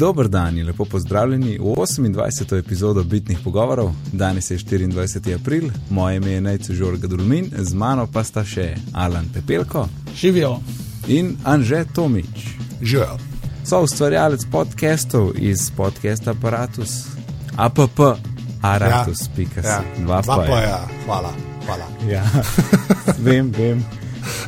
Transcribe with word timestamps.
Dober 0.00 0.28
dan 0.28 0.58
in 0.58 0.66
lepo 0.66 0.84
pozdravljeni 0.84 1.58
v 1.58 1.62
28. 1.62 2.58
epizodo 2.58 3.04
Bitnih 3.04 3.38
pogovorov. 3.44 3.92
Danes 4.12 4.50
je 4.50 4.58
24. 4.58 5.34
april, 5.34 5.70
moje 5.90 6.16
ime 6.16 6.30
je 6.30 6.40
Najcu 6.40 6.74
Žorga 6.74 7.06
Dulmin, 7.06 7.50
z 7.58 7.74
mano 7.74 8.06
pa 8.12 8.24
sta 8.24 8.44
še 8.44 8.74
Alan 8.92 9.28
Pepelko 9.34 9.88
Živijo. 10.16 10.56
in 11.08 11.36
Anže 11.44 11.84
Tomič. 11.94 12.48
Živijo. 12.82 13.18
So 13.64 13.82
ustvarjalec 13.82 14.44
podcastov 14.50 15.32
iz 15.36 15.70
podcasta 15.76 16.30
Apparatus, 16.30 17.04
app, 17.56 17.78
aratus, 18.62 19.28
ja. 19.36 19.62
Ja, 19.64 19.84
dva 19.98 20.22
pa 20.22 20.36
pa 20.36 20.44
je. 20.44 20.62
ja, 20.62 20.88
hvala. 21.04 21.32
hvala. 21.66 21.86
Ja, 22.08 22.24
vem, 23.26 23.52
vem. 23.52 23.84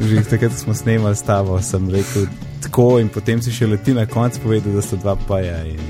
Že 0.00 0.24
takrat 0.24 0.52
smo 0.52 0.74
snemali 0.74 1.16
s 1.16 1.23
tabo, 1.23 1.60
sem 1.62 1.91
rekel 1.91 2.27
tako, 2.62 2.98
in 3.00 3.08
potem 3.12 3.42
si 3.42 3.52
še 3.55 3.66
leti 3.66 3.95
na 3.95 4.06
koncu 4.06 4.41
povedal, 4.46 4.77
da 4.77 4.82
so 4.82 4.96
dva 4.96 5.16
paja 5.16 5.64
in 5.66 5.80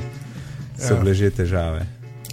so 0.79 0.95
Ja. 0.95 1.01
bile 1.01 1.15
že 1.15 1.31
težave. 1.31 1.87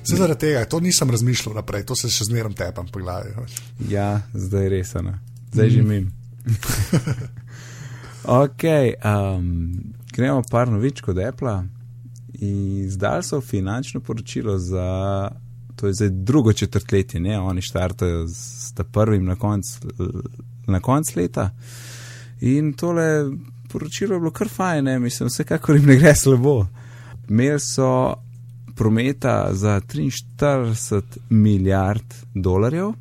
Se 0.03 0.15
zaradi 0.15 0.39
tega, 0.39 0.65
to 0.65 0.79
nisem 0.79 1.09
razmišljal 1.11 1.55
naprej, 1.55 1.85
to 1.85 1.95
se 1.95 2.09
še 2.09 2.25
zmeraj 2.25 2.55
tepam 2.57 2.87
po 2.87 2.99
glavi. 2.99 3.29
Ja, 3.89 4.21
zdaj 4.33 4.63
je 4.63 4.69
res, 4.69 4.95
ano. 4.95 5.19
zdaj 5.53 5.69
že 5.69 5.83
mim. 5.83 6.07
ok, 8.43 8.63
um, 9.05 9.93
gremo 10.15 10.41
par 10.49 10.71
novičk 10.71 11.07
od 11.07 11.19
Apple. 11.19 11.63
Izdali 12.39 13.23
so 13.23 13.41
finančno 13.41 13.99
poročilo 13.99 14.57
za, 14.57 15.29
to 15.75 15.87
je 15.87 15.93
zdaj 15.93 16.09
drugo 16.09 16.53
četrtletje, 16.53 17.19
ne? 17.19 17.39
oni 17.39 17.61
štartajo 17.61 18.27
s 18.27 18.73
prvim 18.91 19.25
na 19.25 19.35
konc, 19.35 19.77
na 20.67 20.79
konc 20.79 21.15
leta. 21.15 21.51
In 22.41 22.73
tole 22.73 23.27
poročilo 23.71 24.15
je 24.15 24.19
bilo 24.19 24.31
kar 24.31 24.49
fajn, 24.49 24.85
ne? 24.85 24.99
mislim, 24.99 25.27
vsekakor 25.29 25.75
jim 25.75 25.85
ne 25.85 25.95
gre 25.95 26.15
slabo. 26.23 26.65
Imeli 27.29 27.59
so 27.59 28.15
prometa 28.75 29.49
za 29.51 29.81
43 29.81 31.01
milijard 31.29 32.13
dolarjev. 32.33 32.91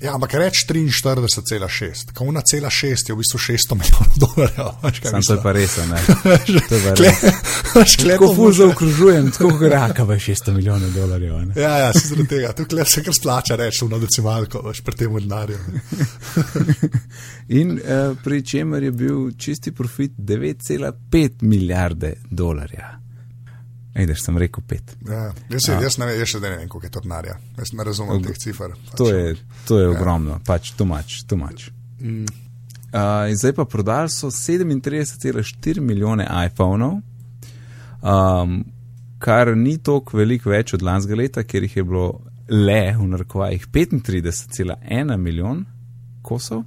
Ja, 0.00 0.14
ampak 0.14 0.34
reč 0.34 0.64
43,6, 0.68 2.12
kauna 2.14 2.40
cela 2.40 2.70
6 2.70 3.08
je 3.08 3.14
v 3.14 3.18
bistvu 3.18 3.38
600 3.38 3.74
milijonov 3.78 4.14
dolarjev. 4.16 4.68
Sam 5.10 5.22
to 5.28 5.32
je 5.32 5.36
mislim? 5.36 5.38
pa 5.42 5.52
res, 5.52 5.76
ne. 5.76 5.98
To 6.68 6.74
je 6.74 6.94
res. 6.94 7.96
to 8.18 8.34
ful 8.34 8.44
može- 8.44 8.56
zaokrožujem, 8.58 9.30
tako 9.30 9.50
kot 9.58 9.70
raka, 9.72 10.06
pa 10.06 10.12
600 10.14 10.52
milijonov 10.52 10.90
dolarjev. 10.90 11.34
ne. 11.46 11.54
Ja, 11.56 11.78
ja, 11.78 11.92
se 11.92 12.08
zaradi 12.08 12.28
tega, 12.28 12.52
tukaj 12.52 12.84
se 12.84 13.02
kar 13.02 13.14
splača 13.14 13.56
reči 13.56 13.84
v 13.84 14.00
decimalko, 14.00 14.62
veš, 14.62 14.80
pri 14.80 14.96
tem 14.96 15.18
denarju. 15.18 15.58
In 17.48 17.70
uh, 17.78 18.16
pri 18.24 18.42
čemer 18.42 18.82
je 18.82 18.90
bil 18.90 19.30
čisti 19.38 19.72
profit 19.72 20.12
9,5 20.18 21.30
milijarde 21.42 22.14
dolarja. 22.30 23.03
Da 23.94 24.14
sem 24.18 24.38
rekel 24.38 24.62
5. 24.68 24.94
Ja, 25.06 25.32
jaz, 25.50 25.60
se, 25.66 25.72
jaz, 25.78 25.98
ne, 26.02 26.08
jaz 26.18 26.32
še 26.32 26.40
ne 26.42 26.50
vem, 26.50 26.68
koliko 26.68 26.88
je 26.88 26.90
to 26.96 27.02
denarja. 27.04 27.36
Jaz 27.58 27.70
ne 27.78 27.84
razumem 27.86 28.16
Og- 28.16 28.26
teh 28.26 28.38
cifr. 28.42 28.74
Pač. 28.90 28.96
To 28.98 29.06
je, 29.06 29.36
to 29.68 29.78
je 29.78 29.88
ogromno, 29.88 30.40
pač 30.46 30.72
tumač, 30.74 31.20
tumač. 31.30 31.68
Mm. 32.00 32.26
Uh, 32.94 33.30
zdaj 33.34 33.54
pa 33.54 33.64
prodali 33.64 34.10
so 34.10 34.30
37,4 34.30 35.80
milijone 35.80 36.26
iPhonov, 36.46 37.00
um, 38.02 38.64
kar 39.18 39.56
ni 39.56 39.78
toliko 39.78 40.18
veliko 40.18 40.50
več 40.50 40.74
od 40.74 40.82
lanskega 40.82 41.18
leta, 41.18 41.42
ker 41.42 41.62
jih 41.62 41.76
je 41.76 41.84
bilo 41.86 42.20
le 42.50 42.82
v 42.98 43.06
narekovajih 43.14 43.66
35,1 43.72 45.16
milijon 45.16 45.64
kosov. 46.22 46.64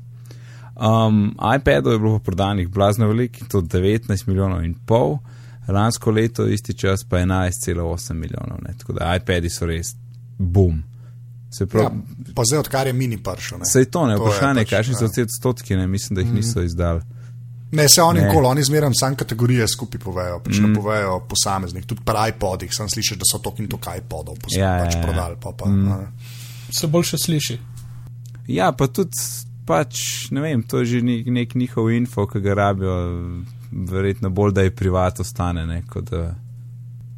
Um, 0.75 1.35
iPadov 1.55 1.93
je 1.93 1.99
bilo 1.99 2.19
prodanih 2.19 2.67
blazno 2.69 3.07
veliko, 3.07 3.45
to 3.49 3.61
19 3.61 4.27
milijonov 4.27 4.63
in 4.65 4.75
pol, 4.85 5.17
lansko 5.67 6.11
leto 6.11 6.45
isti 6.47 6.73
čas 6.73 7.03
pa 7.03 7.17
11,8 7.17 8.13
milijonov. 8.13 8.59
Ne? 8.61 8.73
Tako 8.77 8.93
da 8.93 9.15
iPadi 9.15 9.49
so 9.49 9.65
res 9.65 9.95
boom. 10.37 10.83
Se 11.49 11.67
Ja, 11.73 11.91
pa 12.35 12.43
zdaj, 12.43 12.59
odkar 12.59 12.87
je 12.87 12.93
mini 12.93 13.17
pršo. 13.17 13.59
Sej 13.63 13.85
to 13.85 14.05
ne, 14.05 14.15
To 14.15 14.19
je 14.19 14.29
vprašanje, 14.29 14.61
pač, 14.61 14.69
kakšni 14.69 14.95
so 14.95 15.05
ja. 15.05 15.09
te 15.09 15.23
odstotki, 15.23 15.75
ne, 15.75 15.87
mislim, 15.87 16.15
da 16.15 16.21
jih 16.21 16.33
niso 16.33 16.61
izdali. 16.61 17.01
Ne, 17.71 17.89
se 17.89 18.01
oni 18.01 18.21
nikoli, 18.21 18.47
oni 18.47 18.63
zmeraj 18.63 18.91
sam 18.93 19.15
kategorije 19.15 19.67
skupaj 19.67 19.99
povejo, 19.99 20.39
pač 20.39 20.57
Mm. 20.57 20.63
ne 20.63 20.75
povejo 20.75 21.19
posameznih. 21.21 21.85
Tudi 21.85 22.01
pri 22.05 22.29
iPodih 22.29 22.69
sem 22.71 22.87
slišal, 22.87 23.17
da 23.17 23.25
so 23.25 23.39
to 23.39 23.53
in 23.57 23.67
to 23.67 23.79
iPodov 23.97 24.35
pos- 24.35 24.55
Ja, 24.55 24.75
ja, 24.75 24.85
pač 24.85 24.95
ja. 24.95 25.01
prodali. 25.01 25.35
Pa, 25.41 25.51
pa, 25.51 25.65
mm. 25.65 26.07
Se 26.69 26.87
boljše 26.87 27.17
sliši. 27.17 27.57
Ja, 28.47 28.71
pa 28.71 28.87
tudi 28.87 29.11
pač, 29.65 29.99
ne 30.31 30.41
vem, 30.41 30.63
to 30.63 30.79
je 30.79 30.85
že 30.85 31.01
nek, 31.01 31.25
nek 31.27 31.55
njihov 31.55 31.91
info, 31.91 32.25
ki 32.25 32.39
ga 32.39 32.53
rabijo, 32.55 32.95
verjetno 33.71 34.29
bolj, 34.29 34.53
da 34.53 34.61
je 34.61 34.75
privat 34.75 35.19
ostane, 35.19 35.65
ne, 35.65 35.81
kot 35.89 36.09
da. 36.11 36.35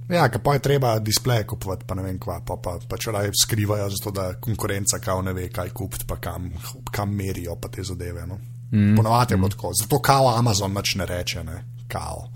Ja, 0.09 0.25
ker 0.29 0.41
pa 0.41 0.53
je 0.53 0.59
treba 0.65 0.99
displeje 0.99 1.45
kupovati, 1.47 1.85
pa 1.87 1.95
ne 1.95 2.03
vem 2.03 2.19
kva, 2.19 2.39
pa, 2.45 2.55
pa, 2.63 2.79
pa 2.89 2.97
če 2.97 3.11
raje 3.13 3.31
skrivajo, 3.43 3.89
zato 3.93 4.11
da 4.11 4.31
konkurenca 4.41 4.97
kao 4.99 5.21
ne 5.21 5.33
ve, 5.33 5.49
kaj 5.53 5.69
kupiti, 5.69 6.07
pa 6.07 6.17
kam, 6.17 6.49
kam 6.91 7.13
merijo 7.15 7.55
pa 7.61 7.69
te 7.69 7.83
zadeve. 7.83 8.25
No. 8.27 8.39
Mm. 8.71 8.95
Ponovadi 8.97 9.33
je 9.33 9.37
bilo 9.37 9.49
tako, 9.49 9.71
zato 9.81 10.01
kao 10.01 10.33
Amazon 10.37 10.73
nič 10.73 10.95
ne 10.95 11.05
reče, 11.05 11.43
ne, 11.43 11.63
kao. 11.87 12.29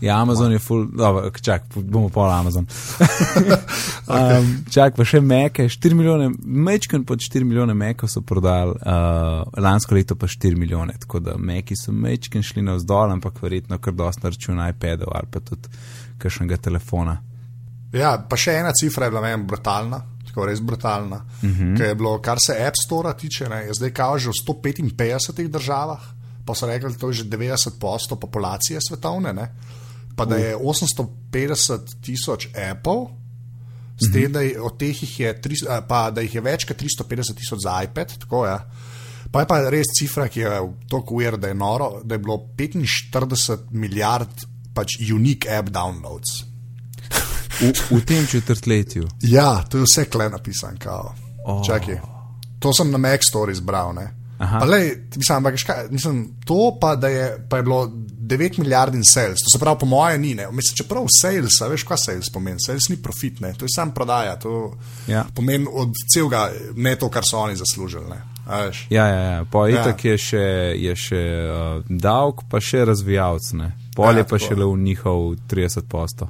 Ja, 0.00 0.20
Amazon 0.22 0.52
je 0.52 0.58
full, 0.58 0.86
dobro, 0.92 1.30
čak, 1.30 1.62
bomo 1.74 2.08
pol 2.08 2.30
Amazon. 2.30 2.66
um, 4.08 4.64
čak, 4.70 4.96
pa 4.96 5.04
še 5.06 5.20
meke, 5.20 5.68
4 5.70 5.94
milijone, 5.96 6.30
mečken 6.44 7.04
pod 7.08 7.22
4 7.24 7.44
milijone 7.44 7.74
mekov 7.74 8.10
so 8.12 8.20
prodali, 8.20 8.74
uh, 8.80 9.44
lansko 9.62 9.94
leto 9.94 10.16
pa 10.16 10.26
4 10.26 10.56
milijone, 10.58 10.96
tako 11.00 11.20
da 11.24 11.36
meki 11.38 11.76
so 11.76 11.92
mečken 11.92 12.42
šli 12.42 12.62
navzdol, 12.62 13.12
ampak 13.16 13.42
verjetno 13.42 13.78
kar 13.78 13.94
dosta 13.96 14.28
računa 14.28 14.68
iPadov 14.74 15.14
ali 15.14 15.30
pa 15.30 15.40
tudi 15.40 15.68
kakšnega 16.18 16.56
telefona. 16.56 17.16
Ja, 17.94 18.16
pa 18.28 18.36
še 18.36 18.58
ena 18.60 18.72
cifra 18.74 19.06
je 19.06 19.14
bila 19.14 19.22
meni 19.22 19.44
brutalna, 19.46 20.00
tako 20.26 20.48
res 20.50 20.60
brutalna. 20.60 21.16
Uh 21.16 21.44
Mhm. 21.48 21.62
-huh. 21.62 21.76
Ker 21.76 21.86
je 21.86 21.94
bilo, 21.94 22.18
kar 22.22 22.38
se 22.40 22.56
App 22.66 22.76
Store 22.84 23.14
tiče, 23.16 23.48
ne, 23.48 23.56
je 23.66 23.74
zdaj 23.74 23.90
kao 23.90 24.18
že 24.18 24.30
v 24.30 24.32
155 24.48 25.48
državah, 25.48 26.00
pa 26.46 26.54
so 26.54 26.66
rekli, 26.66 26.92
da 26.92 26.98
to 26.98 27.08
je 27.08 27.12
že 27.12 27.24
90% 27.24 28.16
populacije 28.20 28.80
svetovne, 28.88 29.32
ne, 29.32 29.48
pa 30.16 30.24
da 30.24 30.36
je 30.36 30.56
850 30.56 32.00
tisoč 32.02 32.48
Apple. 32.70 33.06
S 33.94 34.10
tem, 34.12 34.32
da 34.32 34.40
je, 34.42 34.56
od 34.60 34.74
teh 34.78 35.02
jih 35.02 35.20
je, 35.20 35.32
tri, 35.40 35.56
a, 35.70 35.78
pa, 35.86 36.08
da 36.10 36.24
jih 36.24 36.34
je 36.34 36.42
več 36.42 36.64
kot 36.66 36.80
350 36.82 37.38
tisoč 37.38 37.60
za 37.62 37.76
iPad, 37.86 38.16
tako 38.24 38.42
je. 38.46 38.50
Ja. 38.50 38.90
Pa 39.30 39.42
je 39.42 39.48
pa 39.50 39.58
res 39.70 39.90
cifra, 39.98 40.28
ki 40.30 40.40
je 40.40 40.50
tako 40.90 41.18
ujer, 41.18 41.36
da 41.38 41.50
je 41.50 41.54
noro, 41.58 42.00
da 42.04 42.14
je 42.14 42.22
bilo 42.22 42.36
45 42.58 43.70
milijard 43.70 44.44
pač 44.74 44.98
unique 45.14 45.50
app 45.50 45.70
downloads. 45.74 46.42
V, 47.60 47.70
v 47.70 48.00
tem 48.06 48.26
četrtletju. 48.26 49.08
Ja, 49.30 49.62
to 49.70 49.78
je 49.78 49.86
vse 49.86 50.08
kle 50.10 50.28
napisan. 50.30 50.78
Oh. 50.90 51.14
Oh. 51.46 51.62
Čakaj. 51.66 52.00
To 52.58 52.72
sem 52.74 52.90
na 52.90 52.98
Mac 52.98 53.26
Store 53.26 53.52
izbral. 53.52 53.94
Ne? 53.94 54.08
Lej, 54.66 54.96
mislim, 55.16 55.36
ampak, 55.36 55.58
škaj, 55.58 55.88
mislim, 55.90 56.24
to 56.46 56.76
pa, 56.80 56.96
da 56.96 57.08
je, 57.08 57.46
pa 57.48 57.56
je 57.56 57.62
bilo 57.62 57.92
9 58.26 58.58
milijard 58.58 58.94
in 58.94 59.04
sales, 59.04 59.38
to 59.38 59.50
se 59.50 59.58
pravi, 59.58 59.78
po 59.80 59.86
moje 59.86 60.18
ni. 60.18 60.34
Ne? 60.34 60.46
Mislim, 60.50 60.76
čeprav 60.76 61.06
sales, 61.12 61.60
a 61.60 61.68
veš, 61.68 61.82
kaj 61.82 61.96
sales 61.98 62.30
pomeni? 62.30 62.60
Sales 62.60 62.88
ni 62.88 62.96
profit, 62.96 63.40
ne? 63.40 63.52
to 63.52 63.64
je 63.64 63.74
sam 63.74 63.90
prodaja. 63.90 64.36
To 64.36 64.74
Ja. 65.06 65.24
pomeni 65.34 65.66
od 65.72 65.88
celega, 66.08 66.46
ne 66.76 66.96
to, 66.96 67.08
kar 67.08 67.24
so 67.24 67.38
oni 67.38 67.56
zaslužili. 67.56 68.04
Ne? 68.08 68.22
Ja, 68.90 69.06
ja, 69.06 69.20
ja. 69.20 69.44
pa 69.44 69.68
Ja. 69.68 69.80
itak 69.80 70.04
je 70.04 70.18
še, 70.18 70.44
je 70.76 70.96
še 70.96 71.20
uh, 71.46 71.84
davek, 71.88 72.42
pa 72.50 72.60
še 72.60 72.84
razvijalc, 72.84 73.52
ne. 73.52 73.72
Pol 73.96 74.16
Ja, 74.16 74.24
pa 74.24 74.36
tako. 74.36 74.38
šele 74.38 74.64
v 74.66 74.78
njihov 74.78 75.20
30 75.48 75.88
posto. 75.88 76.28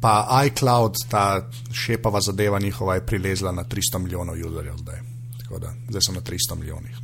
Pa 0.00 0.14
iCloud, 0.44 0.94
ta 1.10 1.42
šepava 1.72 2.20
zadeva 2.20 2.58
njihova, 2.58 2.94
je 2.94 3.06
prilezla 3.06 3.52
na 3.52 3.64
300 3.64 3.98
milijonov 3.98 4.34
userjev 4.36 4.76
zdaj. 4.76 5.00
Tako 5.40 5.58
da 5.58 5.72
zdaj 5.88 6.02
so 6.02 6.12
na 6.12 6.20
300 6.20 6.54
milijonih. 6.54 6.96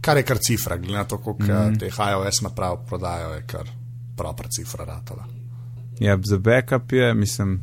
No. 0.00 0.04
Kar 0.04 0.16
je 0.16 0.22
kar 0.22 0.38
cifra, 0.40 0.76
glede 0.76 0.96
na 0.96 1.04
to, 1.04 1.18
koliko 1.18 1.42
mm 1.42 1.48
-hmm. 1.48 1.78
teh 1.78 1.94
iOS 2.12 2.40
naprav 2.40 2.76
prodajo, 2.86 3.34
je 3.34 3.42
kar 3.46 3.68
proper 4.16 4.46
cifra 4.48 4.84
ratala. 4.84 5.24
Ja, 6.00 6.18
za 6.24 6.38
backup 6.38 6.92
je, 6.92 7.14
mislim, 7.14 7.60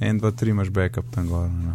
1, 0.00 0.20
2, 0.20 0.30
3 0.30 0.48
imaš 0.48 0.68
backup 0.68 1.04
tam 1.14 1.28
gor. 1.28 1.50
Ne. 1.50 1.72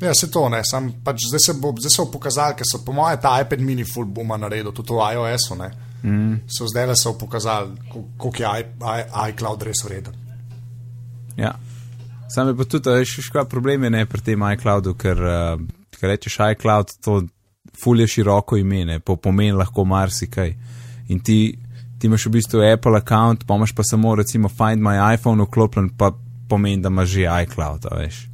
Ja, 0.00 0.14
se 0.14 0.30
to 0.30 0.48
ne, 0.48 0.60
sam 0.64 0.92
pač 1.04 1.16
zdaj 1.28 1.40
se 1.46 1.52
bo, 1.60 1.74
zdaj 1.78 1.90
so 1.96 2.06
pokazali, 2.12 2.54
ker 2.58 2.66
so 2.72 2.84
po 2.84 2.92
mojem 2.92 3.18
ta 3.22 3.40
iPad 3.40 3.60
mini 3.60 3.84
full 3.84 4.04
booma 4.04 4.36
naredil, 4.36 4.72
tudi 4.72 4.92
v 4.92 5.12
iOS-u. 5.14 5.56
Mm. 6.02 6.40
So 6.46 6.66
zdaj 6.68 6.86
le 6.86 6.96
so 6.96 7.14
pokazali, 7.18 7.76
kol- 7.92 8.08
koliko 8.18 8.42
je 8.42 8.60
i, 8.60 8.64
i, 8.98 9.30
iCloud 9.30 9.62
res 9.62 9.84
vreden. 9.84 10.14
Ja. 11.36 11.54
Sam 12.28 12.48
je 12.48 12.56
pa 12.56 12.64
tudi, 12.64 12.90
veš, 12.90 13.30
kaj 13.32 13.44
problem 13.44 13.84
je 13.84 13.90
ne 13.90 14.06
pri 14.06 14.20
tem 14.20 14.42
iCloudu, 14.52 14.94
ker, 14.94 15.20
uh, 15.22 15.60
ker 16.00 16.10
rečeš 16.10 16.38
iCloud, 16.52 16.90
to 17.04 17.22
ful 17.82 18.00
je 18.00 18.06
široko 18.06 18.56
ime, 18.56 18.84
ne, 18.84 19.00
po 19.00 19.16
pomeni 19.16 19.52
lahko 19.52 19.84
marsikaj. 19.84 20.54
In 21.08 21.20
ti, 21.20 21.58
ti 21.98 22.06
imaš 22.06 22.26
v 22.26 22.30
bistvu 22.30 22.62
Apple 22.72 22.96
account, 22.96 23.46
pa 23.46 23.54
imaš 23.54 23.72
pa 23.72 23.82
samo 23.82 24.14
recimo 24.14 24.48
Find 24.48 24.82
My 24.82 25.14
iPhone 25.14 25.42
vklopljen, 25.42 25.90
pa 25.98 26.12
pomeni, 26.48 26.82
da 26.82 26.88
imaš 26.88 27.08
že 27.08 27.26
iCloud, 27.42 27.86
veš. 27.96 28.28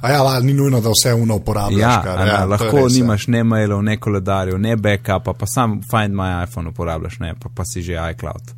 A 0.00 0.10
ja, 0.10 0.22
val, 0.22 0.42
ni 0.44 0.52
nujno, 0.54 0.80
da 0.80 0.90
vse 0.92 1.14
uno 1.14 1.36
uporabljaš. 1.36 1.80
Ja, 1.80 2.02
kar, 2.04 2.18
a 2.18 2.24
ne, 2.24 2.30
ja, 2.30 2.44
lahko 2.44 2.76
res, 2.76 2.96
ja. 2.96 3.02
nimaš 3.02 3.26
ne 3.26 3.44
mailov, 3.44 3.82
ne 3.82 3.96
koledarjev, 3.96 4.58
ne 4.58 4.76
backupa, 4.76 5.32
pa 5.32 5.46
sam 5.46 5.80
Find 5.90 6.14
My 6.14 6.44
iPhone 6.44 6.68
uporabljaš, 6.68 7.18
ne, 7.20 7.34
pa, 7.40 7.48
pa 7.54 7.64
si 7.64 7.82
že 7.82 7.96
iCloud. 8.12 8.52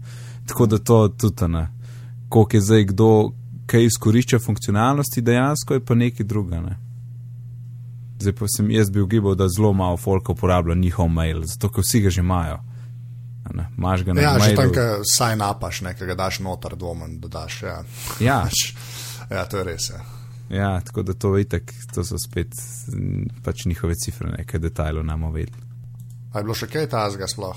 Tako 0.48 0.66
da 0.66 0.78
to 0.78 1.08
tudi 1.08 1.48
ne. 1.48 1.68
Koliko 2.28 2.56
je 2.56 2.60
zdaj 2.60 2.84
kdo, 2.84 3.32
kaj 3.66 3.84
izkorišča 3.84 4.38
funkcionalnosti, 4.38 5.20
dejansko 5.20 5.74
je 5.74 5.84
pa 5.84 5.94
nekaj 5.94 6.26
druga. 6.26 6.60
Ne? 6.60 6.76
Zdaj 8.18 8.32
pa 8.34 8.48
sem 8.48 8.70
jaz 8.70 8.90
bil 8.90 9.06
gibal, 9.06 9.34
da 9.34 9.46
zelo 9.48 9.72
malo 9.72 9.96
folka 9.96 10.32
uporablja 10.32 10.74
njihov 10.74 11.08
mail, 11.08 11.44
zato 11.44 11.68
ker 11.68 11.82
vsi 11.82 12.00
ga 12.00 12.10
že 12.10 12.20
imajo. 12.20 12.58
Imaš 13.78 14.02
ga 14.02 14.12
na 14.12 14.20
Ja, 14.20 14.32
že 14.34 14.38
mailu. 14.40 14.56
tam, 14.56 14.72
ko 14.74 14.84
sign 15.06 15.40
upaš, 15.40 15.80
nekaj 15.80 16.14
daš 16.14 16.38
noter, 16.40 16.76
dvomen, 16.76 17.20
da 17.20 17.28
daš. 17.30 17.62
Ja. 17.62 17.78
Ja. 18.20 18.38
ja, 19.30 19.44
to 19.44 19.58
je 19.58 19.64
res. 19.64 19.90
Ja. 19.90 20.00
Ja, 20.50 20.80
tako 20.80 21.02
da 21.02 21.12
to 21.12 21.38
itak, 21.38 21.62
to 21.94 22.04
so 22.04 22.16
spet 22.18 22.52
pač 23.42 23.64
njihove 23.64 23.94
cifre, 23.94 24.30
nekaj 24.30 24.60
detajlov 24.60 25.04
nam 25.04 25.26
vedeli. 25.32 25.62
A 26.32 26.38
je 26.38 26.44
bilo 26.44 26.54
še 26.54 26.66
kaj 26.66 26.88
tazga 26.88 27.28
sploh? 27.28 27.56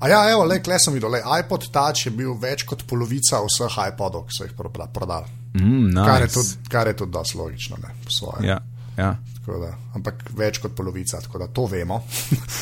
A 0.00 0.08
ja, 0.08 0.22
evo, 0.30 0.44
le, 0.44 0.58
kle 0.60 0.78
sem 0.80 0.94
videl, 0.94 1.10
le, 1.10 1.20
iPod 1.38 1.68
Touch 1.70 2.06
je 2.06 2.10
bil 2.10 2.32
več 2.34 2.64
kot 2.64 2.82
polovica 2.84 3.40
vseh 3.44 3.76
iPodov, 3.88 4.24
ki 4.26 4.34
so 4.34 4.44
jih 4.44 4.52
proda- 4.52 4.88
prodali. 4.88 5.28
Mm, 5.54 5.90
nice. 5.90 6.04
Kar 6.04 6.22
je 6.22 6.28
tudi, 6.28 6.52
kar 6.68 6.86
je 6.88 6.96
tudi 6.96 7.12
dosti 7.12 7.38
logično, 7.38 7.76
ne, 7.82 7.90
po 8.04 8.10
svoje. 8.10 8.46
Ja, 8.48 8.56
ja. 8.96 9.16
Da, 9.46 9.72
ampak 9.98 10.22
več 10.38 10.60
kot 10.62 10.74
polovica, 10.78 11.18
tako 11.20 11.42
da 11.42 11.48
to 11.50 11.66
vemo. 11.66 11.98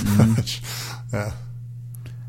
Mhm. 0.04 0.34
ja. 1.16 1.26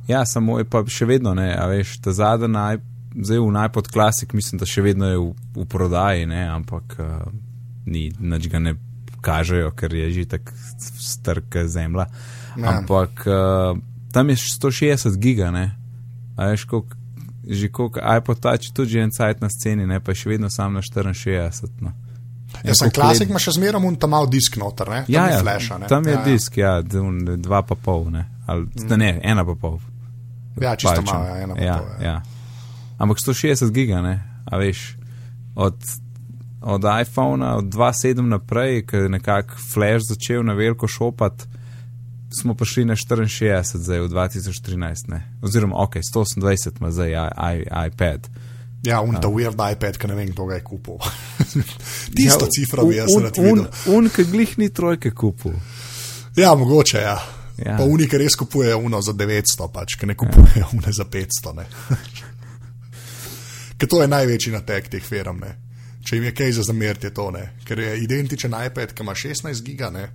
ja, 0.07 0.25
samo 0.25 0.59
je 0.59 0.67
pa 0.67 0.83
še 0.87 1.07
vedno, 1.07 1.33
ne, 1.37 1.53
a 1.55 1.67
veš, 1.71 1.99
ta 2.03 2.11
zadnji 2.15 2.51
naj, 2.51 2.81
zdaj 3.15 3.39
v 3.39 3.51
najpod 3.55 3.87
klasik, 3.91 4.35
mislim, 4.35 4.59
da 4.59 4.67
še 4.67 4.83
vedno 4.83 5.07
je 5.07 5.19
v, 5.21 5.31
v 5.55 5.67
prodaji, 5.71 6.27
ne, 6.27 6.43
ampak 6.51 6.97
uh, 6.99 7.27
ni, 7.87 8.09
nič 8.19 8.49
ga 8.51 8.59
ne 8.59 8.75
kažejo, 9.21 9.71
ker 9.77 9.93
je 9.93 10.11
že 10.11 10.27
tako 10.35 10.57
strka 10.99 11.67
zemlja. 11.69 12.09
Ja. 12.57 12.75
Ampak 12.75 13.23
uh, 13.29 13.79
tam 14.11 14.33
je 14.33 14.39
160 14.41 15.15
giga, 15.21 15.51
ne, 15.55 15.71
a 16.35 16.51
veš, 16.51 16.67
koliko. 16.67 16.97
Že 17.41 17.71
koliko 17.73 17.97
iPod 17.97 18.37
Touch 18.37 18.69
tudi 18.69 18.93
že 18.93 19.01
en 19.01 19.09
cajt 19.09 19.41
na 19.41 19.49
sceni, 19.49 19.87
ne 19.89 19.97
pa 19.97 20.13
še 20.13 20.29
vedno 20.29 20.45
sam 20.53 20.77
na 20.77 20.83
64. 20.85 21.81
No. 21.81 21.89
Jaz 22.63 22.81
sem 22.81 22.91
klasik, 22.93 23.29
ima 23.29 23.39
še 23.41 23.55
zmeraj 23.55 23.85
un 23.87 23.95
tam 23.99 24.13
mal 24.13 24.27
disk 24.29 24.57
noter, 24.61 24.89
ne? 24.89 24.99
Tam 25.05 25.13
Ja, 25.13 25.27
ja, 25.31 25.39
flasha, 25.41 25.77
ne? 25.81 25.89
tam 25.89 26.05
je 26.05 26.13
ja, 26.13 26.19
ja. 26.19 26.25
disk, 26.25 26.57
ja, 26.57 26.73
dva 26.81 27.63
pa 27.65 27.75
pol, 27.75 28.09
ne, 28.13 28.25
ali 28.45 28.67
mm. 28.67 28.93
ne, 28.99 29.11
ena 29.23 29.45
pa 29.47 29.55
pol. 29.55 29.79
Ja, 30.61 30.75
čisto 30.75 30.99
palčem. 30.99 31.09
malo, 31.13 31.25
ja, 31.25 31.37
ena 31.45 31.57
pa 31.57 31.65
ja, 31.65 31.77
pol, 31.79 31.89
ja. 31.97 32.11
ja. 32.11 32.17
Ampak 33.01 33.23
160 33.23 33.73
giga, 33.73 34.01
ne, 34.05 34.15
a 34.45 34.59
veš, 34.61 34.83
od, 35.55 35.79
od 36.61 36.85
iPhona, 37.01 37.55
od 37.61 37.71
2.7 37.73 38.21
naprej, 38.35 38.85
ker 38.89 39.07
je 39.07 39.15
nekako 39.17 39.57
flash 39.71 40.11
začel 40.11 40.45
na 40.45 40.53
veliko 40.57 40.89
šopat, 40.91 41.47
smo 42.31 42.53
prišli 42.55 42.85
na 42.85 42.95
64 42.95 43.81
zdaj 43.81 44.05
v 44.05 44.11
2013, 44.13 45.09
ne, 45.11 45.23
oziroma 45.41 45.81
ok, 45.81 45.99
128 46.05 46.79
ima 46.79 46.91
zdaj 46.91 47.11
i, 47.11 47.17
i, 47.57 47.65
iPad. 47.87 48.29
Ja, 48.83 49.01
un 49.01 49.19
ta 49.21 49.29
weird 49.29 49.59
iPad, 49.61 49.97
ki 50.01 50.09
ne 50.09 50.15
vem, 50.17 50.31
kdo 50.33 50.47
ga 50.49 50.57
je 50.57 50.63
kupil. 50.65 50.97
Tisto 52.15 52.47
ja, 52.47 52.51
cifra 52.55 52.85
bi 52.87 52.95
jaz 52.97 53.13
rad 53.13 53.37
videl. 53.37 53.67
un, 53.93 54.09
ki 54.09 54.25
glih 54.31 54.55
ni 54.57 54.71
trojke 54.73 55.11
kupil. 55.13 55.53
Ja, 56.35 56.55
mogoče, 56.55 56.97
ja. 56.97 57.17
Ja. 57.57 57.71
ja. 57.71 57.77
Pa 57.77 57.85
unike 57.85 58.17
res 58.17 58.35
kupujejo 58.39 58.79
uno 58.81 59.01
za 59.01 59.13
900, 59.13 59.67
pač, 59.73 59.99
ki 59.99 60.09
ne 60.09 60.15
kupujejo 60.17 60.65
ja. 60.65 60.71
une 60.73 60.93
za 60.97 61.05
500. 61.05 61.53
Ne. 61.59 61.67
Ker 63.77 63.89
to 63.89 64.01
je 64.01 64.09
največji 64.09 64.55
natek 64.55 64.89
teh 64.89 65.05
firm. 65.05 65.43
Ne. 65.45 65.55
Če 66.01 66.17
jim 66.17 66.25
je 66.25 66.33
kaj 66.33 66.51
za 66.57 66.65
zameriti, 66.65 67.11
je 67.11 67.13
to 67.13 67.29
ne. 67.31 67.45
Ker 67.67 67.79
je 67.79 67.95
identičen 68.01 68.57
iPad, 68.57 68.95
ki 68.97 69.05
ima 69.05 69.13
16 69.13 69.61
giga, 69.65 69.93
ne. 69.93 70.09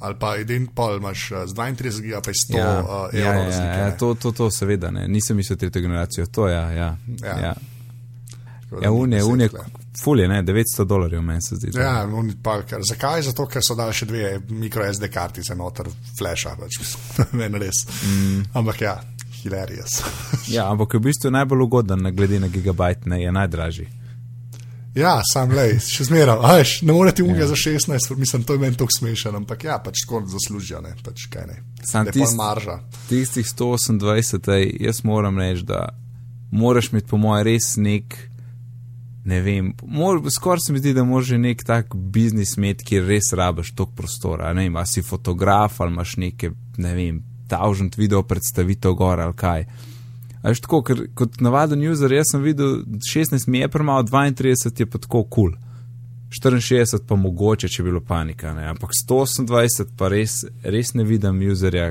ali 0.00 0.16
pa 0.18 0.36
ident 0.40 0.70
pol 0.74 0.96
imaš 0.96 1.30
eh, 1.30 1.46
z 1.46 1.54
32 1.54 2.00
giga, 2.02 2.20
pa 2.24 2.30
je 2.30 2.34
100 2.34 2.56
Ja, 2.56 2.68
uh, 2.80 3.14
ja, 3.14 3.20
evrov 3.20 3.42
ja, 3.42 3.44
razlike. 3.44 3.78
ja, 3.78 3.86
ne. 3.86 3.96
to, 3.98 4.14
to, 4.14 4.32
to 4.32 4.50
seveda 4.50 4.90
ne, 4.90 5.08
nisem 5.08 5.36
mislil 5.36 5.58
tretjo 5.58 5.82
generacijo, 5.82 6.26
to 6.26 6.48
ja, 6.48 6.70
ja. 6.70 6.96
Ja. 7.20 7.36
ja. 7.40 7.54
Ja, 8.82 8.90
unije, 8.92 9.22
glej. 9.24 9.48
fulje, 10.04 10.28
ne, 10.28 10.42
900 10.42 10.84
dolarjev 10.86 11.22
meni 11.22 11.42
se 11.42 11.56
zdi. 11.56 11.72
Ja, 11.74 12.08
oni 12.14 12.36
pa, 12.42 12.60
ker, 12.62 12.84
zakaj? 12.88 13.22
Zato, 13.26 13.46
ker 13.50 13.64
so 13.66 13.74
dali 13.74 13.94
še 13.94 14.06
dve 14.06 14.40
mikro 14.48 14.86
SD 14.86 15.08
kartice 15.10 15.54
noter, 15.58 15.90
flasha, 16.18 16.54
pač, 16.60 16.78
meni 17.40 17.58
res. 17.58 17.82
Mm. 18.06 18.44
Ampak 18.54 18.80
ja, 18.86 19.00
hilarious. 19.42 20.00
ja, 20.54 20.68
ampak 20.70 20.94
v 20.94 21.08
bistvu 21.08 21.32
najbolj 21.34 21.64
ugoden, 21.66 22.12
glede 22.14 22.38
na 22.40 22.48
gigabajt, 22.48 23.06
ne, 23.10 23.22
je 23.22 23.32
najdražji. 23.32 23.88
ja, 24.94 25.16
sam 25.32 25.50
lej, 25.54 25.76
še 25.86 26.06
zmeraj, 26.08 26.38
veš, 26.42 26.74
ne 26.86 26.94
morete 26.94 27.22
unga 27.22 27.44
ja. 27.44 27.50
za 27.50 27.58
16, 27.58 28.14
mislim, 28.18 28.44
to 28.46 28.54
je 28.54 28.62
meni 28.62 28.76
tako 28.76 28.94
smešen, 28.98 29.36
ampak 29.42 29.64
ja, 29.64 29.78
pač 29.82 30.04
tako 30.06 30.22
zaslužijo, 30.30 30.80
ne, 30.86 30.94
pač 31.04 31.26
kaj 31.30 31.46
ne. 31.46 31.58
Sam 31.86 32.06
tist- 32.06 32.36
marža. 32.38 32.80
Tistih 33.08 33.46
128, 33.46 34.50
ej, 34.54 34.70
jaz 34.86 35.02
moram 35.06 35.38
reči, 35.38 35.66
da 35.66 35.88
moraš 36.50 36.90
imeti 36.92 37.06
po 37.06 37.16
mojem 37.16 37.46
res 37.46 37.76
nek, 37.78 38.16
ne 39.24 39.40
vem, 39.44 39.72
skoraj 40.30 40.64
se 40.66 40.72
mi 40.72 40.78
zdi, 40.78 40.94
da 40.96 41.04
moraš 41.04 41.26
že 41.26 41.38
nek 41.38 41.64
tak 41.64 41.94
biznis 41.94 42.56
imeti, 42.56 42.84
kjer 42.84 43.06
res 43.06 43.32
rabiš 43.36 43.74
toliko 43.74 43.96
prostora. 43.96 44.52
Ne 44.54 44.68
vem, 44.68 44.78
si 44.86 45.02
fotograf 45.02 45.80
ali 45.80 45.92
imaš 45.92 46.16
neke, 46.16 46.52
ne 46.76 46.94
vem, 46.94 47.22
tavžent 47.48 47.98
video 47.98 48.22
predstavitev 48.22 48.94
gor 48.94 49.20
ali 49.20 49.36
kaj. 49.36 49.66
A 50.42 50.48
Veš 50.48 50.62
tako, 50.64 50.80
ker 50.82 51.02
kot 51.14 51.40
navaden 51.44 51.82
user, 51.84 52.12
jaz 52.12 52.32
sem 52.32 52.42
videl, 52.42 52.80
16 53.12 53.48
mi 53.48 53.60
je 53.60 53.68
premalo, 53.68 54.06
32 54.08 54.80
je 54.80 54.86
pa 54.86 54.98
tako 54.98 55.24
kul. 55.24 55.52
Cool. 55.52 55.58
64 56.30 57.06
pa 57.08 57.16
mogoče, 57.16 57.68
če 57.68 57.82
bi 57.82 57.90
bilo 57.90 58.00
panika, 58.06 58.54
ne? 58.54 58.68
ampak 58.70 58.94
128 58.94 59.96
pa 59.98 60.08
res, 60.12 60.44
res 60.62 60.94
ne 60.94 61.04
vidim 61.04 61.42
userja, 61.50 61.90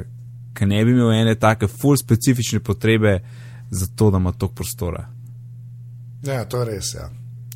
ki 0.55 0.67
ne 0.69 0.79
bi 0.87 0.95
imel 0.95 1.11
ene 1.11 1.35
take 1.35 1.67
full 1.67 1.99
specifične 1.99 2.61
potrebe 2.63 3.19
za 3.69 3.87
to, 3.95 4.09
da 4.11 4.17
ima 4.17 4.31
toliko 4.31 4.61
prostora. 4.61 5.03
Ja, 6.25 6.43
to 6.45 6.63
je 6.63 6.69
res, 6.71 6.93
ja. 6.95 7.09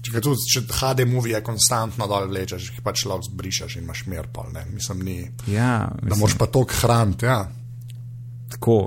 Če, 0.03 0.19
tudi, 0.19 0.43
če 0.51 0.63
HD 0.67 1.05
movie 1.07 1.35
je 1.35 1.43
konstantno 1.45 2.07
dol 2.11 2.27
vlečeš, 2.31 2.69
jih 2.73 2.83
pač 2.83 3.05
lahko 3.07 3.29
zbrišeš 3.29 3.77
in 3.79 3.85
imaš 3.85 4.05
mir 4.11 4.27
pol, 4.35 4.49
ne, 4.55 4.65
mislim, 4.73 5.03
ni, 5.07 5.17
Ja, 5.47 5.87
da 5.87 6.09
mislim, 6.09 6.19
moraš 6.19 6.37
pa 6.41 6.47
tok 6.51 6.75
hraniti, 6.81 7.27
ja. 7.29 7.45
tako. 8.51 8.77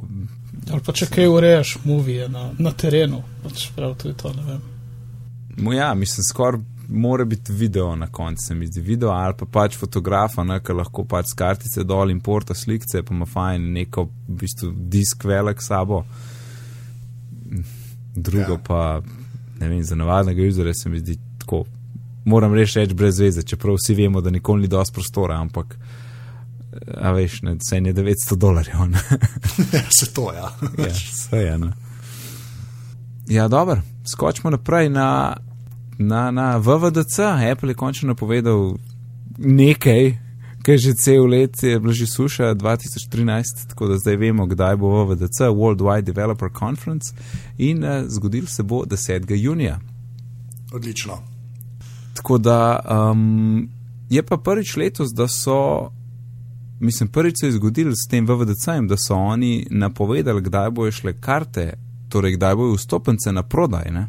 Ali 0.67 0.82
pa 0.82 0.93
če 0.96 1.08
kaj 1.12 1.28
urejaš, 1.31 1.76
movije 1.84 2.28
na, 2.28 2.50
na 2.58 2.73
terenu, 2.73 3.23
pač 3.44 3.70
prav 3.76 3.96
to 4.00 4.11
je 4.11 4.17
to, 4.19 4.32
ne 4.37 4.49
vem. 4.50 4.64
Mo 5.56 5.73
Ja, 5.73 5.94
mislim, 5.96 6.25
skoraj 6.28 6.61
mora 6.88 7.25
biti 7.25 7.52
video 7.52 7.96
na 7.96 8.06
koncu, 8.06 8.46
se 8.46 8.55
mi 8.55 8.67
zdi 8.67 8.81
video 8.81 9.11
ali 9.11 9.34
pa 9.38 9.46
pač 9.46 9.76
fotografa, 9.76 10.44
ne, 10.44 10.61
ki 10.62 10.73
lahko 10.73 11.05
pač 11.05 11.32
s 11.32 11.38
kartice 11.38 11.84
dol 11.84 12.11
in 12.11 12.20
porta 12.20 12.55
slikce, 12.55 13.02
pa 13.02 13.14
ima 13.14 13.26
fajn 13.26 13.70
neko 13.73 14.06
v 14.28 14.38
bistvu 14.43 14.73
disk 14.76 15.25
velik 15.25 15.62
sabo. 15.62 16.05
Drugo 18.17 18.58
ja. 18.58 18.62
pa, 18.67 18.81
ne 19.60 19.68
vem, 19.68 19.82
za 19.82 19.94
navadnega 19.94 20.42
userja 20.48 20.75
se 20.75 20.88
mi 20.88 20.98
zdi 20.98 21.18
tako. 21.38 21.64
Moram 22.25 22.54
reči, 22.54 22.78
reči 22.78 22.94
brez 22.94 23.20
veze, 23.20 23.42
čeprav 23.42 23.75
vsi 23.75 23.94
vemo, 23.94 24.20
da 24.20 24.30
nikoli 24.30 24.62
ni 24.62 24.68
dosti 24.68 24.94
prostora, 24.94 25.40
ampak, 25.40 25.76
a 26.94 27.12
veš, 27.12 27.42
ne, 27.42 27.54
vse 27.54 27.76
je 27.76 27.94
900 27.94 28.36
dolarjev. 28.36 28.80
ja 29.72 29.90
se 30.00 30.12
to, 30.14 30.32
ja. 30.32 30.50
Ja, 30.86 30.92
vse 30.92 31.36
je. 31.36 31.58
Ne. 31.58 31.72
Ja, 33.28 33.48
dobro, 33.48 33.80
skočimo 34.12 34.50
naprej 34.50 34.88
na, 34.88 35.36
na, 35.98 36.30
na 36.30 36.56
VVDC. 36.56 37.18
Apple 37.52 37.70
je 37.70 37.75
končno 37.75 38.08
napovedal 38.08 38.76
nekaj, 39.38 40.18
ker 40.66 40.78
že 40.82 40.96
cel 40.99 41.30
let 41.30 41.62
je 41.62 41.78
bila 41.78 41.94
že 41.94 42.06
suša 42.06 42.54
2013, 42.54 43.68
tako 43.70 43.87
da 43.87 43.99
zdaj 44.02 44.16
vemo, 44.16 44.46
kdaj 44.46 44.76
bo 44.76 44.90
VVDC, 44.90 45.46
World 45.54 45.78
Wide 45.78 46.02
Developer 46.11 46.50
Conference, 46.58 47.14
in 47.58 47.85
uh, 47.85 48.02
zgodil 48.08 48.46
se 48.46 48.62
bo 48.62 48.82
10. 48.85 49.30
junija. 49.37 49.78
Odlično. 50.75 51.23
Tako 52.14 52.38
da 52.38 52.80
um, 52.82 53.68
je 54.11 54.23
pa 54.23 54.37
prvič 54.37 54.76
letos, 54.76 55.14
da 55.14 55.28
so, 55.28 55.90
mislim, 56.80 57.08
prvič 57.08 57.35
se 57.40 57.46
je 57.46 57.52
zgodil 57.52 57.92
s 57.92 58.11
tem 58.11 58.26
VVDC-jem, 58.26 58.88
da 58.88 58.96
so 58.96 59.14
oni 59.14 59.66
napovedali, 59.70 60.42
kdaj 60.42 60.70
bojo 60.70 60.92
šle 60.92 61.14
karte, 61.20 61.73
torej 62.08 62.37
kdaj 62.37 62.54
bojo 62.54 62.75
vstopence 62.75 63.32
na 63.32 63.42
prodaj. 63.42 63.90
Ne? 63.90 64.08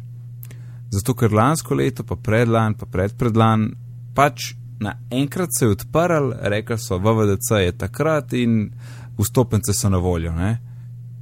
Zato, 0.90 1.14
ker 1.14 1.32
lansko 1.32 1.74
leto, 1.74 2.02
pa 2.02 2.16
predlan, 2.16 2.74
pa 2.74 2.86
predpredlan, 2.86 3.70
pač 4.14 4.54
naenkrat 4.80 5.48
se 5.52 5.64
je 5.64 5.70
odprl, 5.70 6.32
rekli 6.40 6.78
so, 6.78 6.98
VVDC 6.98 7.50
je 7.64 7.76
takrat 7.78 8.32
in 8.32 8.70
vstopence 9.18 9.72
so 9.74 9.88
na 9.88 9.98
voljo. 9.98 10.32
Ne? 10.32 10.58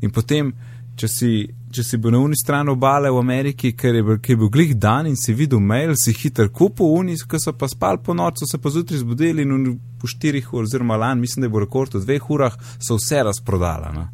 In 0.00 0.12
potem, 0.12 0.52
če 0.96 1.08
si, 1.08 1.30
če 1.72 1.84
si 1.84 1.98
bil 2.00 2.14
na 2.14 2.20
uni 2.24 2.36
strani 2.36 2.72
obale 2.72 3.10
v 3.12 3.20
Ameriki, 3.20 3.72
ker 3.76 3.96
je 3.96 4.04
bil, 4.04 4.18
ker 4.20 4.34
je 4.34 4.40
bil 4.40 4.52
glih 4.52 4.74
dan 4.80 5.08
in 5.08 5.16
si 5.16 5.34
videl 5.36 5.60
mail, 5.60 5.94
si 5.96 6.14
hiter 6.16 6.50
kupil 6.52 6.92
uni, 7.00 7.16
ki 7.16 7.40
so 7.40 7.54
pa 7.56 7.68
spali 7.68 8.02
po 8.04 8.16
noč, 8.16 8.42
so 8.42 8.50
se 8.50 8.60
pa 8.60 8.72
zjutraj 8.72 9.02
zbudili 9.04 9.44
in 9.44 9.76
po 10.00 10.08
štirih 10.10 10.52
ur, 10.52 10.64
oziroma 10.64 10.98
lan, 11.00 11.20
mislim, 11.20 11.44
da 11.44 11.50
je 11.50 11.54
bo 11.56 11.64
rekord 11.64 11.96
v 11.96 12.04
dveh 12.04 12.30
urah, 12.32 12.58
so 12.80 13.00
vse 13.00 13.22
razprodala. 13.28 13.92
Ne? 13.96 14.06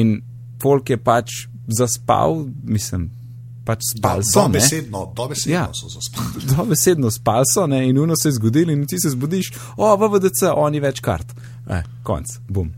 In 0.00 0.16
folk 0.62 0.90
je 0.90 1.00
pač 1.00 1.44
zaspal, 1.68 2.46
mislim, 2.64 3.10
pač 3.64 3.80
spal 3.98 4.22
so. 4.22 4.46
ne. 4.48 4.58
Dobesedno, 4.58 5.12
dobesedno 5.16 5.54
Ja. 5.54 5.68
so 5.72 5.88
zaspali. 5.88 6.44
Dobesedno 6.56 7.10
spal 7.10 7.42
so 7.54 7.66
ne, 7.66 7.88
in 7.88 7.98
uno 7.98 8.16
se 8.16 8.28
je 8.28 8.32
zgodilo, 8.32 8.72
in 8.72 8.86
ti 8.86 9.00
se 9.00 9.10
zbudiš, 9.10 9.52
o, 9.76 9.96
VVDC, 9.96 10.42
oni 10.56 10.80
več 10.80 11.00
kart. 11.00 11.34
E, 11.70 11.82
konc, 12.02 12.26
bum. 12.48 12.72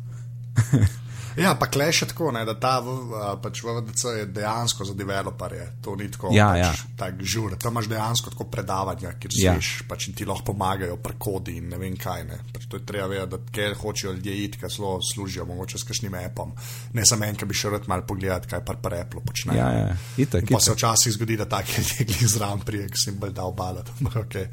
Ja, 1.37 1.55
pa 1.55 1.67
kleš 1.67 2.03
je 2.03 2.09
tako, 2.09 2.31
ne, 2.33 2.45
da 2.45 2.55
ta 2.55 2.79
v, 2.79 2.89
a, 3.13 3.37
pač 3.37 3.61
VDC 3.61 4.05
je 4.15 4.27
dejansko 4.29 4.85
za 4.85 4.95
developerje. 4.95 5.73
To 5.83 5.95
ni 5.95 6.11
tako, 6.11 6.31
Ja, 6.33 6.49
pač, 6.49 6.59
ja. 6.59 6.71
tak 6.97 7.23
žur. 7.23 7.57
Tam 7.57 7.73
imaš 7.73 7.87
dejansko 7.87 8.31
tako 8.31 8.45
predavanja, 8.47 9.13
kjer 9.13 9.31
Ja. 9.35 9.53
slišiš 9.53 9.83
pač 9.85 10.09
ti 10.11 10.25
lahko 10.25 10.45
pomagajo 10.47 10.97
pri 10.97 11.15
kodi 11.19 11.57
in 11.57 11.69
ne 11.69 11.77
vem 11.77 11.97
kaj. 11.97 12.25
Ne. 12.25 12.39
Pač 12.53 12.65
to 12.67 12.77
je 12.77 12.85
treba 12.85 13.07
vedeti, 13.07 13.31
da 13.31 13.53
kjer 13.53 13.75
hočejo 13.75 14.13
ljudje 14.13 14.37
iti, 14.39 14.59
ker 14.59 14.71
zelo 14.71 14.95
služijo, 15.05 15.45
mogoče 15.45 15.79
s 15.79 15.85
kakšnim 15.85 16.15
appom. 16.17 16.55
Ne 16.93 17.05
samo 17.05 17.25
en, 17.25 17.37
ki 17.37 17.45
bi 17.45 17.55
še 17.55 17.71
rad 17.71 17.85
mal 17.87 18.03
pogledati, 18.03 18.49
kaj 18.49 18.65
par 18.65 18.77
par 18.79 18.95
Apple 18.95 19.21
počne. 19.21 19.55
Ja, 19.55 19.69
ja, 19.73 19.97
itak, 20.17 20.47
Pa 20.47 20.61
se 20.61 20.71
itak. 20.71 20.79
včasih 20.79 21.13
zgodi, 21.13 21.37
da 21.37 21.45
taki 21.47 21.83
ljudje 22.01 22.29
zraven 22.29 22.61
prije, 22.61 22.89
ki 22.89 22.97
si 22.97 23.11
jim 23.11 23.19
bolj 23.19 23.33
dal 23.33 23.53
balat. 23.53 23.91
okay. 24.15 24.49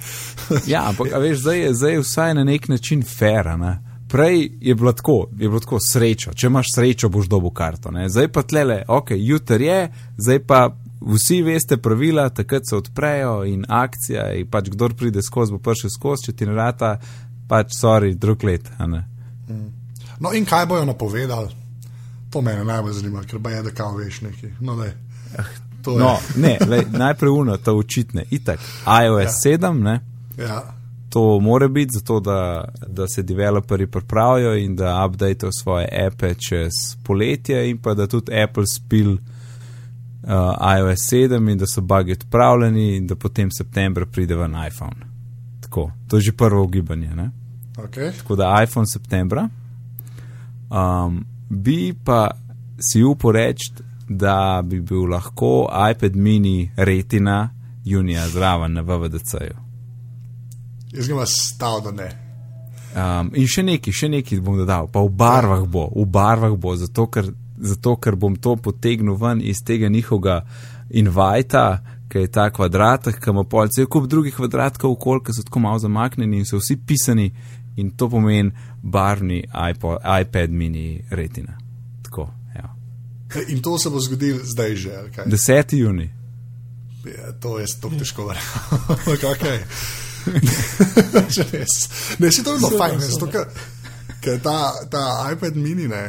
Ja, 0.68 0.84
ampak 0.86 1.14
a 1.14 1.18
veš, 1.18 1.38
zdaj 1.40 1.60
je, 1.60 1.74
zdaj 1.74 1.92
je 1.92 2.00
vsaj 2.02 2.34
na 2.34 2.44
nek 2.44 2.68
način 2.68 3.04
fair. 3.06 3.48
a 3.48 3.58
Ne? 3.58 3.93
Prej 4.14 4.52
je 4.62 4.76
bilo 4.78 4.94
tako, 4.94 5.28
je 5.32 5.50
bilo 5.50 5.60
tako 5.60 5.80
srečo. 5.82 6.36
Če 6.38 6.48
imaš 6.48 6.70
srečo, 6.76 7.10
boš 7.10 7.26
dobil 7.32 7.50
karto. 7.50 7.92
Ne? 7.92 8.06
Zdaj 8.10 8.28
pa 8.30 8.44
tlele, 8.46 8.84
ok, 8.88 9.16
jutr 9.18 9.62
je, 9.62 9.88
zdaj 10.22 10.40
pa 10.46 10.60
vsi 11.02 11.42
veste 11.42 11.78
pravila, 11.82 12.28
takrat 12.30 12.70
se 12.70 12.78
odprejo 12.78 13.42
in 13.50 13.66
akcija, 13.68 14.30
in 14.38 14.48
pač 14.48 14.70
kdor 14.70 14.94
pride 14.94 15.24
skozi, 15.26 15.58
bo 15.58 15.60
prišel 15.60 15.90
skozi, 15.90 16.30
če 16.30 16.36
ti 16.38 16.46
ne 16.46 16.54
rata, 16.54 16.94
pač 17.50 17.74
sorry, 17.74 18.14
drug 18.14 18.46
let. 18.46 18.70
ne. 18.86 19.02
No, 20.20 20.32
in 20.34 20.46
kaj 20.46 20.70
bojo 20.70 20.86
napovedali? 20.86 21.50
To 22.32 22.42
me 22.42 22.54
najbolj 22.64 22.94
zanima, 22.94 23.26
ker 23.26 23.42
pa 23.44 23.50
je, 23.50 23.64
da 23.64 23.74
kao 23.74 23.98
veš 23.98 24.22
nekaj. 24.22 24.54
No, 24.62 24.78
ne. 24.78 24.94
To 25.84 25.98
je. 25.98 26.00
No, 26.00 26.14
ne, 26.36 26.58
lej, 26.70 26.86
najprej 26.94 27.34
uno, 27.34 27.58
to 27.58 27.76
očitne. 27.76 28.24
Itak, 28.32 28.60
iOS 28.86 29.42
7, 29.46 29.74
ne, 29.82 30.00
Ja. 30.38 30.62
To 31.14 31.40
more 31.40 31.68
biti 31.70 31.90
zato, 31.94 32.20
da, 32.20 32.66
da 32.88 33.08
se 33.08 33.24
developerji 33.24 33.88
pripravijo 33.88 34.56
in 34.56 34.76
da 34.76 35.06
updatejo 35.06 35.52
svoje 35.52 35.88
appe 36.08 36.34
čez 36.34 36.72
poletje, 37.04 37.70
in 37.70 37.78
pa 37.78 37.94
da 37.94 38.08
tudi 38.08 38.42
Apple 38.44 38.64
spil 38.76 39.12
uh, 39.12 39.20
iOS 40.80 41.00
7 41.12 41.52
in 41.52 41.58
da 41.58 41.68
so 41.68 41.82
bugi 41.82 42.12
odpravljeni, 42.12 42.96
in 42.96 43.08
da 43.08 43.16
potem 43.16 43.52
septembra 43.52 44.06
pride 44.06 44.36
ven 44.36 44.56
iPhone. 44.68 45.06
Tako, 45.62 45.92
to 46.08 46.18
je 46.18 46.22
že 46.22 46.32
prvo 46.32 46.64
ugibanje. 46.64 47.16
Ne? 47.16 47.30
Okay. 47.78 48.18
Tako 48.18 48.36
da 48.36 48.64
iPhone 48.64 48.88
septembra. 48.88 49.50
Um, 50.70 51.26
bi 51.50 51.94
pa 52.06 52.32
si 52.92 53.04
upal 53.04 53.32
reči, 53.32 53.74
da 54.10 54.62
bi 54.66 54.82
bil 54.82 55.06
lahko 55.06 55.70
iPad 55.92 56.16
mini 56.16 56.72
retina 56.76 57.50
junija 57.86 58.28
zraven 58.30 58.74
na 58.74 58.82
VVDC-ju. 58.82 59.63
Jaz 60.94 61.08
ga 61.10 61.26
stal, 61.26 61.82
da 61.82 61.92
ne. 61.92 62.10
Um, 62.94 63.32
in 63.34 63.48
še 63.50 63.64
nekaj, 63.66 63.94
še 63.96 64.10
nekaj 64.14 64.42
bom 64.46 64.60
dodal, 64.60 64.86
pa 64.94 65.02
v 65.02 65.10
barvah 65.18 65.64
bo, 65.66 65.88
v 65.96 66.06
barvah 66.14 66.54
bo, 66.54 66.76
zato 66.78 67.08
ker, 67.10 67.32
zato 67.58 67.96
ker 67.98 68.18
bom 68.20 68.36
to 68.38 68.54
potegnil 68.62 69.18
ven 69.18 69.42
iz 69.42 69.64
tega 69.66 69.90
njihovega 69.90 70.44
invajta, 70.94 71.66
ki 72.14 72.28
je 72.28 72.30
ta 72.30 72.46
kvadratek, 72.54 73.18
ki 73.18 73.34
ima 73.34 73.44
pol 73.50 73.72
cel 73.74 73.90
kup 73.90 74.06
drugih 74.12 74.36
kvadratkov 74.38 74.94
okoli, 74.94 75.24
ki 75.26 75.34
so 75.34 75.46
tako 75.48 75.64
malo 75.66 75.82
zamaknjeni 75.82 76.44
in 76.44 76.46
so 76.46 76.62
vsi 76.62 76.78
pisani, 76.86 77.32
in 77.82 77.90
to 77.98 78.10
pomeni 78.14 78.54
barvni 78.84 79.42
iPod, 79.42 79.98
iPad 80.22 80.54
mini 80.54 81.02
retina. 81.10 81.58
Tako, 82.06 82.28
ja. 82.54 82.70
In 83.48 83.66
to 83.66 83.80
se 83.82 83.90
bo 83.90 84.00
zgodilo 84.00 84.46
zdaj 84.46 84.76
že. 84.76 84.96
ali 85.02 85.12
kaj? 85.12 85.26
10. 85.26 85.76
juni. 85.82 86.10
Ja, 87.10 87.34
to 87.42 87.58
je 87.60 87.66
to 87.82 87.90
težko 87.98 88.30
verjeti. 88.30 89.26
okay. 89.34 89.60
Če 91.34 91.46
res. 91.52 91.78
Ne, 92.20 92.32
si 92.32 92.44
to 92.44 92.56
je 92.56 92.64
Super, 92.64 92.80
fajn, 92.80 93.00
zato, 93.08 93.30
ker, 94.24 94.40
ta, 94.44 94.58
ta 94.92 95.04
iPad 95.34 95.58
mini, 95.60 95.88
ne, 95.92 96.04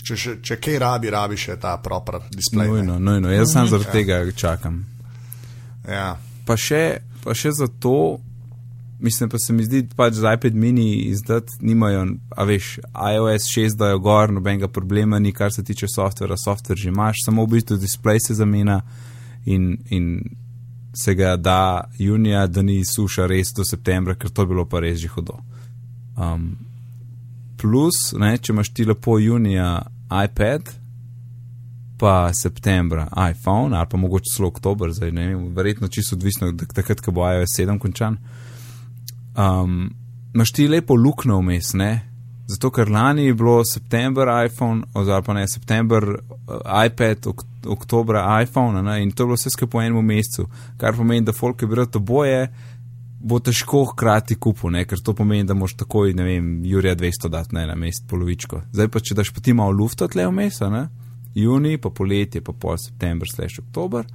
če, 0.00 0.16
še, 0.16 0.34
če 0.44 0.58
kaj 0.62 0.80
rabi, 0.82 1.12
rabi 1.12 1.38
še 1.40 1.58
ta 1.60 1.76
proper 1.82 2.20
display. 2.32 2.66
ne. 2.66 2.80
Nujno, 2.80 2.98
nujno. 2.98 3.30
Jaz 3.32 3.54
sam 3.54 3.70
zaradi 3.70 3.92
tega 4.00 4.24
čakam. 4.36 4.82
Ja. 5.88 6.14
pa 6.46 6.56
še, 6.60 7.00
pa 7.24 7.34
še 7.36 7.52
zato, 7.56 8.20
mislim, 9.00 9.30
pa 9.32 9.38
se 9.40 9.54
mi 9.56 9.64
zdi, 9.64 9.84
pač 9.96 10.18
za 10.20 10.34
iPad 10.36 10.56
mini 10.58 11.06
izdati 11.10 11.60
nimajo, 11.64 12.04
a 12.36 12.46
veš, 12.48 12.78
iOS 12.90 13.48
6 13.54 13.78
dajo 13.80 14.00
gor, 14.04 14.32
nobenega 14.34 14.68
problema 14.68 15.18
ni, 15.18 15.32
kar 15.32 15.54
se 15.54 15.64
tiče 15.64 15.88
softvera, 15.88 16.36
softver 16.36 16.78
že 16.78 16.90
imaš, 16.90 17.24
samo 17.24 17.46
v 17.46 17.56
bistvu 17.56 17.78
display 17.80 18.20
se 18.22 18.36
zamenja 18.36 18.80
in, 19.46 19.78
in 19.90 20.12
se 20.94 21.14
ga 21.14 21.36
da 21.36 21.90
junija, 21.98 22.46
da 22.46 22.62
ni 22.62 22.84
suša 22.84 23.26
res 23.26 23.52
do 23.56 23.64
septembra, 23.64 24.14
ker 24.14 24.30
to 24.30 24.42
je 24.42 24.50
bilo 24.50 24.64
pa 24.66 24.80
res 24.80 24.98
že 24.98 25.08
hudo. 25.08 25.38
Um, 26.16 26.56
plus, 27.60 28.12
ne, 28.18 28.36
če 28.38 28.52
imaš 28.52 28.72
ti 28.74 28.84
lepo 28.84 29.18
junija 29.18 29.78
iPad, 30.24 30.72
pa 32.00 32.32
septembra 32.34 33.06
iPhone, 33.30 33.76
ali 33.76 33.86
pa 33.90 33.96
mogoče 34.00 34.34
celo 34.36 34.48
oktober, 34.48 34.92
zdaj 34.92 35.12
ne 35.12 35.26
vem, 35.28 35.48
verjetno 35.54 35.88
čisto 35.88 36.16
odvisno, 36.16 36.48
od 36.48 36.64
takrat, 36.74 37.00
ko 37.04 37.12
bo 37.12 37.28
iOS 37.28 37.58
7 37.60 37.78
končan. 37.78 38.16
Um, 39.36 39.90
Maš 40.34 40.52
ti 40.52 40.68
lepo 40.68 40.94
luknjo 40.94 41.40
vmes, 41.40 41.72
ne? 41.74 42.09
Zato, 42.50 42.70
ker 42.74 42.90
lani 42.90 43.28
je 43.28 43.34
bilo 43.38 43.60
september 43.64 44.28
iPhone, 44.44 44.82
oziroma 44.94 45.22
pa 45.22 45.34
ne 45.36 45.46
september 45.48 46.06
uh, 46.10 46.84
iPad, 46.86 47.30
ok 47.30 47.46
oktober 47.66 48.16
iPhone, 48.42 48.82
ne? 48.82 49.02
in 49.02 49.10
to 49.12 49.22
je 49.22 49.26
bilo 49.26 49.36
vse 49.36 49.50
skupaj 49.50 49.70
po 49.70 49.82
enem 49.82 50.06
mesecu, 50.06 50.46
kar 50.80 50.96
pomeni, 50.96 51.24
da 51.26 51.32
folk 51.32 51.62
je 51.62 51.68
bil 51.68 51.84
to 51.86 52.00
boje, 52.00 52.48
bo 53.20 53.38
težko 53.38 53.84
hkrati 53.92 54.34
kupiti, 54.34 54.72
ne? 54.72 54.84
ker 54.88 54.98
to 55.04 55.14
pomeni, 55.14 55.44
da 55.44 55.54
moš 55.54 55.76
takoj, 55.76 56.14
ne 56.16 56.24
vem, 56.24 56.48
Jurija 56.64 56.96
200 56.96 57.28
dati 57.28 57.54
ne, 57.54 57.66
na 57.68 57.76
mest 57.76 58.06
polovičko. 58.08 58.62
Zdaj 58.72 58.88
pa, 58.88 59.04
če 59.04 59.18
daš 59.18 59.32
pa 59.36 59.44
ti 59.44 59.52
malo 59.52 59.76
lufta 59.76 60.08
tle 60.08 60.26
vmes, 60.30 60.62
juni, 61.34 61.76
pa 61.78 61.90
poletje, 61.90 62.40
pa 62.40 62.52
pol 62.52 62.78
september, 62.78 63.28
slash 63.28 63.60
oktober, 63.60 64.08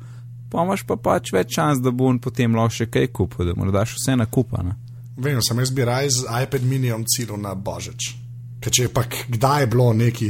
pa 0.51 0.65
imaš 0.65 0.83
pa 0.87 0.97
pač 0.97 1.31
več 1.33 1.55
šans, 1.55 1.79
da 1.85 1.91
bo 1.91 2.09
on 2.09 2.19
potem 2.19 2.55
lahko 2.55 2.81
še 2.81 2.89
kaj 2.91 3.07
kupil, 3.13 3.45
da 3.47 3.55
mu 3.55 3.71
daš 3.71 3.95
vse 3.99 4.17
na 4.19 4.25
kupa. 4.25 4.63
Ne? 4.65 4.75
Vem, 5.15 5.39
sem 5.39 5.59
jaz 5.63 5.71
bi 5.71 5.85
raj 5.87 6.11
z 6.11 6.43
iPad 6.43 6.67
minijem 6.67 7.05
cilil 7.07 7.39
na 7.39 7.55
Božič. 7.55 8.25
Ker 8.65 8.74
če 8.74 8.88
je 8.88 8.89
pa 8.89 9.03
kdaj 9.05 9.62
je 9.62 9.67
bilo 9.69 9.91
neki 9.93 10.29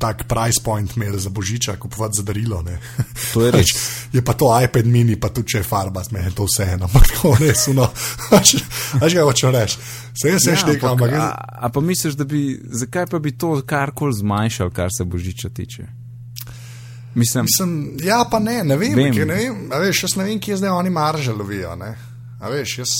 tak 0.00 0.24
price 0.28 0.60
point 0.64 0.96
imel 0.96 1.18
za 1.20 1.28
Božiča, 1.28 1.76
kupovati 1.76 2.16
za 2.16 2.22
darilo, 2.22 2.62
ne. 2.62 2.78
To 3.32 3.44
je 3.44 3.50
res. 3.56 3.72
je 4.12 4.24
pa 4.24 4.32
to 4.32 4.48
iPad 4.64 4.86
mini, 4.86 5.16
pa 5.20 5.28
tudi 5.28 5.52
če 5.52 5.58
je 5.60 5.64
farba, 5.64 6.02
me 6.10 6.24
je 6.24 6.32
to 6.36 6.46
vseeno, 6.48 6.88
ampak 6.88 7.08
tako 7.12 7.34
res, 7.40 7.66
no. 7.76 7.88
Veš 9.00 9.12
kaj 9.12 9.24
hočem 9.28 9.52
reči? 9.52 9.76
Se 10.16 10.32
jaz 10.32 10.46
ja, 10.48 10.56
nekaj, 10.72 10.90
ampak 10.90 11.12
a, 11.12 11.16
jaz, 11.16 11.32
a 11.52 11.68
pa 11.68 11.80
misliš, 11.84 12.16
da 12.16 12.24
bi, 12.24 12.56
zakaj 12.80 13.10
pa 13.12 13.20
bi 13.20 13.34
to 13.36 13.58
karkoli 13.66 14.16
zmanjšal, 14.16 14.72
kar 14.72 14.88
se 14.96 15.04
božiča 15.04 15.52
tiče? 15.52 15.84
Mislim, 17.14 17.44
Mislim, 17.44 17.96
ja, 18.04 18.24
pa 18.30 18.38
ne, 18.38 18.62
ne 18.64 18.76
vem, 18.76 18.94
Vem. 18.94 19.12
vem. 19.12 19.28
ne 19.28 19.34
vem 19.34 19.72
a 19.72 19.78
veš, 19.82 20.04
jaz 20.06 20.16
ne 20.16 20.24
vem, 20.24 20.40
kje 20.40 20.62
zdaj 20.62 20.70
oni 20.70 20.90
marže 20.90 21.32
lovijo. 21.32 21.74
Ne? 21.76 21.92
A 22.40 22.48
veš, 22.48 22.78
jaz, 22.78 22.90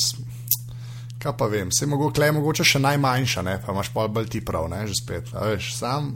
kaj 1.20 1.36
pa 1.36 1.46
vem, 1.46 1.68
se 1.72 1.86
mogoče, 1.86 2.22
je 2.22 2.32
mogoče 2.32 2.64
še 2.64 2.80
najmanjša, 2.80 3.42
ne? 3.42 3.56
pa 3.64 3.72
imaš 3.72 3.92
pol 3.92 4.08
bolj 4.08 4.28
ti 4.32 4.40
prav, 4.44 4.68
ne, 4.72 4.86
že 4.88 4.96
spet. 5.02 5.32
A 5.36 5.50
veš, 5.52 5.74
sam, 5.76 6.12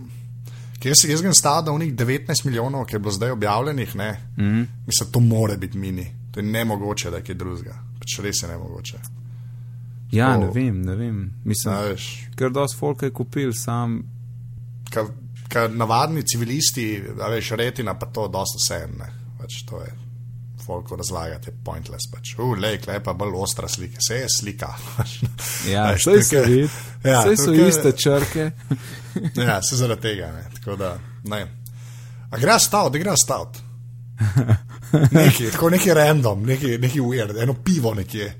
se 0.85 1.11
jaz 1.11 1.23
grem 1.23 1.35
stav, 1.37 1.63
da 1.65 1.73
v 1.73 1.83
njih 1.83 1.95
19 1.95 2.45
milijonov, 2.45 2.87
ki 2.87 2.97
je 2.97 3.01
bilo 3.01 3.13
zdaj 3.13 3.31
objavljenih, 3.31 3.97
ne, 3.97 4.11
mm. 4.37 4.45
-hmm. 4.45 4.67
mislim, 4.87 5.11
to 5.13 5.21
more 5.21 5.57
biti 5.57 5.79
mini, 5.79 6.07
to 6.33 6.41
je 6.41 6.47
nemogoče, 6.47 7.11
da 7.11 7.17
je 7.17 7.25
kaj 7.25 7.35
drugega, 7.35 7.75
pač 7.99 8.19
res 8.23 8.43
je 8.43 8.49
nemogoče. 8.49 8.99
ja, 10.13 10.37
ne 10.37 10.47
to- 10.47 10.53
vem, 10.53 10.83
ne 10.83 10.95
vem. 10.95 11.33
Mislim, 11.45 11.75
A 11.75 11.81
veš, 11.81 12.29
ker 12.37 12.51
dosti 12.51 12.79
folk 12.79 13.03
je 13.03 13.11
kupil, 13.11 13.53
sam, 13.53 14.03
ka 15.49 15.69
navadni 15.69 16.23
civilisti, 16.23 17.03
a 17.21 17.29
veš, 17.29 17.51
retina 17.51 17.95
pa 17.99 18.07
to 18.07 18.29
dosta 18.29 18.59
vse 18.59 18.87
ne, 18.99 19.13
pač 19.39 19.63
to 19.69 19.83
je. 19.83 20.04
Folko 20.67 20.97
razlagati 20.97 21.49
je 21.49 21.55
pointless. 21.65 22.07
Pač. 22.11 22.35
Uh, 22.39 22.59
lej, 22.59 22.79
klej 22.79 23.01
pa 23.01 23.13
bolj 23.13 23.33
ostra 23.37 23.69
slika, 23.69 23.99
vse 23.99 24.15
je 24.15 24.29
slika. 24.31 24.69
ja, 25.73 25.99
saj 25.99 26.23
se 26.23 26.41
vidi, 26.41 26.69
Ja, 27.05 27.23
saj 27.23 27.37
so 27.37 27.51
tukaj- 27.51 27.69
iste 27.69 27.93
črke. 27.95 28.51
Ja, 29.47 29.63
se 29.63 29.77
zaradi 29.77 30.01
tega. 30.03 30.33
Ne. 30.33 30.45
Tako 30.55 30.77
da, 30.77 30.95
ne. 31.25 31.43
A 32.31 32.39
gre 32.39 32.59
stavt, 32.59 32.93
da 32.93 32.99
gre 32.99 33.13
stavt. 33.17 33.59
Neki, 35.13 35.51
tako 35.51 35.71
neki 35.71 35.95
random, 35.95 36.43
neki, 36.43 36.79
neki 36.79 37.01
weird, 37.01 37.43
eno 37.43 37.55
pivo 37.55 37.95
nekje. 37.95 38.35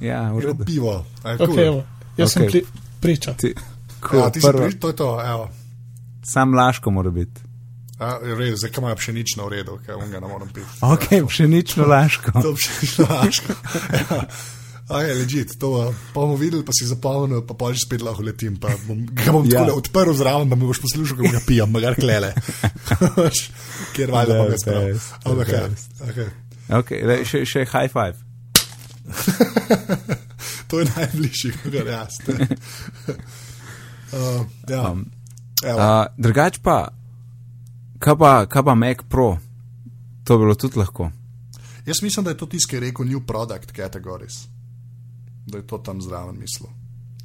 ja, 0.00 0.22
Eno 0.22 0.54
pivo. 0.66 1.04
A 1.22 1.30
je 1.30 1.38
Okay, 1.38 1.46
cool. 1.46 1.60
evo, 1.60 1.84
jaz 2.16 2.28
okay. 2.28 2.32
Sem 2.32 2.46
pri, 2.46 2.62
priča. 3.00 3.34
Ti, 3.34 3.54
Ja, 4.02 4.08
cool, 4.10 4.30
ti 4.30 4.40
si 4.40 4.46
prišel, 4.48 4.78
to 4.80 4.88
je 4.88 4.96
to. 4.96 5.08
Evo. 5.26 5.48
sam 6.22 6.54
laško 6.54 6.90
mora 6.90 7.10
biti. 7.10 7.40
A, 7.96 8.18
res, 8.20 8.58
zdaj, 8.60 8.70
kam 8.76 8.84
imajo 8.84 8.96
pšenično 9.00 9.48
redu, 9.48 9.78
ker 9.86 9.96
on 9.96 10.10
ga 10.12 10.20
ne 10.20 10.28
morem 10.28 10.48
piti. 10.52 10.68
Ok, 10.84 11.06
pšenično 11.28 11.86
laško. 11.88 12.32
To 12.44 12.52
pšenično 12.54 13.04
laško. 13.10 13.52
Ja. 13.96 14.26
A 14.86 15.00
je 15.02 15.14
ležit, 15.18 15.50
to 15.58 15.90
pa 16.14 16.20
bomo 16.20 16.36
videli, 16.38 16.62
pa 16.62 16.70
si 16.70 16.86
zapomnil, 16.86 17.42
pa 17.42 17.58
pa 17.58 17.72
že 17.74 17.82
spet 17.82 18.02
lahko 18.06 18.22
letim. 18.22 18.54
Pa 18.62 18.70
bom, 18.86 19.00
ga 19.10 19.32
bom 19.34 19.42
Ja. 19.50 19.66
ja. 19.66 19.74
odprl 19.74 20.12
zraven, 20.14 20.46
da 20.48 20.54
me 20.54 20.62
boš 20.68 20.78
poslušal, 20.84 21.16
kako 21.16 21.32
ga 21.32 21.40
pijem, 21.46 21.70
magar 21.70 21.94
klele. 21.98 22.30
Kjer 23.96 24.10
valjda 24.14 24.34
The 24.34 24.38
bom 24.38 24.50
jaz 24.52 24.62
prav. 24.62 24.82
Ampak 25.24 25.48
ja, 25.48 25.68
best. 25.68 25.90
okay. 26.06 26.28
Okay, 26.66 26.98
le, 27.06 27.24
še, 27.26 27.44
še 27.46 27.64
high 27.66 27.88
five. 27.90 28.14
To 30.66 30.80
je 30.82 30.86
najbližji, 30.96 31.52
kar 31.62 31.86
jaz. 31.86 32.16
uh, 32.26 32.34
ja. 34.68 34.90
Um, 34.90 35.06
Evo. 35.62 35.78
Uh, 35.78 36.06
drugač 36.18 36.58
pa, 36.58 36.90
Kaj 37.98 38.16
pa, 38.18 38.46
kaj 38.46 38.64
pa 38.64 38.74
Mac 38.74 39.04
Pro? 39.08 39.36
To 40.24 40.38
bi 40.38 40.44
bilo 40.44 40.54
tudi 40.54 40.78
lahko. 40.78 41.10
Jaz 41.86 42.02
mislim, 42.02 42.24
da 42.24 42.30
je 42.30 42.36
to 42.36 42.46
tisti, 42.46 42.70
ki 42.70 42.76
je 42.76 42.80
rekel 42.80 43.06
New 43.06 43.20
Product 43.26 43.72
Categories. 43.76 44.48
Da 45.46 45.58
je 45.58 45.66
to 45.66 45.78
tam 45.78 46.02
zraven 46.02 46.38
mislil. 46.38 46.70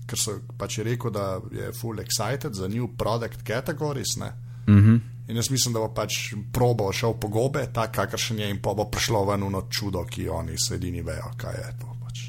Ker 0.05 0.19
so 0.19 0.37
pač 0.57 0.77
rekel, 0.85 1.11
da 1.11 1.39
je 1.51 1.71
full 1.73 1.99
excited 1.99 2.53
za 2.53 2.67
New 2.67 2.87
Product 2.97 3.47
Categories. 3.47 4.17
Ne? 4.17 4.33
Mm 4.67 4.79
-hmm. 4.79 4.99
In 5.27 5.35
jaz 5.35 5.49
mislim, 5.49 5.73
da 5.73 5.79
bo 5.79 5.87
pač 5.93 6.33
probo 6.53 6.91
šel 6.93 7.13
po 7.13 7.27
gobe, 7.27 7.67
tak 7.73 7.91
kakršen 7.91 8.39
je, 8.39 8.49
in 8.49 8.61
pa 8.61 8.73
bo 8.73 8.85
prišlo 8.85 9.25
ven 9.25 9.43
eno 9.43 9.61
čudo, 9.69 10.05
ki 10.09 10.29
oni 10.29 10.57
sedini 10.57 11.01
vejo, 11.01 11.31
kaj 11.37 11.53
je 11.53 11.73
to. 11.79 11.95
Pač. 12.03 12.19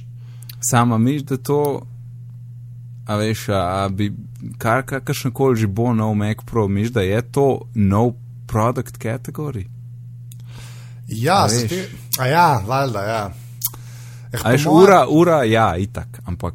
Sama 0.71 0.99
miš, 0.99 1.23
da 1.23 1.37
to, 1.37 1.83
a 3.07 3.17
veš, 3.17 3.49
a 3.49 3.89
bi, 3.89 4.13
kar 4.59 4.87
kakršen 4.87 5.33
koli 5.33 5.57
že 5.57 5.67
bo 5.67 5.95
nov 5.95 6.15
Mac 6.15 6.37
Pro, 6.47 6.69
miš, 6.69 6.89
da 6.89 7.01
je 7.01 7.23
to 7.33 7.61
nov 7.75 8.22
product 8.53 8.99
category. 9.01 9.65
Ja, 11.09 11.47
zdaj, 11.49 11.87
a 12.21 12.27
ja, 12.29 12.47
valjda, 12.67 13.03
ja. 13.09 13.23
Eh, 14.33 14.41
A 14.45 14.53
veš, 14.53 14.65
po 14.65 14.71
moje- 14.73 14.85
ura, 14.87 15.01
ura, 15.09 15.45
ja, 15.45 15.73
itak, 15.77 16.21
ampak. 16.25 16.55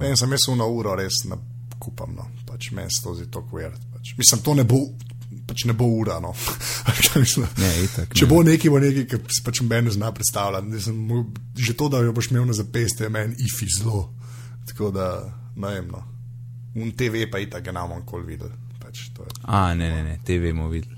Vem, 0.00 0.16
sem 0.16 0.32
jaz 0.32 0.48
na 0.56 0.64
uro 0.64 0.94
res 0.96 1.24
ne 1.28 1.36
kupam, 1.78 2.14
no. 2.16 2.24
pač 2.48 2.70
meni 2.72 2.90
se 2.90 3.02
to 3.02 3.14
zdi 3.14 3.26
tako 3.30 3.58
weird. 3.58 3.76
Pač. 3.92 4.14
Mislim, 4.18 4.40
to 4.40 4.54
ne 4.54 4.64
bo, 4.64 4.78
pač 5.46 5.64
ne 5.68 5.72
bo 5.72 5.84
ura. 6.00 6.20
No. 6.20 6.32
Ne, 7.14 7.70
itak. 7.84 8.14
Če 8.14 8.24
ne. 8.24 8.28
bo 8.30 8.42
neki, 8.42 8.70
bo 8.70 8.78
neki, 8.78 9.04
ki 9.06 9.18
si 9.28 9.42
pač 9.44 9.60
meni 9.60 9.86
ne 9.88 9.90
zna 9.94 10.12
predstavljati. 10.12 10.90
Mo- 10.92 11.26
Že 11.56 11.74
to, 11.76 11.88
da 11.88 11.98
jo 11.98 12.12
boš 12.12 12.30
imel 12.30 12.46
na 12.46 12.52
zapestju, 12.52 13.04
je 13.06 13.10
meni 13.10 13.34
ifi 13.38 13.66
zelo. 13.78 14.08
Tako 14.66 14.90
da, 14.90 15.08
ne 15.56 15.68
vem. 15.68 15.88
No. 15.92 16.00
Un 16.74 16.90
TV 16.92 17.26
pa 17.30 17.38
itak 17.38 17.64
ga 17.64 17.72
nam 17.72 18.00
kol 18.06 18.22
videl. 18.26 18.50
Pač, 18.94 19.10
to 19.10 19.26
je. 19.26 19.30
A, 19.42 19.74
ne, 19.74 19.90
ne, 19.90 20.02
ne, 20.04 20.18
te 20.24 20.38
vemo 20.38 20.68
videli. 20.70 20.94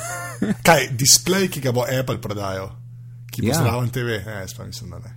Kaj, 0.66 0.88
displej, 0.92 1.50
ki 1.52 1.60
ga 1.60 1.72
bo 1.72 1.84
Apple 1.84 2.16
prodajal, 2.16 2.70
ki 3.28 3.42
bo 3.42 3.48
Ja. 3.48 3.52
ja. 3.52 3.60
zraven 3.60 3.92
TV, 3.92 4.16
ne, 4.24 4.40
jaz 4.40 4.54
pa 4.56 4.64
mislim, 4.64 4.90
da 4.90 4.98
ne. 4.98 5.12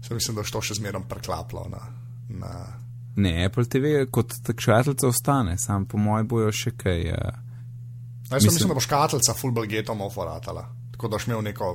Sem 0.00 0.16
mislim, 0.16 0.36
da 0.36 0.42
to 0.42 0.62
še 0.62 0.74
zmeraj 0.74 1.04
preklaplo 1.04 1.66
na. 1.68 1.82
na 2.30 2.52
Ne, 3.16 3.44
Apple 3.44 3.66
TV 3.66 4.06
kot 4.08 4.32
tak 4.40 4.60
šateljca 4.60 5.08
ostane, 5.08 5.58
sam 5.58 5.84
po 5.84 5.98
mojem 5.98 6.24
bojo 6.26 6.48
še 6.50 6.72
kaj. 6.72 7.00
Uh, 7.10 7.36
Jaz 8.30 8.40
mislim, 8.40 8.54
Mislim- 8.54 8.68
da 8.68 8.74
bo 8.74 8.80
škatlica 8.80 9.34
fullback 9.34 9.68
getom 9.68 10.00
oforatala. 10.00 10.62
Tako 10.92 11.08
da 11.08 11.16
boš 11.16 11.26
imel 11.26 11.42
neko 11.42 11.68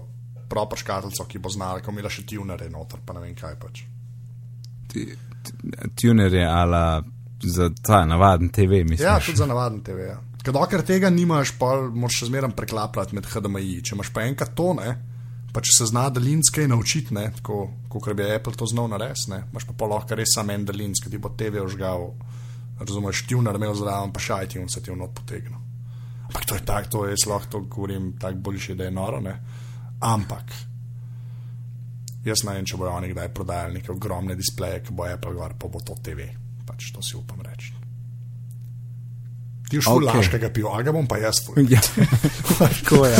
proper 0.49 0.79
škatlico, 0.79 1.25
ki 1.25 1.37
bo 1.37 1.49
znala, 1.49 1.81
ko 1.81 1.91
imela 1.91 2.09
še 2.09 2.25
tunere 2.25 2.69
noter, 2.69 2.99
pa 3.05 3.13
ne 3.13 3.19
vem 3.19 3.35
kaj 3.35 3.59
pač. 3.59 3.83
tunerje 5.95 6.45
ala 6.45 7.03
za 7.43 7.69
ta 7.81 8.05
navaden 8.05 8.49
TV, 8.49 8.83
mislim. 8.83 9.07
Ja, 9.07 9.19
tudi 9.19 9.37
za 9.37 9.45
navaden 9.45 9.83
TV. 9.83 10.07
Ja. 10.09 10.21
Ker 10.45 10.53
dokler 10.53 10.83
tega 10.85 11.09
nimaš, 11.09 11.55
pa 11.59 11.73
moraš 11.89 12.21
še 12.21 12.29
zmeraj 12.29 12.53
preklapljati 12.57 13.17
med 13.17 13.25
HDMI. 13.25 13.81
Če 13.81 13.95
imaš 13.95 14.11
pa 14.13 14.27
enkrat 14.29 14.53
to, 14.57 14.73
ne, 14.77 14.93
pa 15.53 15.63
če 15.63 15.73
se 15.73 15.87
zna 15.89 16.05
daljinske 16.13 16.67
naučiti, 16.69 17.15
ne, 17.17 17.29
tako 17.39 17.63
kot 17.89 18.11
bi 18.13 18.27
Apple 18.29 18.53
to 18.53 18.67
znal 18.69 18.91
narediti, 18.91 19.31
ne, 19.33 19.41
imaš 19.49 19.65
pa 19.65 19.73
pol 19.79 19.93
lahko 19.95 20.17
res 20.19 20.35
samo 20.35 20.53
en 20.53 20.67
daljinski, 20.67 21.09
ti 21.09 21.21
bo 21.21 21.33
TV 21.33 21.63
užgal, 21.65 22.11
razumeš, 22.77 23.23
tuner 23.29 23.57
imel 23.57 23.73
zraven, 23.79 24.13
pa 24.13 24.21
šajti 24.21 24.61
in 24.61 24.69
se 24.69 24.83
ti 24.85 24.93
v 24.93 24.99
not 25.01 25.15
potegnil. 25.17 25.57
Ampak 26.27 26.45
to 26.45 26.59
je 26.59 26.65
tako, 26.67 26.91
to 26.91 27.03
jaz 27.09 27.25
lahko 27.29 27.51
to 27.51 27.65
govorim 27.65 28.13
tako 28.21 28.45
boljše, 28.49 28.77
da 28.77 28.85
je 28.85 28.93
noro, 28.93 29.21
ne. 29.23 29.37
Ampak. 30.05 30.57
Jaz 32.25 32.45
ne 32.45 32.57
vem, 32.57 32.65
če 32.65 32.77
bojo 32.77 32.93
oni 32.99 33.13
kdaj 33.13 33.33
prodajali 33.33 33.79
neke 33.79 33.93
ogromne 33.93 34.37
displeje, 34.37 34.83
ki 34.85 34.93
bo 34.97 35.09
Apple 35.09 35.33
gor, 35.37 35.57
pa 35.57 35.69
bo 35.71 35.81
to 35.81 35.97
TV. 36.03 36.44
Pač 36.75 36.91
to 36.91 36.99
si 36.99 37.15
upam 37.15 37.39
reči. 37.39 37.71
Ti 39.69 39.79
Okej. 39.79 39.87
okay. 39.87 40.17
laškega 40.17 40.49
piva, 40.51 40.75
a 40.75 40.83
ga 40.83 40.91
bom 40.91 41.07
pa 41.07 41.17
jaz 41.17 41.39
tvoj. 41.45 41.63
Ja, 41.71 41.79
tako 42.59 43.05
je. 43.07 43.17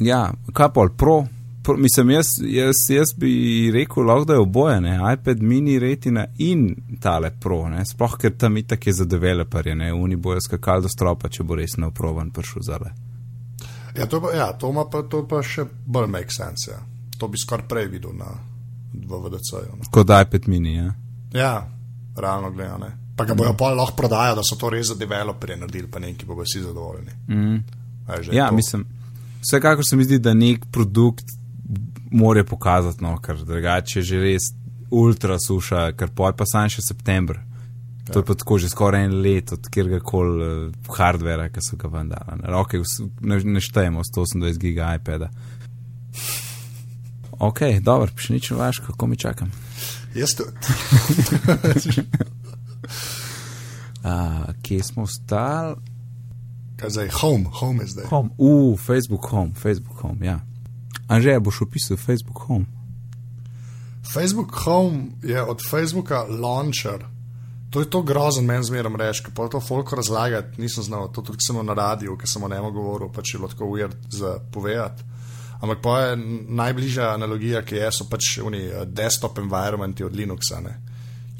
ja, 0.10 0.20
kaj 0.54 0.70
pol, 0.72 0.92
pro. 0.96 1.16
pro 1.62 1.76
mislim, 1.76 2.14
jaz, 2.14 2.30
jaz, 2.46 2.86
jaz 2.88 3.12
bi 3.18 3.70
rekel, 3.74 4.06
lahko 4.06 4.24
da 4.30 4.38
je 4.38 4.44
oboje, 4.46 4.80
ne? 4.80 4.94
iPad 5.14 5.42
mini 5.42 5.78
retina 5.82 6.26
in 6.38 6.70
tale 7.02 7.32
pro, 7.40 7.66
ne? 7.68 7.82
sploh 7.84 8.14
ker 8.22 8.38
tam 8.38 8.56
itak 8.56 8.86
je 8.86 8.94
za 9.02 9.04
developerje, 9.04 9.74
ne, 9.74 9.92
oni 9.92 10.16
bojo 10.16 10.40
skakali 10.40 10.86
do 10.86 10.88
stropa, 10.88 11.28
če 11.28 11.42
bo 11.42 11.58
res 11.58 11.76
neoprovan 11.76 12.30
prišel 12.30 12.62
zale. 12.62 12.94
Ja, 13.98 14.06
to, 14.06 14.22
pa, 14.22 14.32
ja, 14.32 14.52
to, 14.54 14.70
ima 14.70 14.86
pa, 14.88 15.02
to 15.02 15.26
pa 15.28 15.42
še 15.42 15.66
bolj 15.66 16.08
make 16.08 16.32
sense. 16.32 16.70
Ja. 16.70 16.78
To 17.18 17.28
bi 17.28 17.38
skoraj 17.38 17.68
prej 17.68 17.90
videl 17.92 18.14
na 18.16 18.30
VDC-ju. 18.92 19.76
No. 19.78 19.90
Kot 19.90 20.08
iPad 20.22 20.48
mini, 20.48 20.74
ja. 20.76 20.94
Ja, 21.32 21.70
realno 22.16 22.50
gledano. 22.50 22.86
Pa 23.16 23.24
ga 23.24 23.34
bojo 23.34 23.52
pa 23.56 23.70
lahko 23.74 23.96
prodajali, 23.96 24.36
da 24.36 24.42
so 24.44 24.56
to 24.56 24.70
res 24.70 24.88
za 24.88 24.94
developerje 24.94 25.56
naredili, 25.56 25.90
pa 25.90 25.98
neki 25.98 26.26
bodo 26.26 26.42
vsi 26.42 26.60
zadovoljni. 26.60 27.12
Mm. 27.28 27.62
Ja, 28.32 28.48
to. 28.48 28.54
mislim, 28.54 28.84
vsekakor 29.40 29.84
se 29.88 29.96
mi 29.96 30.04
zdi, 30.04 30.18
da 30.18 30.34
nek 30.34 30.64
produkt 30.72 31.24
mora 32.10 32.44
pokazati, 32.44 33.04
no, 33.04 33.16
ker 33.20 33.44
drugače 33.44 33.98
je 33.98 34.02
že 34.02 34.20
res 34.20 34.50
ultra 34.90 35.38
suša, 35.40 35.92
ker 35.96 36.10
poj 36.12 36.34
pa 36.36 36.46
sam 36.46 36.68
še 36.68 36.84
september. 36.84 37.40
To 38.12 38.18
je 38.18 38.26
pa 38.26 38.34
tako 38.34 38.58
že 38.58 38.68
skoraj 38.68 39.04
en 39.04 39.20
let 39.22 39.52
od 39.52 39.68
kjerga 39.70 40.00
koli 40.00 40.46
uh, 40.68 40.94
hardvera, 40.96 41.48
ki 41.48 41.62
so 41.62 41.78
ga 41.80 41.88
vendali. 41.88 42.40
Ne, 42.42 42.50
okay, 42.58 42.82
vs- 42.82 43.06
ne, 43.20 43.38
ne 43.44 43.60
štejemo 43.62 44.02
128 44.04 44.58
giga 44.58 44.94
iPada. 44.98 45.30
Ok, 47.42 47.60
dobro, 47.82 48.06
še 48.14 48.36
nič 48.36 48.52
ne 48.52 48.56
vaš, 48.60 48.78
kako 48.86 49.06
mi 49.10 49.16
čakam. 49.18 49.50
Jaz 50.14 50.36
tudi. 50.38 50.54
Uh, 54.02 54.46
kje 54.62 54.82
smo 54.86 55.02
ostali? 55.02 55.74
Kaj 56.78 56.90
zdaj, 56.90 57.10
home, 57.18 57.50
home 57.50 57.82
je 57.82 57.88
zdaj. 57.96 58.06
Home. 58.10 58.30
Uh, 58.38 58.78
Facebook 58.78 59.26
Home, 59.30 59.54
Facebook 59.58 59.98
Home, 60.06 60.22
ja. 60.26 60.38
Anže, 61.10 61.34
boš 61.42 61.64
opisal 61.66 61.98
Facebook 61.98 62.46
Home. 62.46 62.66
Facebook 64.06 64.54
Home 64.62 65.18
je 65.22 65.42
od 65.42 65.58
Facebooka 65.66 66.22
launcher. 66.22 67.06
To 67.70 67.80
je 67.80 67.90
to 67.90 68.02
grozen 68.02 68.44
meni 68.46 68.64
zmeraj 68.64 68.92
reči, 68.98 69.32
pa 69.34 69.48
to 69.48 69.60
folko 69.60 69.96
razlagati 69.96 70.60
nisem 70.60 70.84
znal, 70.84 71.08
to 71.12 71.22
tudi 71.22 71.38
samo 71.40 71.62
na 71.62 71.74
radiju, 71.74 72.18
ker 72.20 72.28
sem 72.28 72.42
o 72.44 72.48
njemu 72.48 72.70
govoril, 72.70 73.08
pač 73.08 73.34
je 73.34 73.40
tako 73.48 73.64
weird 73.64 73.96
za 74.10 74.38
povedati. 74.52 75.02
Ampak 75.62 75.78
pa 75.82 75.98
je 76.00 76.16
najbližja 76.48 77.12
analogija, 77.14 77.62
ki 77.62 77.76
je, 77.78 77.90
so 77.94 78.08
pač 78.10 78.38
oni 78.42 78.64
eh, 78.66 78.86
desktop 78.86 79.38
environmenti 79.38 80.04
od 80.04 80.16
Linuxa, 80.16 80.62
ne? 80.62 80.78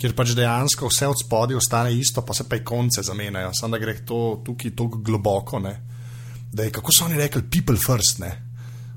kjer 0.03 0.17
pač 0.19 0.33
dejansko 0.35 0.89
vse 0.91 1.07
od 1.07 1.21
spodaj 1.21 1.57
ostane 1.61 1.93
isto, 1.95 2.25
pa 2.27 2.35
se 2.35 2.49
pa 2.51 2.57
ikonce 2.59 3.05
zamenjajo, 3.07 3.53
samo 3.55 3.77
da 3.77 3.79
gre 3.79 3.95
to 4.07 4.43
tukaj 4.43 4.73
tako 4.79 4.99
globoko, 4.99 5.61
ne? 5.63 5.77
da 6.53 6.67
je, 6.67 6.73
kako 6.75 6.93
so 6.93 7.05
oni 7.05 7.19
rekli, 7.19 7.43
people 7.51 7.79
first, 7.79 8.19
ne. 8.19 8.33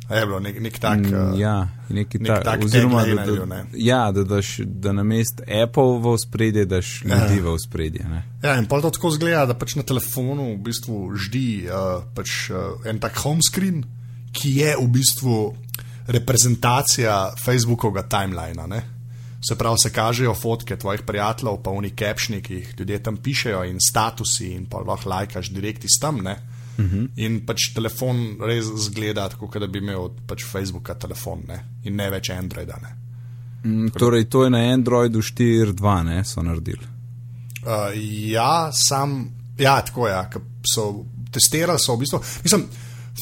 A 0.09 0.15
je 0.15 0.25
bilo 0.25 0.39
nek, 0.39 0.57
nek 0.61 0.79
tak. 0.79 0.99
Mm, 0.99 1.13
eh, 1.13 1.39
ja, 1.41 1.55
nekaj 1.89 2.21
nek 2.21 2.29
tak, 2.29 2.43
tak 2.43 2.65
oziroma, 2.65 3.01
da, 3.05 3.25
bil, 3.25 3.39
da, 3.41 3.45
ne. 3.45 3.61
ja, 3.73 4.11
da 4.11 4.23
daš, 4.23 4.59
da 4.65 4.93
na 4.93 5.03
mest 5.03 5.41
Apple 5.41 5.97
v 6.03 6.17
spredje 6.21 6.65
daš 6.65 7.01
Ja. 7.05 7.17
ljudi 7.17 7.41
v 7.41 7.55
spredje. 7.65 8.05
Ne? 8.09 8.21
Ja, 8.43 8.57
in 8.61 8.69
pol 8.69 8.81
to 8.85 8.93
tako 8.93 9.09
zgleda, 9.15 9.45
da 9.49 9.57
pač 9.57 9.75
na 9.75 9.83
telefonu 9.83 10.51
v 10.53 10.61
bistvu 10.67 11.09
ždi 11.17 11.65
uh, 11.65 12.05
pač, 12.13 12.51
uh, 12.53 12.77
en 12.85 13.01
tak 13.01 13.17
home 13.23 13.41
screen, 13.41 13.81
ki 14.35 14.51
je 14.59 14.75
v 14.81 14.87
bistvu 14.91 15.37
reprezentacija 16.07 17.33
Facebookovega 17.45 18.03
timelina. 18.09 18.67
Ne? 18.67 18.81
Se 19.47 19.55
pravi, 19.55 19.77
se 19.83 19.91
kažejo 19.93 20.33
fotke 20.33 20.77
tvojih 20.77 21.01
prijateljev, 21.05 21.61
pa 21.63 21.71
oni 21.71 21.93
captioni, 21.95 22.41
ki 22.41 22.59
jih 22.59 22.73
ljudje 22.79 23.03
tam 23.03 23.17
pišejo, 23.17 23.63
in 23.69 23.79
statusi, 23.81 24.51
in 24.57 24.65
pa 24.69 24.81
lahko 24.81 25.09
lajkaš 25.09 25.49
direkt 25.53 25.85
iz 25.85 25.99
tam. 26.01 26.21
Ne? 26.23 26.35
Uh 26.77 26.85
-huh. 26.85 27.07
In 27.15 27.45
pač 27.45 27.71
telefon 27.75 28.37
res 28.41 28.65
zgleda 28.65 29.29
kot 29.29 29.57
da 29.57 29.67
bi 29.67 29.79
imel 29.79 30.09
pač 30.27 30.43
Facebooka 30.43 30.93
telefon 30.93 31.43
ne? 31.47 31.63
in 31.83 31.95
ne 31.95 32.09
več 32.09 32.29
Androida. 32.29 32.79
Ne? 32.81 32.95
Mm, 33.65 33.89
torej, 33.89 34.25
to 34.29 34.43
je 34.43 34.49
na 34.49 34.57
Androidu 34.57 35.21
4.2, 35.21 36.03
ne, 36.03 36.23
so 36.23 36.41
naredili. 36.41 36.85
Uh, 37.65 37.89
ja, 38.29 38.69
sam, 38.71 39.31
ja, 39.57 39.81
tako 39.81 40.07
je. 40.07 40.13
Ja, 40.13 40.29
so 40.73 41.05
testirali, 41.31 41.79
so 41.79 41.95
v 41.95 41.99
bistvu. 41.99 42.19
Mislim, 42.43 42.65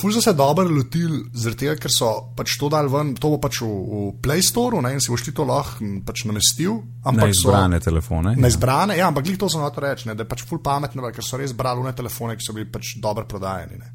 ful 0.02 0.14
so 0.14 0.22
se 0.22 0.34
dobro 0.34 0.66
lotili, 0.70 1.20
zaradi 1.34 1.66
tega, 1.66 1.76
ker 1.78 1.92
so 1.94 2.10
pač 2.38 2.56
to 2.60 2.70
dal 2.74 2.90
ven, 2.90 3.14
to 3.16 3.30
bo 3.34 3.38
pač 3.42 3.62
v, 3.62 3.70
v 3.70 4.04
Play 4.24 4.42
Store 4.46 4.82
ne, 4.82 4.96
in 4.98 5.04
si 5.04 5.12
boš 5.14 5.26
ti 5.28 5.34
to 5.36 5.46
lahko 5.46 5.86
m, 5.86 6.00
pač 6.06 6.26
namestil. 6.30 6.80
Na 7.06 7.28
izbrane 7.30 7.80
so, 7.82 7.90
telefone. 7.90 8.36
Na 8.40 8.50
izbrane, 8.50 8.98
ja, 8.98 9.12
ampak 9.12 9.28
glih 9.28 9.38
to 9.42 9.52
sem 9.54 9.62
hotel 9.62 9.86
reči, 9.86 10.10
ne, 10.10 10.18
da 10.18 10.26
je 10.26 10.32
pač 10.34 10.46
ful 10.50 10.64
pametno, 10.66 11.06
ker 11.14 11.26
so 11.26 11.38
res 11.38 11.54
brali 11.54 11.84
une 11.84 11.94
telefone, 11.94 12.38
ki 12.40 12.46
so 12.46 12.58
bili 12.58 12.70
pač 12.74 12.96
dobro 13.04 13.28
prodajeni. 13.30 13.80
Ne. 13.80 13.94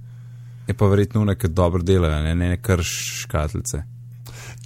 Je 0.68 0.76
pa 0.76 0.86
verjetno 0.86 1.24
nekaj 1.24 1.50
dobro 1.50 1.82
delajo, 1.82 2.22
ne, 2.22 2.34
ne 2.36 2.58
kar 2.62 2.84
škatlice. 2.84 3.82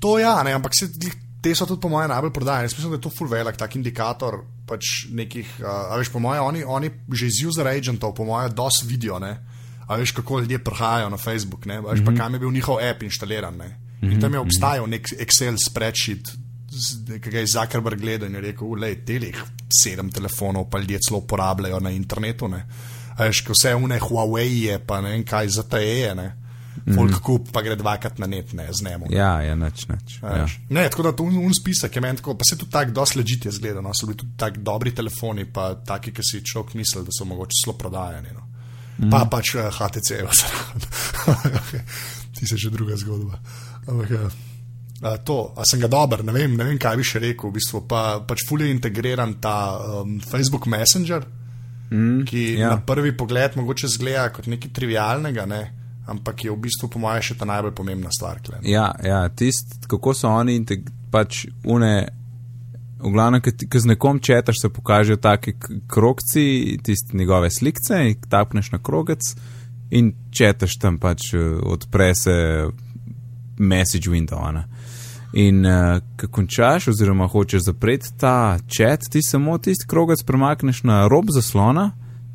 To 0.02 0.18
ja, 0.18 0.34
ne, 0.44 0.52
ampak 0.58 0.76
se, 0.76 0.90
glih, 0.92 1.14
te 1.42 1.54
so 1.56 1.66
tudi 1.66 1.80
po 1.80 1.90
mojem 1.90 2.10
najbolj 2.10 2.32
prodajeni. 2.34 2.68
Jaz 2.68 2.76
mislim, 2.76 2.92
da 2.92 3.00
je 3.00 3.04
to 3.06 3.10
ful 3.14 3.30
velik 3.30 3.56
tak 3.56 3.76
indikator 3.78 4.42
pač 4.68 5.06
nekih, 5.10 5.48
uh, 5.62 5.94
a 5.94 5.98
veš, 5.98 6.12
po 6.12 6.20
mojem, 6.22 6.44
oni, 6.44 6.64
oni 6.64 6.92
že 7.10 7.30
iz 7.30 7.40
user 7.48 7.66
agentov, 7.66 8.14
po 8.14 8.26
mojem, 8.28 8.52
dosti 8.54 8.86
vidijo, 8.90 9.18
ne. 9.22 9.32
A 9.86 9.96
veš, 9.96 10.10
kako 10.10 10.40
ljudje 10.40 10.58
prihajajo 10.58 11.10
na 11.10 11.16
Facebook, 11.16 11.66
ne, 11.66 11.80
veš, 11.80 12.00
mm 12.00 12.02
-hmm. 12.02 12.16
pa 12.16 12.22
kam 12.22 12.34
je 12.34 12.38
bil 12.38 12.52
njihov 12.52 12.76
app 12.90 13.02
inštaliran, 13.02 13.56
ne. 13.56 13.78
In 14.02 14.20
tam 14.20 14.34
je 14.34 14.38
obstajal 14.38 14.86
nek 14.90 15.06
Excel 15.18 15.56
spreadsheet, 15.68 16.32
ki 17.22 17.30
ga 17.30 17.38
je 17.38 17.46
Zuckerberg 17.46 18.00
gledal 18.00 18.28
in 18.28 18.34
je 18.34 18.40
rekel, 18.40 18.74
lej, 18.74 19.04
telih 19.04 19.44
sedem 19.82 20.10
telefonov, 20.10 20.70
pa 20.70 20.78
ljudje 20.78 20.98
celo 21.08 21.18
uporabljajo 21.18 21.80
na 21.80 21.90
internetu. 21.90 22.48
Ne. 22.48 22.66
A 23.16 23.24
Veš, 23.24 23.44
vse 23.48 23.74
une 23.74 23.98
Huawei 24.00 24.62
je, 24.62 24.78
pa 24.78 25.00
ne 25.00 25.10
vem 25.10 25.24
kaj 25.24 25.48
za 25.48 25.62
te 25.62 25.82
je, 25.82 26.14
ne. 26.14 26.32
Folk 26.94 27.20
kup 27.22 27.52
pa 27.52 27.62
gre 27.62 27.76
dvakrat 27.76 28.18
na 28.18 28.26
net, 28.26 28.52
ne, 28.52 28.66
z 28.72 28.82
njemu. 28.84 29.06
Ja, 29.10 29.40
ja, 29.42 29.54
nič, 29.54 29.86
nič. 29.88 30.18
A 30.22 30.26
Ja. 30.26 30.42
veš. 30.42 30.60
Ne, 30.68 30.88
tako 30.90 31.02
da 31.02 31.12
to 31.12 31.22
un, 31.22 31.36
un 31.36 31.54
spisek 31.54 31.96
je 31.96 32.00
meni 32.00 32.16
tako, 32.16 32.34
pa 32.34 32.44
se 32.44 32.58
tudi 32.58 32.70
tako 32.70 32.90
dosti 32.90 33.18
ležite 33.18 33.50
zgleda, 33.50 33.80
no, 33.80 33.90
so 33.94 34.06
bili 34.06 34.16
tudi 34.18 34.32
tako 34.36 34.56
dobri 34.60 34.94
telefoni, 34.94 35.44
pa 35.44 35.74
taki, 35.74 36.12
ki 36.12 36.22
si 36.22 36.40
človek 36.44 36.74
misli, 36.74 37.04
da 37.04 37.14
so 37.18 37.24
mogoče 37.24 37.60
zelo 37.64 37.76
prodajani. 37.78 38.28
No. 38.34 38.48
Mm. 38.98 39.10
Pa 39.10 39.24
pač 39.30 39.54
uh, 39.56 39.68
HTC, 39.72 40.20
okay. 41.60 41.82
ti 42.36 42.46
se 42.46 42.56
že 42.60 42.70
druga 42.70 42.96
zgodba. 42.96 43.40
Ampak, 43.88 44.10
ja. 44.10 44.26
A, 45.02 45.16
to, 45.18 45.50
a 45.56 45.64
sem 45.66 45.80
ga 45.82 45.88
dober, 45.90 46.22
ne 46.22 46.32
vem, 46.32 46.52
ne 46.54 46.64
vem, 46.68 46.78
kaj 46.78 46.98
bi 47.00 47.06
še 47.06 47.22
rekel. 47.22 47.50
V 47.50 47.58
bistvu 47.58 47.82
pa, 47.90 48.22
pač 48.22 48.44
fully 48.46 48.70
integriran 48.70 49.38
ta 49.42 49.56
um, 50.02 50.20
Facebook 50.22 50.68
Messenger, 50.70 51.24
mm, 51.90 52.20
ki 52.28 52.44
ja. 52.60 52.74
na 52.76 52.78
prvi 52.86 53.14
pogled 53.16 53.58
mogoče 53.58 53.90
zgleda 53.90 54.28
kot 54.34 54.46
nekaj 54.52 54.74
trivialnega, 54.76 55.46
ne? 55.50 55.62
ampak 56.06 56.44
je 56.44 56.50
v 56.50 56.58
bistvu, 56.58 56.88
po 56.90 56.98
mojem, 57.02 57.22
še 57.22 57.36
ta 57.38 57.46
najbolj 57.46 57.74
pomembna 57.78 58.10
stvar. 58.14 58.40
Ja, 58.66 58.90
ja 59.06 59.22
tist, 59.30 59.86
kako 59.90 60.14
so 60.18 60.32
oni 60.34 60.58
pač 61.12 61.46
une. 61.64 61.94
V 63.02 63.10
glavnem, 63.12 63.40
ki 63.42 63.80
z 63.80 63.86
nekom 63.86 64.18
četaš, 64.18 64.60
se 64.62 64.68
pokažejo 64.68 65.16
taki 65.16 65.52
k- 65.52 65.80
krogci, 65.86 66.78
tiste 66.82 67.16
njegove 67.16 67.50
slikce, 67.50 67.98
in 68.08 68.14
tapneš 68.28 68.72
na 68.72 68.78
krogec 68.78 69.34
in 69.90 70.12
četaš 70.30 70.78
tam 70.78 70.98
pač, 70.98 71.34
eh, 71.34 71.38
odpre 71.62 72.14
se 72.14 72.68
message 73.58 74.10
window. 74.10 74.52
Ne? 74.52 74.64
In 75.32 75.66
uh, 75.66 76.00
ko 76.20 76.28
končaš, 76.28 76.88
oziroma 76.88 77.26
hočeš 77.26 77.62
zapreti 77.64 78.10
ta 78.20 78.58
čat, 78.68 79.08
ti 79.10 79.22
samo 79.22 79.58
tisti 79.58 79.86
krogec 79.88 80.22
premakneš 80.26 80.82
na 80.82 81.06
rob 81.08 81.30
zaslona 81.32 81.90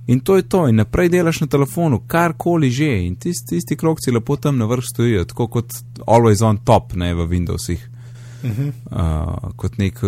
in 0.08 0.19
to 0.19 0.36
je 0.36 0.41
to, 0.49 0.67
in 0.67 0.75
naprej 0.75 1.10
delaš 1.10 1.41
na 1.41 1.47
telefonu, 1.47 1.99
karkoli 2.08 2.71
že. 2.71 2.89
In 3.06 3.15
tisti, 3.15 3.56
tisti 3.56 3.77
krogci 3.77 4.12
lepo 4.12 4.36
tam 4.36 4.58
na 4.58 4.65
vrh 4.65 4.84
stojijo, 4.93 5.25
tako 5.25 5.47
kot 5.47 5.73
always 6.08 6.41
on 6.41 6.58
top, 6.58 6.95
ne 6.95 7.13
v 7.13 7.27
Windowsih. 7.27 7.80
Uh 8.43 8.49
-huh. 8.49 8.71
uh, 8.91 9.51
kot 9.56 9.77
nek. 9.77 9.99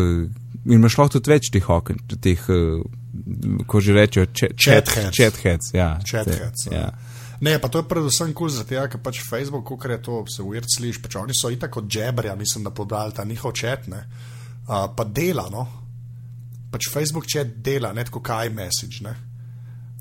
In 0.65 0.73
imaš 0.79 0.97
lahko 0.97 1.17
tudi 1.19 1.31
več 1.31 1.49
teh 1.53 1.69
oken, 1.71 2.01
teh, 2.21 2.41
uh, 2.51 3.63
ko 3.67 3.79
že 3.79 3.93
rečejo, 3.95 4.27
Chatheads. 4.33 5.15
chatheads. 5.15 5.71
Ja, 5.73 5.99
Chatheads, 6.05 6.67
ja. 6.67 6.73
ja. 6.73 6.91
Ne, 7.41 7.55
pa 7.59 7.69
to 7.71 7.79
je 7.79 7.87
predvsem 7.87 8.33
kul 8.35 8.49
zaradi 8.51 8.75
tega, 8.75 8.87
ker 8.91 8.99
pač 8.99 9.21
Facebook, 9.23 9.63
ko 9.63 9.79
je 9.87 9.97
to, 10.03 10.17
se 10.27 10.43
weird 10.43 10.67
sliši, 10.67 10.99
pač 10.99 11.15
oni 11.15 11.33
so 11.33 11.47
itak 11.49 11.77
od 11.79 11.87
Jebrja, 11.87 12.35
mislim, 12.35 12.65
da 12.67 12.73
pobrali 12.75 13.15
ta 13.15 13.23
njihov 13.23 13.55
čet, 13.55 13.87
ne, 13.87 14.03
uh, 14.67 14.89
pa 14.95 15.03
dela, 15.07 15.47
no. 15.51 15.63
Pač 16.69 16.89
Facebook 16.91 17.25
čet 17.25 17.55
dela, 17.63 17.93
ne 17.95 18.03
tako 18.03 18.19
kaj 18.21 18.51
message, 18.51 18.99
ne. 19.01 19.15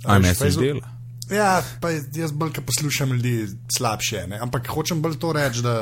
A 0.04 0.16
Aj 0.16 0.18
veš, 0.18 0.26
message 0.26 0.50
Facebook- 0.50 0.80
dela. 0.82 0.97
Ja, 1.30 1.62
pa 1.80 1.90
jaz 1.92 2.32
bolj, 2.32 2.52
ki 2.56 2.62
poslušam 2.64 3.12
ljudi, 3.12 3.48
slabše. 3.76 4.24
Ne? 4.30 4.38
Ampak 4.42 4.68
hočem 4.72 5.02
bolj 5.04 5.18
to 5.20 5.32
reči, 5.36 5.62
da 5.64 5.74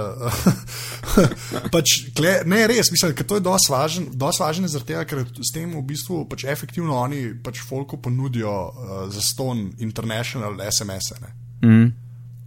pač, 1.75 1.99
kle, 2.17 2.41
ne 2.51 2.65
res, 2.67 2.91
mislim, 2.91 3.15
da 3.15 3.27
to 3.27 3.39
je 3.39 3.45
dosti 3.47 3.73
važno, 3.73 4.33
važno 4.41 4.69
zaradi 4.69 4.93
tega, 4.93 5.05
ker 5.07 5.23
s 5.39 5.55
tem 5.55 5.71
v 5.77 5.85
bistvu 5.87 6.25
pač 6.31 6.47
efektivno 6.51 6.99
oni 6.99 7.29
pač 7.45 7.63
folku 7.67 8.01
ponudijo 8.03 8.57
uh, 8.67 8.99
za 9.13 9.23
ston 9.23 9.69
international 9.79 10.59
SMS-e. 10.67 11.23
ne. 11.23 11.33
Mm. 11.63 11.95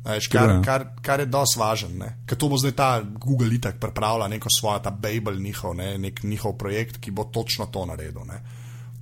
Veš, 0.09 0.29
kar, 0.31 0.53
kar, 0.63 0.85
kar 1.03 1.19
je 1.19 1.27
dosti 1.29 1.59
važen. 1.59 1.97
ne. 1.99 2.13
Ker 2.27 2.37
to 2.39 2.47
bo 2.51 2.57
zdaj 2.57 2.75
ta 2.75 2.89
Google 3.03 3.51
itak 3.55 3.79
pripravlja 3.79 4.27
neko 4.31 4.51
svojo, 4.51 4.79
ta 4.83 4.91
Babel 4.91 5.39
njihov, 5.39 5.75
ne, 5.75 5.97
nek 5.97 6.23
njihov 6.23 6.57
projekt, 6.57 6.99
ki 7.03 7.11
bo 7.11 7.27
točno 7.31 7.67
to 7.71 7.85
naredil. 7.85 8.23
Ne. 8.27 8.39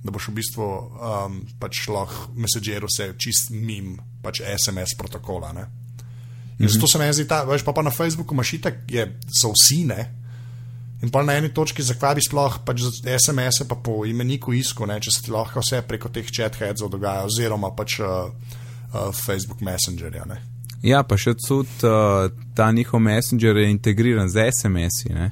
Da 0.04 0.12
boš 0.14 0.28
v 0.30 0.36
bistvu 0.38 0.64
um, 0.64 1.40
pač 1.58 1.88
lahko 1.90 2.30
messageru 2.38 2.86
se 2.90 3.10
čist 3.18 3.50
mim, 3.50 3.96
pač 4.22 4.40
SMS 4.46 4.94
protokola. 4.98 5.50
Ne. 5.52 5.66
In 6.58 6.70
zato 6.70 6.86
se 6.90 6.98
meni 6.98 7.14
zdi 7.14 7.26
ta, 7.30 7.42
veš, 7.46 7.64
pa, 7.66 7.74
pa 7.74 7.82
na 7.82 7.90
Facebooku 7.90 8.34
imaš 8.34 8.52
itak, 8.58 8.82
je, 8.90 9.04
so 9.30 9.50
vsi 9.54 9.84
ne. 9.90 10.06
In 11.02 11.10
pa 11.14 11.22
na 11.22 11.36
eni 11.38 11.52
točki, 11.54 11.82
zakaj 11.86 12.16
bi 12.18 12.22
sploh 12.26 12.58
pač 12.66 12.82
SMS-e 13.06 13.68
pa 13.70 13.76
po 13.78 14.02
imeniku 14.06 14.54
isku, 14.54 14.86
ne, 14.86 14.98
če 14.98 15.14
se 15.14 15.22
ti 15.26 15.34
lahko 15.34 15.62
vse 15.62 15.84
preko 15.86 16.10
teh 16.10 16.26
chat-headsov 16.26 16.90
dogaja, 16.90 17.26
oziroma 17.28 17.70
pač 17.78 18.00
uh, 18.02 18.30
uh, 18.90 19.10
Facebook 19.14 19.62
Messengerja. 19.62 20.26
Ne. 20.26 20.40
Ja, 20.82 21.04
pa 21.06 21.18
še 21.18 21.36
tudi 21.38 21.86
uh, 21.86 22.26
ta 22.54 22.70
njihov 22.74 23.02
messenger 23.02 23.56
je 23.58 23.70
integriran 23.70 24.30
z 24.30 24.50
SMS-i. 24.50 25.14
ne. 25.14 25.30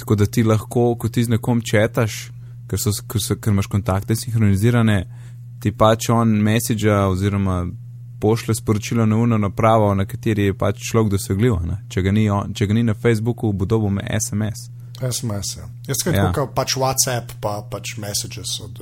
Tako 0.00 0.16
da 0.16 0.26
ti 0.26 0.42
lahko, 0.44 0.94
ko 0.96 1.08
ti 1.08 1.24
z 1.24 1.36
nekom 1.36 1.60
četaš, 1.60 2.30
ker, 2.66 2.78
so, 2.78 2.90
ker, 3.08 3.20
so, 3.20 3.36
ker 3.36 3.52
imaš 3.52 3.66
kontakte 3.66 4.16
sinhronizirane, 4.16 5.04
ti 5.60 5.72
pač 5.72 6.08
on 6.10 6.28
messagea 6.42 7.06
oziroma 7.08 7.66
pošle 8.20 8.54
sporočilo 8.54 9.06
na 9.06 9.16
uno 9.16 9.38
napravo, 9.38 9.94
na 9.94 10.04
kateri 10.04 10.44
je 10.44 10.54
pač 10.54 10.78
človek 10.82 11.10
dosegljiv. 11.10 11.56
Če 11.88 12.02
ga 12.02 12.12
ni, 12.12 12.28
on, 12.30 12.54
če 12.54 12.66
ga 12.66 12.74
ni 12.74 12.82
na 12.82 12.94
Facebooku, 12.94 13.52
bo 13.52 13.64
dobil 13.66 13.98
SMS. 14.18 14.68
SMS. 15.02 15.56
Ja. 15.56 15.66
Jaz 15.88 16.04
kaj 16.04 16.12
Ja. 16.12 16.18
ja. 16.18 16.28
tako 16.28 16.46
pač 16.54 16.76
WhatsApp, 16.76 17.34
pa 17.40 17.62
pač 17.62 17.96
messages 17.98 18.60
od, 18.60 18.78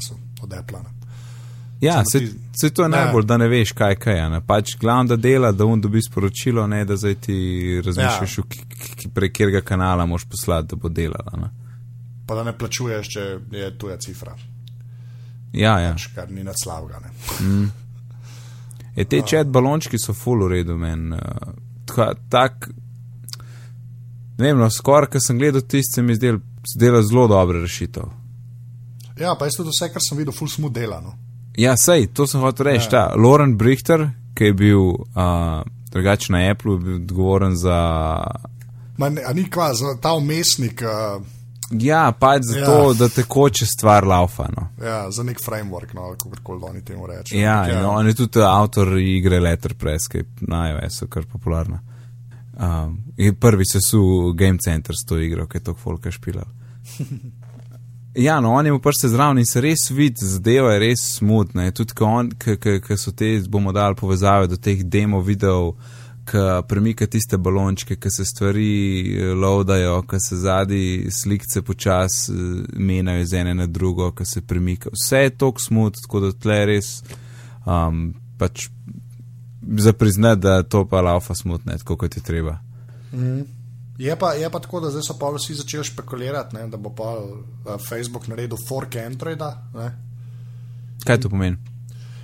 so, 0.00 0.14
od 0.42 0.52
Apple. 0.54 0.78
Ne. 0.78 0.94
Ja, 1.80 2.02
se, 2.04 2.18
ti- 2.18 2.34
se 2.54 2.70
to 2.70 2.82
je 2.82 2.88
Ne. 2.88 2.96
najbolj, 2.96 3.24
da 3.24 3.36
ne 3.36 3.48
veš, 3.48 3.72
kaj 3.72 3.94
kaj 3.96 4.16
je. 4.16 4.28
Ne? 4.30 4.40
Pač 4.40 4.76
glavno, 4.76 5.04
da 5.04 5.16
dela, 5.16 5.52
da 5.52 5.64
on 5.64 5.80
dobi 5.80 6.02
sporočilo, 6.02 6.66
ne 6.66 6.84
da 6.84 6.96
zdaj 6.96 7.14
ti 7.14 7.36
razmišljaš, 7.84 8.38
Ja. 8.38 8.44
ja. 8.44 9.10
prek 9.14 9.32
katerega 9.32 9.60
kanala 9.60 10.06
moš 10.06 10.24
poslati, 10.24 10.68
da 10.68 10.76
bo 10.76 10.88
delala. 10.88 11.32
Ne? 11.36 11.50
Pa 12.28 12.36
da 12.36 12.44
ne 12.44 12.52
plačuješ, 12.52 13.08
če 13.08 13.26
je 13.56 13.70
tuja 13.80 13.96
cifra, 13.96 14.36
Ja, 15.56 15.78
ja. 15.80 15.94
pač, 15.96 16.10
kar 16.12 16.28
ni 16.30 16.44
nad 16.44 16.56
slavga. 16.60 17.00
Ne. 17.00 17.12
E, 18.96 19.04
te 19.08 19.22
čet 19.24 19.48
balončki 19.48 19.96
so 19.98 20.12
full 20.12 20.44
v 20.44 20.50
redu, 20.58 20.76
men. 20.76 21.12
Uh, 21.16 21.54
tka, 21.88 22.10
tak, 22.28 22.68
ne 24.38 24.50
vem, 24.50 24.58
no, 24.60 24.68
skoraj, 24.70 25.08
ko 25.14 25.22
sem 25.24 25.38
gledal 25.40 25.64
tiste, 25.64 26.00
se 26.00 26.04
mi 26.04 26.18
zdel, 26.18 26.42
zdela 26.74 27.00
zelo 27.02 27.24
dobra 27.32 27.62
rešitev. 27.64 28.10
Ja, 29.18 29.32
pa 29.38 29.48
jaz 29.48 29.56
tudi 29.56 29.72
vse, 29.72 29.88
kar 29.94 30.04
sem 30.04 30.20
videl, 30.20 30.36
full 30.36 30.50
smo 30.52 30.68
delano. 30.68 31.16
Ja, 31.58 31.74
sej, 31.80 32.10
to 32.14 32.26
sem 32.28 32.44
hotel 32.44 32.68
reči. 32.72 32.92
Ja. 32.92 33.08
Ja. 33.08 33.16
Loren 33.18 33.56
Brichter, 33.58 34.10
ki 34.38 34.52
je 34.52 34.54
bil 34.54 34.84
uh, 34.84 35.64
drugačen 35.90 36.36
na 36.36 36.44
Apple, 36.52 36.76
je 36.76 36.84
bil 36.84 37.00
odgovoren 37.00 37.56
za. 37.56 37.78
Ma, 38.98 39.08
ne, 39.08 39.24
a 39.26 39.32
ni 39.34 39.48
kva, 39.50 39.72
za 39.74 39.96
ta 40.02 40.12
umestnik, 40.14 40.84
uh, 40.86 41.24
Ja, 41.70 42.12
pač 42.12 42.42
za 42.42 42.58
Ja. 42.58 42.92
da 42.98 43.08
tekoče 43.08 43.66
stvar 43.66 44.06
laufa. 44.06 44.48
No. 44.56 44.68
ja, 44.86 45.10
za 45.10 45.22
nek 45.22 45.38
framework, 45.44 45.94
no, 45.94 46.14
kako 46.16 46.30
koli 46.42 46.60
oni 46.62 46.84
temu 46.84 47.06
rečejo. 47.06 47.40
Ja, 47.40 47.66
ja. 47.68 47.88
on 47.90 48.06
je 48.06 48.14
tudi 48.14 48.40
avtor 48.42 48.98
igre 48.98 49.40
Letterpress, 49.40 50.08
ki 50.08 50.18
je 50.18 50.24
na 50.40 50.70
iOS-u 50.70 51.06
kar 51.06 51.26
popularna. 51.32 51.80
Um, 52.58 53.04
prvi 53.40 53.64
se 53.64 53.80
su 53.80 54.32
Game 54.36 54.58
Center 54.64 54.94
s 54.94 55.06
to 55.06 55.18
igro, 55.18 55.46
ki 55.46 55.58
je 55.58 55.64
to 55.64 55.74
folka 55.74 56.10
špilal. 56.10 56.48
Ja, 58.14 58.40
no, 58.40 58.52
on 58.52 58.66
je 58.66 58.72
mu 58.72 58.78
prste 58.78 59.08
zraven 59.08 59.38
in 59.38 59.46
se 59.46 59.60
res 59.60 59.90
vidi, 59.90 60.26
zadeva 60.26 60.72
je 60.72 60.78
res 60.78 61.02
smutna. 61.16 61.70
Tudi, 61.70 61.94
ko, 61.94 62.96
so 62.96 63.12
te, 63.12 63.36
bomo 63.48 63.72
dali 63.72 63.94
povezave 63.94 64.48
do 64.50 64.56
teh 64.56 64.82
demo 64.82 65.20
videov, 65.22 65.76
ki 66.28 66.44
premika 66.68 67.06
tiste 67.06 67.38
balončke, 67.38 67.96
ki 67.96 68.10
se 68.10 68.24
stvari 68.24 68.70
eh, 69.16 69.32
loadajo, 69.34 70.02
ki 70.08 70.20
se 70.20 70.36
zadnji 70.36 71.10
slikce 71.10 71.62
počasi 71.62 72.32
eh, 72.32 72.64
menjajo 72.76 73.24
iz 73.24 73.32
ene 73.32 73.54
na 73.54 73.66
drugo, 73.66 74.10
ki 74.12 74.24
se 74.24 74.42
premika. 74.42 74.90
Vse 74.92 75.24
je 75.24 75.36
tok 75.36 75.60
smut, 75.60 76.00
tako 76.02 76.20
da 76.26 76.32
tle 76.32 76.58
res 76.68 76.90
um, 77.64 78.12
pač 78.38 78.68
za 79.78 79.92
priznati, 79.92 80.40
da 80.40 80.62
to 80.62 80.84
pa 80.88 81.00
laufa 81.00 81.34
smutne, 81.34 81.78
tako 81.78 81.96
kot 82.04 82.16
je 82.16 82.22
treba. 82.22 82.58
Je 83.98 84.14
pa, 84.16 84.32
je 84.38 84.50
pa 84.50 84.60
tako, 84.62 84.80
da 84.80 84.92
zdaj 84.94 85.02
so 85.08 85.16
pa 85.18 85.32
vsi 85.34 85.56
začeli 85.58 85.84
špekulirati, 85.84 86.56
ne, 86.56 86.68
da 86.68 86.76
bo 86.76 86.92
pa 86.94 87.16
uh, 87.18 87.74
Facebook 87.88 88.28
naredil 88.28 88.60
fork 88.68 88.96
Androida. 88.96 89.50
Ne. 89.74 89.90
Kaj 91.04 91.20
to 91.20 91.32
pomeni? 91.32 91.77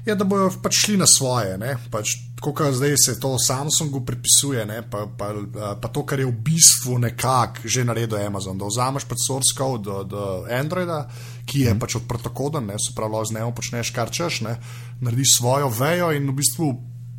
Ja, 0.05 0.15
da 0.15 0.25
bojo 0.29 0.51
pač 0.63 0.83
šli 0.85 0.99
na 1.01 1.07
svoje, 1.09 1.55
ne, 1.59 1.79
pač, 1.91 2.11
kot 2.41 2.61
zdaj 2.77 2.97
se 3.01 3.15
to 3.21 3.31
Samsungu 3.41 4.03
pripisuje, 4.05 4.67
ne, 4.69 4.83
pa, 4.91 5.07
pa, 5.09 5.31
uh, 5.33 5.63
pa 5.81 5.89
to, 5.89 6.03
kar 6.05 6.21
je 6.21 6.27
v 6.29 6.35
bistvu 6.45 6.99
nekako 7.01 7.65
že 7.65 7.87
naredil 7.89 8.21
Amazon, 8.21 8.59
da 8.61 8.69
vzameš 8.69 9.07
pač 9.09 9.25
source 9.25 9.57
code 9.57 9.89
od 9.89 10.13
Androida, 10.53 11.07
ki 11.49 11.65
je 11.65 11.73
mm. 11.73 11.81
pač 11.81 11.97
odprtokoden, 12.03 12.69
ne, 12.69 12.77
se 12.77 12.93
pravi, 12.97 13.25
z 13.31 13.39
njim 13.39 13.55
počneš 13.57 13.95
kar 13.97 14.13
češ, 14.13 14.43
ne, 14.45 14.59
narediš 15.01 15.39
svojo 15.39 15.73
vejo 15.73 16.13
in 16.13 16.29
v 16.29 16.37
bistvu 16.37 16.69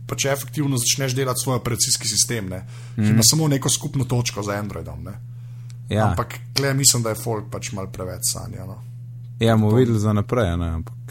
pač 0.06 0.28
efektivno 0.30 0.78
začneš 0.78 1.16
delati 1.18 1.42
svoj 1.42 1.58
operacijski 1.58 2.08
sistem, 2.08 2.50
ne, 2.54 2.62
mm. 2.62 3.02
ki 3.02 3.10
ima 3.10 3.26
samo 3.26 3.48
neko 3.48 3.70
skupno 3.70 4.06
točko 4.06 4.44
z 4.46 4.60
Androidom. 4.62 5.02
Ne. 5.04 5.16
Ja, 5.90 6.10
Ampak, 6.10 6.38
gled, 6.56 6.78
mislim, 6.78 7.04
da 7.04 7.14
je 7.14 7.22
folk 7.22 7.50
pač 7.52 7.72
mal 7.74 7.90
preveč 7.94 8.30
sanja. 8.34 8.66
No. 8.66 8.78
ja 9.40 9.58
bomo 9.58 9.76
videli 9.76 10.00
za 10.00 10.14
naprej, 10.14 10.58
ne, 10.58 10.70
ampak 10.82 11.05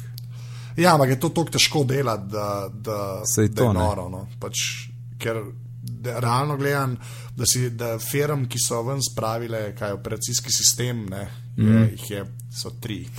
Ja, 0.76 0.94
ampak 0.94 1.14
je 1.14 1.20
to 1.20 1.28
tako 1.28 1.50
težko 1.54 1.84
delati, 1.84 2.30
da, 2.32 2.48
da, 2.72 2.98
Saj 3.34 3.48
da 3.48 3.54
to, 3.62 3.68
je 3.68 3.74
ne. 3.74 3.80
noro. 3.80 4.08
No. 4.08 4.26
Pač, 4.40 4.62
ker 5.22 5.40
da, 5.82 6.18
realno 6.20 6.56
gledam, 6.56 6.96
da, 7.36 7.46
si, 7.46 7.70
da 7.70 7.98
firm, 7.98 8.46
ki 8.50 8.58
so 8.60 8.82
ven 8.82 9.02
spravile, 9.02 9.74
kaj 9.78 9.92
je 9.92 9.98
operacijski 9.98 10.52
sistem, 10.52 11.04
ne, 11.10 11.28
je, 11.56 11.64
mm. 11.64 11.88
jih 11.92 12.10
je, 12.10 12.24
so 12.54 12.74
tri. 12.80 13.04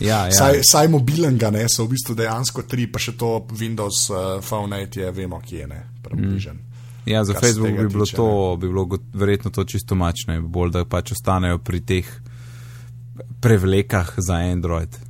Ja, 0.00 0.26
ja. 0.28 0.32
Saj, 0.36 0.58
saj 0.68 0.88
mobilnega, 0.92 1.48
ne, 1.50 1.62
so 1.72 1.86
v 1.86 1.94
bistvu 1.94 2.12
dejansko 2.18 2.66
tri, 2.68 2.84
pa 2.92 3.00
še 3.00 3.14
to 3.16 3.30
Windows 3.56 4.10
uh, 4.12 4.36
Phone 4.44 4.76
8 4.76 4.98
je, 5.00 5.12
vemo, 5.16 5.38
kje 5.40 5.62
je, 5.62 5.68
ne, 5.70 5.78
približen. 6.04 6.58
Mm. 6.58 6.66
Ja, 7.08 7.22
za 7.24 7.32
se 7.32 7.40
Facebook 7.40 7.78
bi 7.78 7.86
bilo, 7.88 8.04
tiče, 8.04 8.16
to, 8.16 8.56
bi 8.60 8.68
bilo 8.68 8.84
got- 8.84 9.06
verjetno 9.16 9.50
to 9.50 9.64
čisto 9.64 9.96
mačno, 9.96 10.36
bolj 10.42 10.74
da 10.74 10.84
pač 10.84 11.14
ostanejo 11.16 11.62
pri 11.64 11.80
teh 11.80 12.10
prevlekah 13.40 14.12
za 14.20 14.36
Android. 14.52 15.00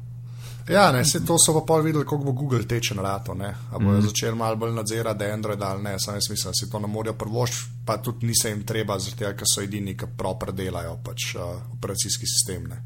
Ja, 0.69 0.93
ne, 0.93 1.05
se 1.05 1.25
to 1.25 1.37
so 1.39 1.55
pa 1.55 1.61
pol 1.67 1.83
videli, 1.83 2.05
kako 2.05 2.25
bo 2.25 2.33
Google 2.33 2.67
teče 2.69 2.95
na 2.95 3.03
rato, 3.03 3.35
ne. 3.35 3.55
A 3.73 3.79
bojo 3.79 3.99
mm. 3.99 4.03
začeli 4.03 4.37
malo 4.37 4.57
bolj 4.57 4.73
nadzirati, 4.75 5.19
da 5.19 5.25
je 5.25 5.33
Android 5.33 5.63
ali 5.63 5.83
ne, 5.83 5.99
sam 5.99 6.15
jaz 6.15 6.31
mislim, 6.31 6.51
da 6.51 6.55
si 6.55 6.71
to 6.71 6.79
ne 6.79 6.87
morejo 6.87 7.15
prvoš, 7.15 7.51
pa 7.87 7.97
tudi 8.03 8.27
ni 8.27 8.37
se 8.43 8.51
jim 8.51 8.63
treba, 8.67 8.99
tega, 8.99 9.33
ker 9.37 9.47
so 9.55 9.63
edini, 9.63 9.97
ki 9.97 10.07
proper 10.19 10.53
delajo 10.53 10.99
pač 11.05 11.35
uh, 11.35 11.43
operacijski 11.75 12.27
sistem, 12.27 12.69
ne. 12.69 12.83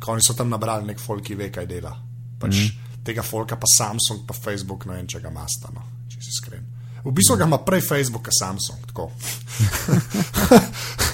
Ko 0.00 0.12
oni 0.12 0.22
so 0.26 0.34
tam 0.34 0.50
nabrali 0.50 0.86
nek 0.86 1.00
folk, 1.00 1.24
ki 1.24 1.34
ve, 1.38 1.50
kaj 1.50 1.66
dela. 1.66 1.94
Pač 2.40 2.54
mm. 2.58 3.00
tega 3.04 3.22
folka 3.22 3.56
pa 3.56 3.66
Samsung, 3.78 4.26
pa 4.26 4.34
Facebook, 4.34 4.86
ne 4.86 4.98
vem, 4.98 5.06
če 5.06 5.20
ga 5.22 5.30
masta, 5.30 5.70
no, 5.74 5.82
če 6.08 6.20
si 6.20 6.34
iskren. 6.34 6.68
V 7.02 7.10
bistvu 7.10 7.36
ga 7.38 7.46
ima 7.46 7.58
prej 7.58 7.80
Facebook, 7.86 8.28
kot 8.28 8.36
Samsung. 8.38 8.80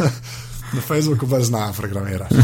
Na 0.73 0.81
Facebooku 0.81 1.27
pa 1.27 1.41
znajo 1.41 1.73
programirati. 1.73 2.35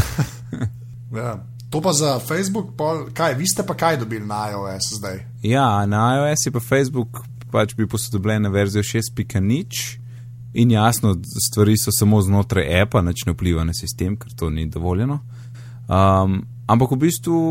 ja. 1.15 1.45
To 1.75 1.81
pa 1.81 1.91
za 1.93 2.19
Facebook, 2.19 2.71
pol, 2.77 3.09
kaj, 3.13 3.33
vi 3.35 3.43
ste 3.47 3.63
pa 3.67 3.73
kaj 3.75 3.97
dobili 3.97 4.25
na 4.25 4.47
iOS 4.51 4.93
zdaj? 4.95 5.17
Ja, 5.43 5.85
na 5.85 6.15
iOS 6.15 6.45
je 6.45 6.51
pa 6.51 6.59
Facebook 6.59 7.19
pač 7.51 7.75
bil 7.75 7.87
posodobljen 7.91 8.47
na 8.47 8.49
verzijo 8.49 8.83
6.0 8.83 9.97
in 10.53 10.71
jasno, 10.71 11.17
stvari 11.51 11.75
so 11.77 11.91
samo 11.91 12.21
znotraj 12.21 12.81
appa, 12.81 13.01
nič 13.01 13.25
ne 13.25 13.33
vpliva 13.35 13.63
na 13.67 13.73
sistem, 13.75 14.15
ker 14.15 14.31
to 14.39 14.49
ni 14.49 14.69
dovoljeno. 14.71 15.19
Um, 15.87 16.45
ampak 16.67 16.95
v 16.95 17.01
bistvu 17.01 17.41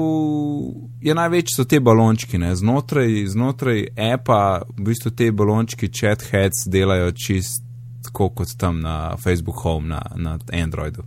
je 1.05 1.15
največ 1.15 1.53
so 1.59 1.69
te 1.69 1.81
balončki, 1.81 2.41
ne? 2.41 2.57
znotraj, 2.57 3.27
znotraj 3.29 3.91
appa, 3.93 4.63
v 4.73 4.89
bistvu 4.89 5.13
te 5.13 5.29
balončki, 5.37 5.93
chat 5.93 6.25
heads 6.33 6.65
delajo 6.65 7.13
čist 7.13 7.61
tako 8.09 8.31
kot 8.41 8.57
tam 8.57 8.81
na 8.81 9.17
Facebook 9.21 9.61
Home 9.69 9.89
na, 9.89 10.01
na 10.17 10.39
Androidu. 10.49 11.05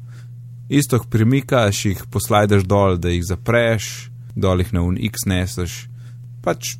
Isto 0.69 0.95
jih 0.95 1.05
premikaš, 1.09 1.85
jih 1.85 2.03
poslajdaš 2.11 2.63
dol, 2.63 2.97
da 2.97 3.09
jih 3.09 3.23
zapreš, 3.25 4.09
dol 4.35 4.59
jih 4.59 4.73
na 4.73 4.83
UNX 4.83 5.25
neseš. 5.25 5.87
Pač 6.43 6.75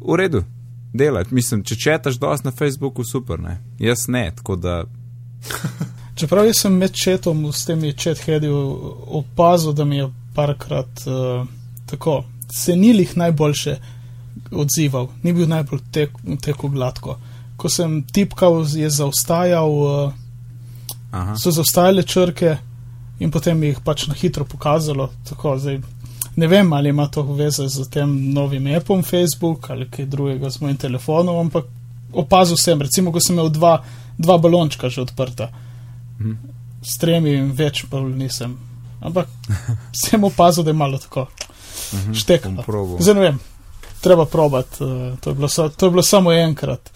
v 0.00 0.16
redu, 0.16 0.44
delaj. 0.92 1.28
Mislim, 1.30 1.64
če 1.64 1.76
četaš 1.76 2.16
dosti 2.20 2.48
na 2.48 2.52
Facebooku, 2.56 3.04
super, 3.04 3.40
ne. 3.40 3.58
Jaz 3.78 4.06
ne, 4.08 4.30
tako 4.36 4.56
da. 4.56 4.84
Čeprav 6.16 6.48
sem 6.56 6.72
med 6.72 6.94
četom 6.96 7.44
s 7.52 7.66
temi 7.68 7.92
čethedi 7.92 8.48
opazil, 9.20 9.72
da 9.72 9.84
mi 9.84 9.96
je 9.96 10.08
parkrat 10.34 11.04
uh, 11.06 11.46
tako, 11.86 12.22
se 12.52 12.76
ni 12.76 12.94
jih 12.96 13.16
najboljše 13.16 13.76
odzival, 14.52 15.08
ni 15.22 15.32
bil 15.32 15.48
najbolj 15.48 15.80
tek, 15.92 16.16
teko 16.40 16.68
gladko. 16.68 17.18
Ko 17.56 17.68
sem 17.68 18.02
tipkal, 18.12 18.64
je 18.74 18.88
zaostajal, 18.90 19.68
uh, 19.68 20.12
Aha. 21.10 21.36
so 21.36 21.52
zaostajale 21.52 22.02
črke 22.02 22.56
in 23.18 23.30
potem 23.30 23.62
jih 23.62 23.80
pač 23.84 24.06
na 24.06 24.14
hitro 24.14 24.44
pokazalo. 24.44 25.10
Tako, 25.28 25.56
zdaj, 25.58 25.80
ne 26.36 26.46
vem, 26.46 26.72
ali 26.72 26.92
ima 26.92 27.08
to 27.08 27.22
veze 27.22 27.68
z 27.68 27.88
tem 27.90 28.32
novim 28.32 28.66
appom 28.76 29.02
Facebook 29.02 29.70
ali 29.70 29.88
kaj 29.90 30.06
drugega 30.06 30.50
z 30.50 30.60
mojim 30.60 30.76
telefonom, 30.76 31.38
ampak 31.46 31.64
opazil 32.12 32.56
sem, 32.56 32.82
recimo, 32.82 33.12
ko 33.12 33.20
sem 33.20 33.36
imel 33.36 33.50
dva, 33.50 33.78
dva 34.18 34.38
balončka 34.38 34.88
že 34.88 35.02
odprta. 35.06 35.50
Mhm. 36.20 36.36
S 36.86 36.98
tremi 37.02 37.34
in 37.34 37.50
več 37.52 37.84
pa 37.90 38.00
nisem. 38.00 38.56
Ampak 39.00 39.28
sem 40.04 40.24
opazil, 40.24 40.64
da 40.64 40.70
je 40.70 40.80
malo 40.80 40.98
tako 40.98 41.26
bom 42.44 42.64
probal. 42.64 42.98
Zdaj 43.00 43.14
ne 43.14 43.20
vem, 43.20 43.38
treba 44.00 44.26
probati. 44.26 44.84
Uh, 44.84 45.18
to, 45.20 45.30
je 45.30 45.34
bilo 45.34 45.48
to 45.48 45.86
je 45.86 45.90
bilo 45.90 46.02
samo 46.02 46.32
enkrat. 46.32 46.90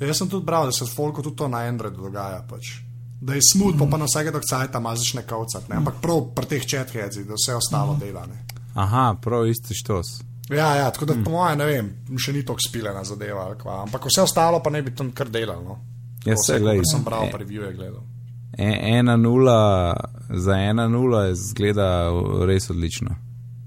Ja, 0.00 0.06
jaz 0.06 0.18
sem 0.18 0.28
tudi 0.28 0.44
bral, 0.44 0.66
da 0.66 0.72
se 0.72 0.86
s 0.86 0.94
folko 0.94 1.22
tudi 1.22 1.36
to 1.36 1.48
na 1.48 1.58
Androidu 1.58 2.02
dogaja. 2.02 2.44
Pač. 2.50 2.83
Da 3.24 3.34
je 3.34 3.40
smut, 3.52 3.74
mm. 3.74 3.90
pa 3.90 3.96
na 3.96 4.04
vsake 4.04 4.30
dok 4.34 4.42
cajta 4.50 4.78
ima 4.78 4.92
začne 4.96 5.22
kavcati, 5.26 5.70
ne? 5.70 5.76
ampak 5.80 5.94
prav 6.02 6.20
pri 6.36 6.46
teh 6.46 6.66
četrhedzih, 6.66 7.24
da 7.26 7.38
vse 7.38 7.54
ostalo 7.56 7.96
dela. 8.00 8.26
Ne? 8.28 8.44
Aha, 8.74 9.14
prav 9.22 9.46
isti 9.48 9.74
štos. 9.74 10.18
Ja, 10.50 10.74
ja, 10.76 10.90
tako 10.90 11.08
da 11.08 11.14
mm. 11.14 11.24
po 11.24 11.30
mojem, 11.30 11.58
ne 11.58 11.64
vem, 11.64 11.88
še 12.20 12.34
ni 12.36 12.42
tako 12.44 12.60
spilena 12.68 13.04
zadeva, 13.04 13.46
kva, 13.56 13.80
ampak 13.86 14.10
vse 14.10 14.26
ostalo 14.26 14.60
pa 14.60 14.70
ne 14.70 14.82
bi 14.84 14.92
tam 14.96 15.12
kar 15.16 15.30
delal. 15.32 15.62
No? 15.64 15.78
Ja, 16.24 16.34
Tako 16.34 16.44
se, 16.44 16.58
kakor 16.58 16.90
sem 16.90 17.04
bral, 17.04 17.24
E- 17.28 17.32
pa 17.32 17.40
revije 17.40 17.72
gledal. 17.72 18.02
E, 18.58 18.98
ena 18.98 19.16
nula, 19.16 19.94
za 20.30 20.58
ena 20.60 20.88
nula 20.88 21.24
je 21.24 21.34
zgleda 21.34 21.88
res 22.46 22.70
odlično. 22.70 23.16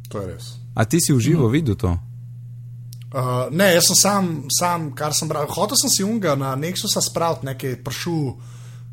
To 0.10 0.22
je 0.22 0.28
res. 0.28 0.54
A 0.76 0.86
ti 0.86 1.02
si 1.02 1.13
v 1.13 1.20
živo 1.20 1.50
videl 1.50 1.76
to? 1.76 1.98
Uh, 3.08 3.48
ne, 3.52 3.72
jaz 3.74 3.88
sem 3.89 3.98
sam, 3.98 4.30
sam, 4.54 4.91
kar 4.96 5.15
sem 5.17 5.30
bral. 5.30 5.48
Hotel 5.50 5.80
sem 5.80 5.89
si 5.89 6.06
unga 6.06 6.36
na 6.38 6.54
Nexusa 6.60 7.02
spraviti, 7.02 7.48
nekaj 7.50 7.80
prišel, 7.84 8.36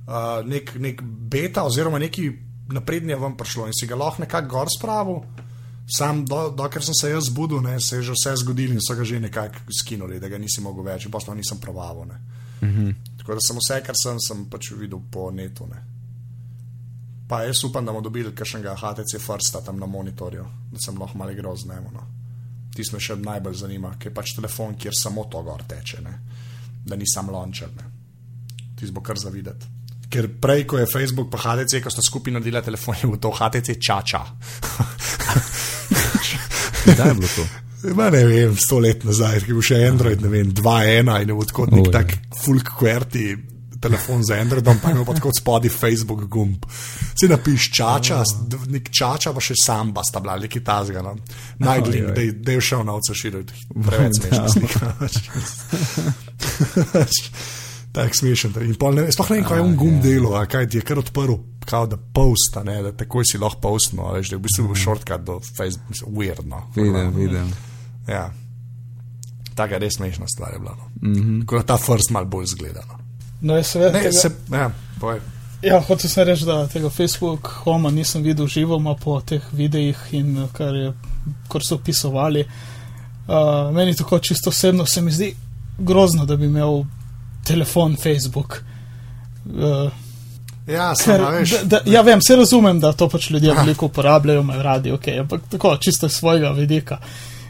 uh, 0.06 0.42
nek, 0.46 0.74
nek 0.78 1.02
beta 1.02 1.64
oziroma 1.64 1.98
neki 1.98 2.30
naprednje 2.72 3.16
vam 3.16 3.36
prišlo 3.36 3.66
in 3.66 3.76
si 3.76 3.86
ga 3.86 3.96
lahko 3.96 4.22
nekako 4.24 4.48
gor 4.48 4.68
spravil. 4.78 5.22
Sam, 5.96 6.24
do, 6.24 6.48
dokler 6.56 6.84
sem 6.84 6.96
se 6.96 7.10
jaz 7.10 7.26
zbudil, 7.28 7.60
ne, 7.60 7.76
se 7.80 7.96
je 7.96 8.02
že 8.02 8.14
vse 8.16 8.36
zgodilo 8.40 8.72
in 8.72 8.80
so 8.80 8.94
ga 8.96 9.04
že 9.04 9.20
nekako 9.20 9.68
skinuli, 9.80 10.20
da 10.20 10.28
ga 10.28 10.38
nisi 10.38 10.62
mogel 10.64 10.84
več, 10.84 11.04
in 11.04 11.12
pa 11.12 11.20
sploh 11.20 11.36
nisem 11.36 11.60
probavil. 11.60 12.08
ne. 12.08 12.20
Tako 13.18 13.34
da 13.34 13.40
sem 13.40 13.56
vse, 13.60 13.80
kar 13.84 13.96
sem, 14.02 14.20
sem 14.20 14.46
pač 14.48 14.70
videl 14.72 15.02
po 15.12 15.30
netu. 15.30 15.66
Ne. 15.68 15.82
Pa 17.28 17.42
jaz 17.44 17.64
upam, 17.64 17.84
da 17.84 17.92
bomo 17.92 18.00
dobili 18.04 18.32
kakšnega 18.34 18.76
HTC 18.80 19.20
Firsta 19.20 19.60
tam 19.60 19.76
na 19.80 19.86
monitorju, 19.86 20.44
da 20.72 20.80
sem 20.80 20.98
lahko 21.00 21.18
malo 21.18 21.32
igral 21.32 21.56
z 21.56 21.68
njim. 21.68 21.92
No. 21.92 22.06
Tisto 22.74 22.96
me 22.96 23.00
še 23.00 23.16
najbolj 23.20 23.60
zanima, 23.60 23.94
ker 23.98 24.10
je 24.10 24.14
pač 24.14 24.34
telefon, 24.36 24.78
kjer 24.80 24.96
samo 24.96 25.24
to 25.30 25.42
gor 25.42 25.62
teče, 25.68 26.00
ne. 26.00 26.18
da 26.84 26.96
ni 26.96 27.04
sam 27.08 27.28
launcher. 27.30 27.68
ne. 27.76 27.90
Tisto 28.76 28.94
bo 28.94 29.04
kar 29.04 29.20
zavideti. 29.20 29.73
Ker 30.14 30.28
prej, 30.40 30.62
ko 30.70 30.78
je 30.78 30.86
Facebook 30.86 31.26
pa 31.32 31.40
HTC, 31.42 31.82
ko 31.82 31.90
sta 31.90 32.04
skupaj 32.04 32.36
naredila 32.36 32.62
telefon, 32.62 32.94
je 33.00 33.10
bil 33.10 33.18
to 33.18 33.32
HTC 33.34 33.78
čača. 33.82 34.22
Kdaj 36.84 37.08
je 37.08 37.14
bilo 37.18 37.30
to? 37.34 37.46
Ma 37.98 38.06
ne 38.08 38.22
vem, 38.24 38.54
sto 38.56 38.78
let 38.80 39.02
nazaj, 39.04 39.42
ki 39.44 39.50
je 39.50 39.56
bil 39.58 39.66
še 39.66 39.80
Android, 39.84 40.22
ne 40.22 40.30
vem, 40.32 40.54
2.1 40.56 41.10
in 41.20 41.32
je 41.32 41.34
bil 41.34 41.50
tako 41.50 41.66
nek 41.68 41.90
tak 41.92 42.14
full 42.40 42.62
QWERTY 42.64 43.26
telefon 43.84 44.24
z 44.24 44.38
Androidom, 44.40 44.78
pa 44.80 44.94
pa 45.04 45.12
tako 45.12 45.30
spodaj 45.36 45.68
Facebook 45.70 46.24
gumb. 46.24 46.64
Si 47.20 47.28
napiš 47.28 47.68
čača, 47.76 48.22
oh. 48.22 48.64
nek 48.72 48.88
čača, 48.88 49.34
pa 49.36 49.40
še 49.44 49.54
samba 49.60 50.04
sta 50.06 50.22
bila, 50.24 50.38
neki 50.40 50.64
tazga. 50.64 51.02
No. 51.04 51.16
Najdlin, 51.60 52.08
Ojoj. 52.14 52.32
da 52.40 52.52
je- 52.56 52.64
šel 52.64 52.84
na 52.88 52.96
vse 52.96 53.14
širiti. 53.18 53.52
Preveč 53.74 54.12
smešna 54.22 54.48
slika. 54.48 54.94
Tak 57.94 58.16
smešen. 58.18 58.54
In 58.66 58.74
pol 58.78 58.96
ne, 58.98 59.06
sploh 59.14 59.28
ne 59.30 59.36
vem, 59.38 59.44
kaj 59.46 59.60
je 59.60 59.64
on 59.64 59.76
gum 59.78 60.00
delo, 60.02 60.32
a 60.34 60.46
kaj 60.50 60.66
ti 60.68 60.80
je 60.80 60.86
kar 60.86 60.98
odprl, 60.98 61.36
kao 61.64 61.86
da 61.86 61.96
posta, 61.96 62.64
ne, 62.66 62.80
da 62.82 62.90
takoj 62.92 63.22
si 63.28 63.38
lahko 63.38 63.60
postno, 63.68 64.08
veš, 64.16 64.32
da 64.32 64.34
je 64.34 64.40
v 64.40 64.46
bistvu 64.48 64.66
bil 64.70 64.80
shortcut 64.80 65.22
do 65.26 65.38
Facebook, 65.56 66.00
weirdno. 66.18 66.64
Vidim, 66.74 67.14
vidim. 67.14 67.52
Ja. 68.08 68.32
Taka 69.54 69.78
res 69.78 69.94
smešna 70.00 70.26
stvar 70.26 70.56
je 70.56 70.58
bila. 70.58 70.74
No. 70.74 71.08
Mm 71.08 71.22
-hmm. 71.22 71.46
Ko 71.46 71.62
ta 71.62 71.76
first 71.76 72.10
mal 72.10 72.24
bolj 72.24 72.46
zgleda. 72.46 72.82
No. 72.88 72.98
No, 73.40 73.56
jaz 73.56 73.66
seveda. 73.66 73.92
Ne, 73.92 74.04
tega- 74.04 74.20
se, 74.20 74.30
ja, 74.52 74.70
povej. 75.00 75.20
Ja, 75.62 75.80
hotel 75.80 76.10
sem 76.10 76.26
reči, 76.28 76.44
da 76.44 76.66
tega 76.68 76.90
Facebook 76.90 77.48
Homa 77.64 77.90
nisem 77.90 78.22
videl 78.22 78.46
živo, 78.46 78.78
ma 78.78 78.94
po 78.94 79.20
teh 79.20 79.42
videih 79.52 79.96
in 80.12 80.36
eh, 80.36 80.48
kar, 80.52 80.74
je, 80.74 80.92
kar 81.48 81.64
so 81.64 81.74
opisovali. 81.74 82.44
Uh, 83.24 83.74
meni 83.74 83.96
tako 83.96 84.18
čisto 84.18 84.50
osebno 84.50 84.86
se 84.86 85.00
mi 85.00 85.10
zdi 85.10 85.34
grozno, 85.78 86.26
da 86.26 86.36
bi 86.36 86.44
imel 86.46 86.84
telefon 87.44 87.96
Facebook. 88.00 88.62
Uh, 89.44 89.92
Ja, 90.66 90.94
ker, 90.96 91.02
sem, 91.04 91.20
a 91.20 91.30
veš, 91.34 91.50
da, 91.50 91.64
da, 91.68 91.78
ja, 91.92 92.00
vem, 92.02 92.20
se 92.24 92.36
razumem, 92.36 92.78
da 92.80 92.94
to 92.96 93.08
pač 93.12 93.28
ljudje 93.30 93.52
veliko 93.52 93.90
uporabljajo, 93.90 94.40
imajo 94.40 94.62
radi, 94.64 94.92
ok, 94.96 95.08
ampak 95.20 95.42
tako 95.52 95.76
čisto 95.76 96.08
svojega 96.08 96.54
vidika. 96.56 96.98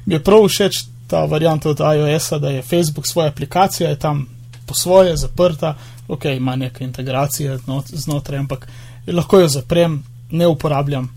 Mi 0.07 0.17
je 0.17 0.23
prav 0.25 0.49
všeč 0.49 0.81
ta 1.07 1.25
varianta 1.31 1.71
od 1.71 1.81
iOS-a, 1.81 2.39
da 2.39 2.51
je 2.51 2.63
Facebook 2.63 3.07
svoja 3.07 3.29
aplikacija, 3.29 3.91
je 3.91 3.99
tam 3.99 4.27
po 4.67 4.75
svoje 4.75 5.17
zaprta, 5.17 5.77
ok, 6.09 6.25
ima 6.25 6.57
neke 6.57 6.85
integracije 6.85 7.59
not, 7.67 7.87
znotraj, 7.87 8.39
ampak 8.39 8.67
lahko 9.07 9.41
jo 9.41 9.49
zaprem, 9.49 10.03
ne 10.31 10.47
uporabljam 10.47 11.09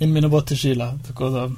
in 0.00 0.12
mi 0.12 0.20
ne 0.20 0.28
bo 0.28 0.40
težila. 0.40 0.92
Tako 1.06 1.30
da, 1.30 1.48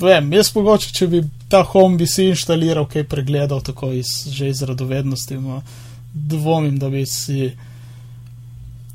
vem, 0.00 0.32
jaz 0.32 0.50
mogoče, 0.54 0.90
če 0.92 1.06
bi 1.06 1.22
ta 1.48 1.62
home 1.62 1.96
bi 1.96 2.06
si 2.10 2.32
inštaliral, 2.32 2.88
kaj 2.90 3.06
pregledal, 3.06 3.62
tako 3.62 3.92
iz, 3.94 4.26
že 4.26 4.48
iz 4.50 4.62
radovednosti, 4.62 5.38
no, 5.38 5.62
dvomim, 6.16 6.78
da 6.78 6.88
bi 6.90 7.04
si. 7.06 7.52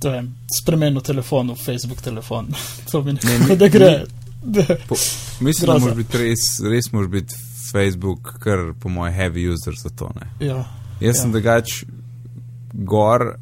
Je 0.04 0.24
spremenil 0.58 1.02
telefon 1.02 1.52
v 1.52 1.56
Facebook 1.56 2.02
telefon. 2.02 2.48
to 2.92 3.04
Ne, 3.04 3.14
nekako, 3.14 3.50
ni- 3.50 3.56
da 3.56 3.68
gre. 3.70 4.04
Da, 4.44 4.64
Po, 4.88 4.96
mislim, 5.40 5.66
da 5.68 5.72
Groza. 5.72 5.80
moraš 5.80 5.98
biti 5.98 6.18
res, 6.18 6.40
res 6.66 6.92
moraš 6.92 7.10
biti 7.10 7.36
Facebook, 7.72 8.40
kar 8.40 8.74
po 8.80 8.90
mojem 8.90 9.14
heavy 9.14 9.54
user 9.54 9.74
za 9.78 9.90
to. 9.90 10.10
Ne. 10.16 10.48
ja. 10.48 10.64
Jaz 11.00 11.18
sem 11.18 11.30
Ja. 11.30 11.32
drugač 11.32 11.84
gor, 12.74 13.36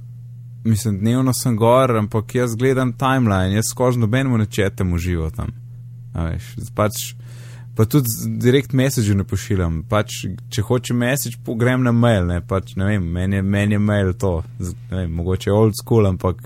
mislim, 0.63 0.99
dnevno 0.99 1.33
sem 1.33 1.55
gor, 1.55 1.95
ampak 1.97 2.35
jaz 2.35 2.55
gledam 2.55 2.93
timeline, 2.93 3.55
jaz 3.55 3.65
skozi 3.69 3.99
nobenemu 3.99 4.37
ne 4.37 4.45
četem 4.45 4.93
uživo 4.93 5.29
tam. 5.29 5.53
A 6.13 6.23
Veš, 6.23 6.43
pač, 6.75 7.13
pa 7.79 7.85
tudi 7.85 8.09
direkt 8.25 8.73
message 8.73 9.13
ne 9.15 9.23
pošiljam. 9.23 9.77
Pač, 9.87 10.25
če 10.51 10.63
hočem 10.67 10.97
message, 10.99 11.37
grem 11.61 11.85
na 11.87 11.93
mail. 11.95 12.25
Ne, 12.27 12.41
pač, 12.43 12.73
ne 12.75 12.89
vem, 12.89 13.05
meni 13.15 13.37
je, 13.39 13.43
men 13.55 13.71
je 13.71 13.79
mail 13.79 14.11
to. 14.19 14.31
Ne 14.59 14.97
vem, 14.97 15.13
mogoče 15.15 15.53
old 15.55 15.77
school, 15.79 16.09
ampak 16.09 16.41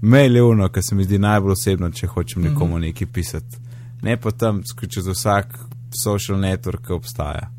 mail 0.00 0.38
je 0.40 0.46
uno, 0.46 0.70
kar 0.72 0.80
se 0.80 0.96
mi 0.96 1.04
zdi 1.04 1.20
najbolj 1.20 1.52
osebno, 1.58 1.90
če 1.92 2.08
hočem 2.08 2.48
nekomu 2.48 2.80
nekaj 2.80 3.10
pisati. 3.12 3.60
Ne 4.08 4.16
pa 4.16 4.32
tam 4.32 4.62
čez 4.64 5.10
vsak 5.12 5.52
social 5.92 6.40
network, 6.40 6.86
ki 6.88 6.96
obstaja. 6.96 7.50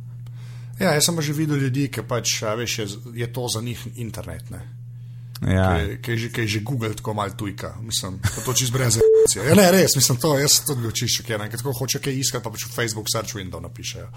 Ja, 0.82 0.96
jaz 0.98 1.06
sem 1.06 1.22
že 1.22 1.38
videl 1.38 1.62
ljudi, 1.68 1.92
ki 1.94 2.02
pač, 2.02 2.40
veš, 2.42 2.80
je, 2.80 2.88
je 3.14 3.30
to 3.30 3.46
za 3.46 3.62
njih 3.62 3.88
internet. 3.94 4.50
Ne? 4.50 4.66
Ja, 5.42 5.78
Kaj 6.02 6.14
je 6.14 6.18
že, 6.18 6.30
je 6.34 6.48
že 6.48 6.60
Google 6.66 6.96
tako 6.98 7.14
malo 7.14 7.30
tujka, 7.38 7.76
mislim, 7.82 8.18
pa 8.18 8.42
to 8.46 8.54
čez 8.58 8.72
brez 8.74 8.98
emocije. 8.98 9.46
Ja, 9.46 9.54
ne, 9.56 9.68
res, 9.72 9.94
mislim, 9.96 10.18
to, 10.18 10.34
jaz 10.40 10.64
tudi 10.66 10.90
čisto 10.90 11.22
šokiran, 11.22 11.50
ker 11.52 11.62
tako 11.62 11.74
hoče 11.78 12.02
kaj 12.02 12.18
iskati, 12.18 12.44
pa 12.44 12.50
pač 12.50 12.66
v 12.66 12.74
Facebook 12.74 13.12
search 13.12 13.38
window 13.38 13.62
napišejo. 13.62 14.08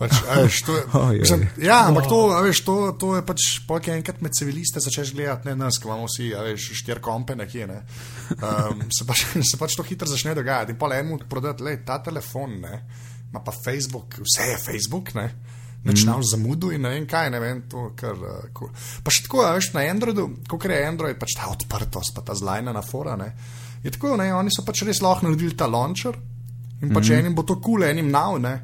Pač, 0.00 0.18
a 0.26 0.40
veš, 0.42 0.62
to 0.66 0.74
mislim, 1.22 1.46
ja, 1.62 1.78
ampak 1.86 2.10
to, 2.10 2.18
veš, 2.42 2.64
to, 2.66 2.76
to 2.98 3.14
je 3.14 3.22
pač, 3.22 3.46
polk 3.68 3.86
je 3.86 3.94
enkrat 3.94 4.18
med 4.24 4.34
civiliste 4.34 4.82
začneš 4.82 5.14
gledati, 5.14 5.52
ne 5.52 5.56
nas, 5.62 5.78
ki 5.78 5.86
imamo 5.86 6.10
vsi, 6.10 6.32
veš, 6.50 6.70
štir 6.82 6.98
kompe 7.04 7.38
nekje, 7.38 7.70
ne. 7.70 7.80
Um, 8.34 8.82
se, 8.90 9.06
pač, 9.06 9.28
se 9.50 9.60
pač 9.60 9.78
to 9.78 9.86
hitro 9.86 10.10
začne 10.10 10.34
dogajati 10.34 10.74
in 10.74 10.80
pol 10.80 10.96
enemu 10.96 11.22
prodati, 11.30 11.62
le, 11.62 11.78
ta 11.86 12.02
telefon, 12.02 12.58
ne, 12.66 12.80
ima 13.30 13.46
pa 13.46 13.54
Facebook, 13.54 14.18
vse 14.26 14.50
je 14.50 14.58
Facebook, 14.58 15.14
ne. 15.14 15.30
Načnal 15.84 16.18
mm. 16.18 16.28
zamudu 16.30 16.70
in 16.72 16.80
ne 16.80 16.94
vem 16.94 17.06
kaj, 17.06 17.30
ne 17.30 17.40
vem, 17.40 17.62
to 17.68 17.90
kar. 17.96 18.16
Uh, 18.16 18.44
cool. 18.56 18.70
Pa 19.04 19.12
še 19.12 19.26
tako, 19.26 19.42
veš, 19.56 19.72
na 19.76 19.84
Androidu, 19.92 20.28
kot 20.48 20.64
je 20.64 20.78
Android, 20.80 21.18
pač 21.20 21.36
ta 21.36 21.50
odprtost, 21.52 22.14
pa 22.16 22.24
ta 22.24 22.36
zlajna 22.38 22.72
na 22.72 22.82
fora, 22.84 23.18
ne. 23.20 23.34
Je 23.84 23.92
tako, 23.92 24.14
ne, 24.16 24.30
oni 24.32 24.52
so 24.54 24.64
pač 24.64 24.80
res 24.88 25.02
lahko 25.04 25.28
naredili 25.28 25.56
ta 25.58 25.68
launcher 25.68 26.16
in 26.80 26.88
pač 26.88 27.10
mm. 27.10 27.18
enim 27.20 27.36
bo 27.36 27.44
to 27.44 27.58
kul, 27.58 27.82
cool, 27.82 27.88
enim 27.88 28.08
nav, 28.12 28.38
ne. 28.40 28.54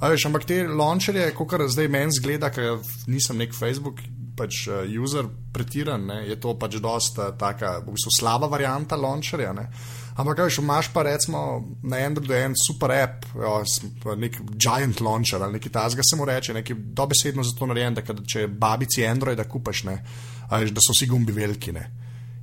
A 0.00 0.08
veš, 0.08 0.28
ampak 0.30 0.46
te 0.48 0.62
launcherje, 0.64 1.26
kot 1.36 1.58
zdaj 1.74 1.90
meni 1.92 2.14
zgleda, 2.16 2.48
ker 2.54 2.78
nisem 3.10 3.42
nek 3.42 3.52
Facebook 3.52 4.00
pač 4.38 4.62
uh, 4.70 4.86
user 4.86 5.26
pretiran, 5.52 6.06
ne, 6.06 6.22
je 6.30 6.38
to 6.40 6.54
pač 6.56 6.78
dosta 6.80 7.32
taka, 7.36 7.80
v 7.82 7.96
bistvu 7.98 8.14
slaba 8.14 8.48
varianta 8.48 8.96
launcherja, 8.96 9.52
ne. 9.58 9.66
Ampak, 10.20 10.36
kaj, 10.36 10.58
imaš 10.60 10.90
pa 10.92 11.02
recimo 11.06 11.40
na 11.82 12.02
Androidu 12.04 12.34
en 12.36 12.54
super 12.58 12.92
app, 12.92 13.24
jo, 13.34 13.54
nek 14.20 14.36
giant 14.52 15.00
launcher 15.00 15.40
ali 15.42 15.56
nekaj 15.56 15.72
tasga 15.72 16.04
se 16.04 16.18
mu 16.18 16.26
reče, 16.28 16.54
nekaj 16.54 16.76
dobesedno 16.76 17.44
za 17.46 17.54
to 17.56 17.68
narejen, 17.70 17.96
da 17.96 18.04
če 18.04 18.44
babici 18.48 19.06
Androida 19.06 19.46
kupaš, 19.48 19.84
ne, 19.88 19.96
veš, 20.50 20.74
da 20.76 20.84
so 20.84 20.96
vsi 20.96 21.08
gumbi 21.08 21.32
veliki. 21.32 21.72
Ne. 21.72 21.86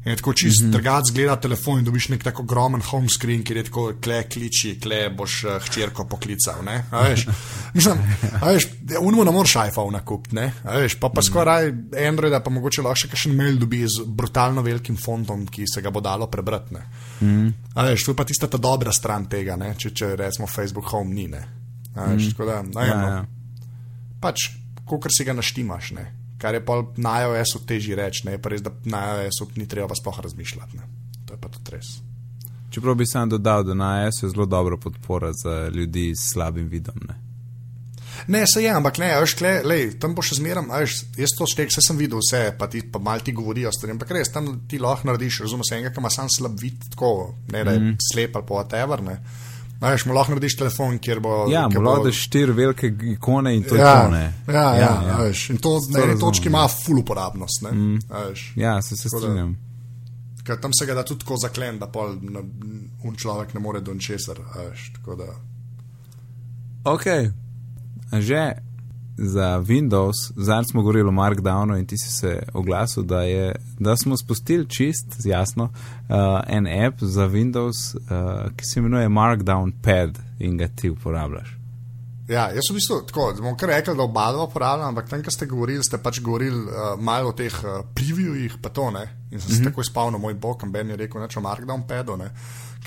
In 0.08 0.12
je 0.12 0.16
tako 0.16 0.34
čist 0.34 0.62
mm 0.62 0.68
-hmm. 0.68 0.72
drugač 0.72 1.04
zgleda 1.08 1.36
telefon 1.36 1.80
in 1.80 1.86
dobiš 1.86 2.10
nek 2.10 2.24
tako 2.24 2.42
ogromen 2.42 2.82
home 2.82 3.10
screen, 3.10 3.44
kjer 3.44 3.58
je 3.58 3.64
tako 3.64 3.94
kle 4.02 4.24
kliči, 4.30 4.80
kle 4.80 5.10
boš 5.10 5.44
uh, 5.44 5.52
hčerko 5.66 6.06
poklical. 6.06 6.64
Ne? 6.66 6.84
A 6.92 7.02
veš, 7.02 7.26
mislim, 7.76 7.98
a 8.42 8.52
veš, 8.52 8.68
unmo 9.02 9.24
ne 9.24 9.32
moreš 9.32 9.56
iPhone 9.68 10.00
kupiti, 10.06 10.36
ne? 10.36 10.54
A 10.64 10.78
veš, 10.78 10.96
pa 10.96 11.10
pa 11.10 11.22
skoraj 11.22 11.74
Androida, 12.08 12.40
pa 12.40 12.50
mogoče 12.50 12.82
lahko 12.82 13.02
še 13.02 13.08
kakšen 13.08 13.36
mail 13.36 13.60
dobi 13.60 13.84
z 13.88 14.06
brutalno 14.06 14.62
velikim 14.62 14.98
fontom, 14.98 15.44
ki 15.48 15.68
se 15.74 15.82
ga 15.82 15.92
bo 15.92 16.00
dalo 16.02 16.28
prebrati. 16.28 16.74
Ne? 16.74 16.86
Mm. 17.22 17.54
A 17.76 17.84
veš, 17.84 18.04
to 18.04 18.12
je 18.12 18.16
pa 18.16 18.24
tista 18.24 18.48
ta 18.48 18.58
dobra 18.58 18.92
stran 18.92 19.26
tega, 19.26 19.56
ne? 19.56 19.74
če, 19.78 19.90
če 19.90 20.16
recimo 20.16 20.48
Facebook 20.48 20.86
Home 20.86 21.14
ni, 21.14 21.28
ne? 21.28 21.44
A 21.96 22.08
veš, 22.14 22.24
mm. 22.24 22.32
tako 22.32 22.46
da, 22.46 22.64
a 22.80 22.86
ja, 22.86 22.96
no. 23.02 23.08
ja. 23.08 23.26
Pač, 24.22 24.52
kokar 24.88 25.12
si 25.12 25.28
ga 25.28 25.36
naštimaš, 25.36 25.92
ne? 25.92 26.27
Kar 26.38 26.56
je 26.56 26.66
pa 26.66 26.82
na 26.98 27.22
iOS-u 27.22 27.64
težji 27.66 27.96
reči, 27.96 28.28
ne 28.28 28.38
pa 28.42 28.54
res, 28.54 28.62
da 28.66 28.74
na 28.86 29.04
iOS-u 29.24 29.50
ni 29.56 29.68
treba 29.68 29.96
sploh 29.96 30.20
razmišljati. 30.26 30.78
Ne? 30.78 30.90
To 31.26 31.34
je 31.34 31.42
pa 31.42 31.50
tudi 31.50 31.76
res. 31.76 31.98
Čeprav 32.70 32.96
bi 32.96 33.06
sam 33.06 33.30
dodal, 33.30 33.64
da 33.64 33.74
na 33.74 33.94
AS 34.08 34.24
je 34.24 34.30
zelo 34.30 34.46
dobra 34.46 34.78
podpora 34.78 35.32
za 35.34 35.70
ljudi 35.74 36.12
s 36.16 36.34
slabim 36.34 36.68
vidom. 36.68 36.96
Ne? 37.08 37.16
Ne, 38.28 38.44
se 38.54 38.64
je, 38.64 38.70
ampak 38.70 38.98
ne, 38.98 39.12
veš, 39.22 39.34
kle, 39.40 39.52
lej, 39.64 39.92
tam 40.02 40.16
bo 40.18 40.22
še 40.26 40.40
zmeram, 40.40 40.68
veš, 40.74 41.00
jaz 41.18 41.36
to 41.38 41.46
štek, 41.48 41.70
vse 41.72 41.84
sem 41.86 41.98
videl, 41.98 42.20
vse, 42.20 42.42
pa 42.60 42.68
ti 42.68 42.82
pa 42.92 43.00
mal 43.00 43.22
ti 43.24 43.32
govorijo, 43.32 43.72
stvari, 43.72 43.94
ampak 43.96 44.12
res, 44.18 44.32
tam 44.34 44.50
ti 44.68 44.82
lahko 44.82 45.08
narediš, 45.08 45.44
razumeš, 45.46 45.72
enega, 45.78 45.94
ki 45.94 46.02
ima 46.02 46.12
sam 46.12 46.30
slab 46.34 46.58
vid, 46.60 46.82
tako, 46.96 47.12
ne, 47.54 47.62
da 47.64 47.76
je 47.76 47.84
mm. 47.84 48.00
slep 48.12 48.36
ali 48.36 48.48
pa 48.50 48.58
whatever, 48.58 49.06
ne. 49.06 49.20
A 49.22 49.47
Veš, 49.82 50.06
mu 50.06 50.14
lahko 50.14 50.34
narediš 50.34 50.56
telefon, 50.58 50.98
kjer 50.98 51.20
bo. 51.22 51.46
Ja, 51.52 51.68
mu 51.70 51.82
lahko 51.86 52.08
daš 52.08 52.24
štiri 52.26 52.54
velike 52.58 52.90
ikone 53.14 53.56
in 53.56 53.64
to 53.64 53.76
je 53.76 53.82
ja, 53.82 53.94
to. 54.04 54.12
Ne? 54.12 54.24
Ja, 54.48 54.54
ja, 54.54 54.80
ja, 54.80 54.92
ja. 55.08 55.18
Veš, 55.22 55.50
in 55.54 55.62
to 55.62 55.78
na 55.94 56.04
eni 56.04 56.20
točki 56.20 56.50
ima 56.50 56.66
full 56.72 57.04
uporabnost. 57.04 57.62
Ne, 57.62 57.72
mm. 57.72 58.00
veš, 58.10 58.52
Ja, 58.56 58.82
se, 58.82 58.98
se 58.98 59.10
strinjam. 59.10 59.58
ker 60.48 60.60
tam 60.62 60.74
se 60.74 60.86
ga 60.86 60.96
da 60.96 61.04
tudi 61.06 61.26
tako 61.26 61.38
zaklen, 61.38 61.80
da 61.80 61.90
pol 61.92 62.16
na, 62.22 62.42
un 63.04 63.16
človek 63.16 63.54
ne 63.54 63.60
more 63.60 63.82
do 63.82 63.94
ničesar. 63.94 64.40
Ok, 66.88 67.06
že 68.20 68.44
za 69.18 69.60
Windows, 69.60 70.32
zdaj 70.36 70.64
smo 70.64 70.82
govorili 70.82 71.10
o 71.10 71.12
Markdownu 71.12 71.80
in 71.80 71.86
ti 71.86 71.98
si 71.98 72.12
se 72.12 72.44
oglasil, 72.54 73.04
da, 73.04 73.22
je, 73.22 73.56
da 73.80 73.98
smo 73.98 74.18
spustili 74.18 74.70
čist, 74.70 75.06
jasno, 75.26 75.64
uh, 75.64 76.16
en 76.48 76.86
app 76.86 76.98
za 77.02 77.28
Windows, 77.28 77.96
uh, 77.96 78.52
ki 78.56 78.66
se 78.66 78.80
imenuje 78.80 79.10
Markdown 79.10 79.72
Pad 79.84 80.20
in 80.40 80.58
ga 80.58 80.68
ti 80.68 80.90
uporabljaš. 80.90 81.58
Ja, 82.28 82.50
jaz 82.52 82.68
v 82.70 82.76
bistvu 82.76 83.02
tako, 83.08 83.30
da 83.34 83.42
bom 83.42 83.56
kar 83.56 83.70
rekel, 83.72 83.96
da 83.96 84.04
oba 84.04 84.26
dva 84.36 84.44
uporabljam, 84.44 84.90
ampak 84.90 85.08
tam, 85.10 85.22
ko 85.24 85.32
ste 85.32 85.46
govorili, 85.48 85.84
ste 85.84 85.98
pač 85.98 86.20
govorili 86.20 86.60
uh, 86.60 87.00
malo 87.00 87.32
o 87.32 87.36
teh 87.36 87.54
uh, 87.64 87.86
previewih, 87.96 88.58
pa 88.62 88.70
to 88.70 88.90
ne. 88.92 89.06
In 89.32 89.40
sem 89.40 89.50
se 89.50 89.56
mm 89.56 89.60
-hmm. 89.62 89.70
takoj 89.70 89.84
spomnil, 89.84 90.20
moj 90.20 90.34
bog, 90.34 90.64
Ben 90.72 90.90
je 90.90 90.96
rekel, 90.96 91.22
neč 91.22 91.38
o 91.38 91.42
Markdown 91.42 91.88
pedu, 91.88 92.18
ne. 92.18 92.32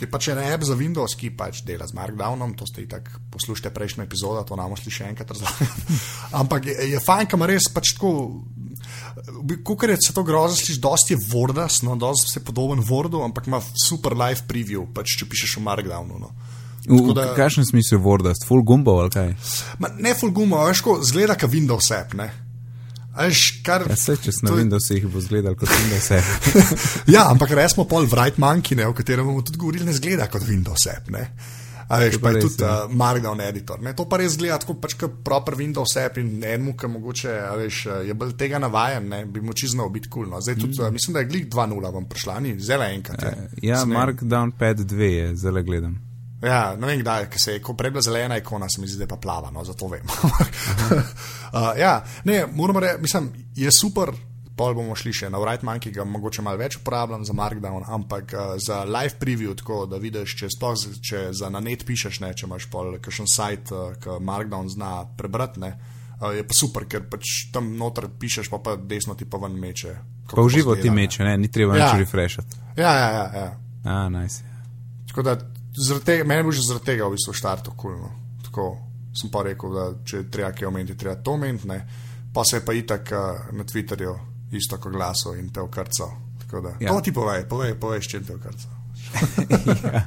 Ki 0.01 0.07
je 0.07 0.13
pač 0.17 0.31
en 0.33 0.39
app 0.41 0.65
za 0.65 0.73
Windows, 0.73 1.13
ki 1.13 1.29
pač 1.37 1.59
dela 1.69 1.85
z 1.85 1.93
Markdownom, 1.93 2.55
to 2.57 2.65
ste 2.65 2.87
itak 2.87 3.11
poslušali 3.29 3.69
prejšnjo 3.69 4.07
epizodo, 4.09 4.41
to 4.49 4.57
nam 4.57 4.73
sliši 4.73 4.97
še 4.97 5.09
enkrat 5.13 5.35
razlagati. 5.35 5.99
ampak 6.41 6.71
je, 6.73 6.77
je 6.95 7.03
fajn, 7.05 7.29
kam 7.29 7.45
res 7.45 7.69
pač 7.69 7.93
tako. 7.99 8.41
Kukor 9.61 9.93
je 9.93 9.99
se 10.01 10.17
to 10.17 10.25
grozno, 10.25 10.57
slišiš, 10.57 10.81
dosti 10.81 11.19
je 11.19 11.21
Wordas, 11.35 11.83
no, 11.85 12.01
dosti 12.01 12.33
se 12.33 12.41
podoben 12.41 12.81
Wordu, 12.81 13.21
ampak 13.21 13.53
ima 13.53 13.61
super 13.61 14.17
live 14.17 14.49
preview, 14.49 14.89
pač 14.89 15.21
če 15.21 15.29
pišeš 15.29 15.61
v 15.61 15.67
Markdownu. 15.69 16.17
No. 16.17 16.33
V, 16.89 16.97
Tako 16.97 17.13
v 17.13 17.17
da- 17.21 17.33
kakšnem 17.37 17.69
smislu 17.69 17.99
je 17.99 18.05
Wordast, 18.09 18.49
full 18.49 18.65
gumbo 18.65 18.97
ali 19.05 19.13
kaj? 19.13 19.35
Ma, 19.85 19.93
ne 20.01 20.17
full 20.17 20.33
gumo, 20.33 20.65
veš, 20.65 20.81
ko 20.81 20.97
zgleda 21.05 21.37
kot 21.37 21.53
Windows 21.53 21.93
app. 21.93 22.17
Ne? 22.17 22.33
A 23.21 23.27
Veš, 23.29 23.61
kar, 23.63 23.85
Ja, 23.85 23.97
se, 23.97 24.15
če 24.17 24.33
si 24.33 24.45
na 24.45 24.51
to 24.51 24.57
je- 24.57 24.65
Windowsih 24.65 25.07
bo 25.07 25.21
izgledal 25.21 25.55
kot 25.55 25.69
Windows 25.69 26.11
app. 26.17 26.51
ja, 27.15 27.27
ampak 27.29 27.53
res 27.53 27.75
smo 27.75 27.85
pol 27.85 28.09
Wright 28.09 28.41
Monkey, 28.41 28.79
ne, 28.79 28.87
o 28.89 28.95
katerem 28.97 29.27
bomo 29.29 29.43
tudi 29.45 29.61
govorili, 29.61 29.85
ne 29.85 29.93
zgleda 29.93 30.31
kot 30.33 30.47
Windows 30.49 30.87
app. 30.89 31.11
Ne? 31.13 31.27
A 31.91 31.99
veš, 31.99 32.21
pa 32.23 32.31
je 32.31 32.39
res, 32.39 32.45
tudi 32.47 32.63
ja. 32.63 32.85
uh, 32.87 32.93
Markdown 32.95 33.41
editor. 33.43 33.81
Ne? 33.83 33.93
To 33.99 34.07
pa 34.07 34.21
res 34.23 34.37
zgleda 34.37 34.61
tako 34.63 34.77
pač 34.79 34.95
kot 34.95 35.21
proper 35.27 35.57
Windows 35.59 35.97
app 35.99 36.17
in 36.19 36.29
enemu, 36.39 36.77
ki 36.79 36.87
mogoče 36.87 37.33
veš, 37.59 37.81
je 38.07 38.15
bolj 38.15 38.37
tega 38.39 38.61
navajen, 38.63 39.09
ne? 39.11 39.25
bi 39.27 39.43
moči 39.43 39.69
znal 39.69 39.91
biti 39.91 40.09
kul. 40.09 40.25
Cool, 40.25 40.31
no. 40.31 40.41
Zdaj 40.41 40.55
tudi, 40.57 40.79
mm. 40.79 40.93
mislim, 40.93 41.15
da 41.15 41.21
je 41.21 41.27
glik 41.27 41.49
2.0 41.51 41.93
vam 41.93 42.07
prišla, 42.09 42.41
ni 42.41 42.55
zelo 42.61 42.87
enkrat. 42.87 43.23
je. 43.23 43.49
Ja, 43.63 43.81
Sem 43.81 43.91
ne- 43.91 43.99
Markdown 43.99 44.53
Pad 44.53 44.81
2 44.87 45.11
je, 45.13 45.37
zelo 45.37 45.63
gledam. 45.63 45.99
Ja, 46.43 46.75
ne 46.75 46.87
vem, 46.87 47.01
kdaj, 47.01 47.27
ker 47.29 47.41
se 47.41 47.53
je, 47.53 47.61
ko 47.61 47.75
prej 47.75 47.91
bila 47.91 48.03
zelena 48.03 48.37
ikona, 48.37 48.69
se 48.69 48.81
mi 48.81 48.89
zdi, 48.89 48.99
da 48.99 49.07
pa 49.07 49.17
plava, 49.17 49.51
no, 49.51 49.61
zato 49.65 49.89
vem. 49.89 50.07
uh, 51.53 51.73
ja, 51.77 51.95
ne, 52.25 52.47
moramo 52.49 52.81
reči, 52.81 53.01
mislim, 53.01 53.27
je 53.57 53.71
super. 53.73 54.13
Pol 54.57 54.75
bomo 54.75 54.93
šli 54.93 55.13
še 55.15 55.29
na 55.33 55.39
Wright 55.41 55.63
Monkey, 55.65 55.89
ki 55.89 55.95
ga 55.95 56.05
mogoče 56.05 56.43
malo 56.45 56.59
več 56.61 56.75
uporabljam 56.77 57.23
za 57.25 57.33
Markdown, 57.33 57.85
ampak 57.89 58.33
uh, 58.33 58.41
za 58.61 58.83
live 58.85 59.15
preview, 59.17 59.55
tako 59.57 59.87
da 59.89 59.97
vidiš, 59.97 60.35
če, 60.37 60.51
sploh, 60.53 60.75
z- 60.77 60.99
če 61.01 61.21
za 61.33 61.49
na 61.49 61.61
net 61.61 61.87
pišeš, 61.89 62.19
ne, 62.21 62.35
če 62.35 62.45
imaš 62.45 62.67
pol 62.69 62.99
kakšen 63.01 63.29
sajt, 63.29 63.73
uh, 63.73 63.95
ki 63.97 64.19
Markdown 64.21 64.69
zna 64.69 64.91
prebrati, 65.17 65.61
ne, 65.61 65.71
uh, 66.19 66.29
je 66.37 66.45
pa 66.45 66.57
super, 66.57 66.85
ker 66.85 67.07
pač 67.09 67.47
tam 67.55 67.71
noter 67.79 68.11
pišeš, 68.13 68.51
pa 68.53 68.61
pa 68.61 68.77
desno 68.77 69.17
ti 69.17 69.25
pa 69.25 69.41
ven 69.41 69.57
meče. 69.57 69.95
Pa 70.29 70.45
uživo 70.45 70.77
ti 70.77 70.93
meče, 70.93 71.25
ne, 71.25 71.39
ni 71.41 71.49
treba 71.49 71.79
Ja. 71.79 71.89
nič 71.89 72.05
refreshati. 72.05 72.61
Ja, 72.77 72.93
ja, 72.95 73.09
ja. 73.13 73.25
ja. 73.35 73.49
A, 73.85 74.09
nice. 74.13 74.45
Tako 75.09 75.25
da, 75.25 75.39
tega, 76.05 76.25
meni 76.25 76.43
bil 76.43 76.53
že 76.53 76.67
zaradi 76.67 76.93
tega 76.93 77.09
v 77.09 77.17
bistvu 77.17 77.35
štart 77.35 77.69
okulno. 77.69 78.11
Tako 78.45 78.71
sem 79.15 79.31
pa 79.31 79.43
rekel, 79.43 79.75
da 79.75 79.87
če 80.07 80.25
treba 80.31 80.53
kaj 80.55 80.69
omeniti, 80.69 80.99
treba 80.99 81.17
to 81.23 81.35
omeniti. 81.39 81.69
Pa 82.35 82.45
se 82.47 82.61
je 82.61 82.65
pa 82.65 82.73
itak 82.73 83.13
uh, 83.13 83.55
na 83.57 83.65
Twitterju 83.65 84.15
isto 84.53 84.79
kot 84.79 84.93
glaso 84.93 85.35
in 85.35 85.51
te 85.51 85.61
okrcal. 85.61 86.11
Ja. 86.81 86.91
to 86.91 87.01
ti 87.01 87.13
povej, 87.15 87.45
povej, 87.47 87.77
povej, 87.79 88.03
s 88.03 88.11
čim 88.11 88.25
te 88.27 88.35
okrcal. 88.35 88.71
ja. 89.95 90.03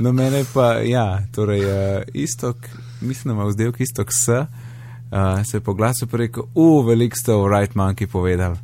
No, 0.00 0.12
mene 0.16 0.44
pa, 0.48 0.80
ja, 0.80 1.20
torej, 1.32 1.60
uh, 1.60 2.02
istok, 2.16 2.56
mislim, 3.00 3.34
da 3.34 3.36
ima 3.36 3.48
vzdelek 3.50 3.80
istok 3.80 4.08
S, 4.12 4.28
uh, 4.28 4.46
se 5.44 5.56
je 5.56 5.60
po 5.60 5.74
glasu 5.74 6.08
rekel, 6.12 6.48
u, 6.54 6.80
veliko 6.82 7.16
ste 7.16 7.34
o 7.34 7.48
Right 7.48 7.74
Monkey 7.74 8.06
povedali. 8.06 8.56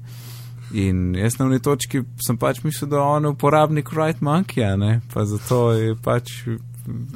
In 0.75 1.15
jaz 1.15 1.39
na 1.39 1.47
uni 1.47 1.61
točki 1.63 2.03
sem 2.27 2.39
pač 2.39 2.63
mislil, 2.65 2.91
da 2.91 3.03
on 3.03 3.25
je 3.25 3.31
uporabnik 3.31 3.93
Right 3.95 4.21
Monkeyja, 4.21 4.75
ne, 4.77 5.01
pa 5.13 5.25
zato 5.25 5.71
je 5.73 5.95
pač 6.03 6.33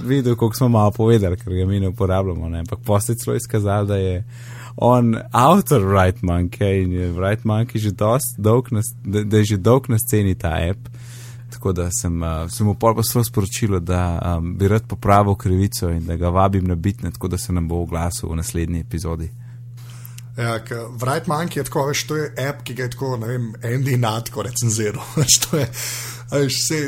videl, 0.04 0.36
koliko 0.36 0.56
smo 0.56 0.68
malo 0.68 0.90
povedali, 0.90 1.36
ker 1.36 1.54
ga 1.54 1.66
mi 1.66 1.80
ne 1.80 1.88
uporabljamo, 1.88 2.48
ne, 2.48 2.62
ampak 2.64 2.78
posle 2.86 3.14
celo 3.18 3.36
izkazal, 3.36 3.86
da 3.86 3.96
je 3.96 4.24
on 4.76 5.16
avtor 5.32 5.82
Right 5.82 6.22
Monkey 6.22 6.84
in 6.84 6.92
je 6.92 7.12
Right 7.12 7.44
Monkey 7.44 7.78
že 7.78 7.90
dost 7.90 8.38
dolg, 8.38 8.70
na, 8.70 8.80
da, 9.04 9.24
da 9.24 9.42
je 9.42 9.44
že 9.44 9.56
dolg 9.56 9.88
na 9.88 9.98
sceni 9.98 10.34
ta 10.34 10.54
app. 10.70 10.88
Tako 11.50 11.72
da 11.72 11.88
sem, 11.90 12.22
uh, 12.22 12.46
sem 12.48 12.66
mu 12.66 12.74
poslal 12.78 13.24
sporočilo, 13.24 13.80
da 13.80 14.20
um, 14.22 14.54
bi 14.54 14.68
rad 14.68 14.86
popravil 14.88 15.34
krivico 15.34 15.88
in 15.90 16.06
da 16.06 16.16
ga 16.16 16.30
vabim 16.30 16.64
na 16.64 16.74
bitne, 16.74 17.10
tako 17.10 17.28
da 17.28 17.38
se 17.38 17.52
nam 17.52 17.68
bo 17.68 17.82
oglasil 17.82 18.30
v 18.30 18.36
naslednji 18.38 18.80
epizodi. 18.80 19.30
Ja, 20.40 20.54
Wright 20.96 21.28
Monkey 21.28 21.60
je 21.60 21.66
tako, 21.68 21.84
veš, 21.90 22.06
to 22.08 22.16
je 22.16 22.30
app, 22.48 22.62
ki 22.64 22.74
ga 22.74 22.86
je 22.86 22.94
tako, 22.94 23.16
ne 23.20 23.28
vem, 23.28 23.50
Andy 23.60 23.98
Natko 24.00 24.44
recenziral. 24.46 25.04
To 25.44 25.58
je, 25.58 25.66
veš, 26.32 26.58
vse, 26.62 26.78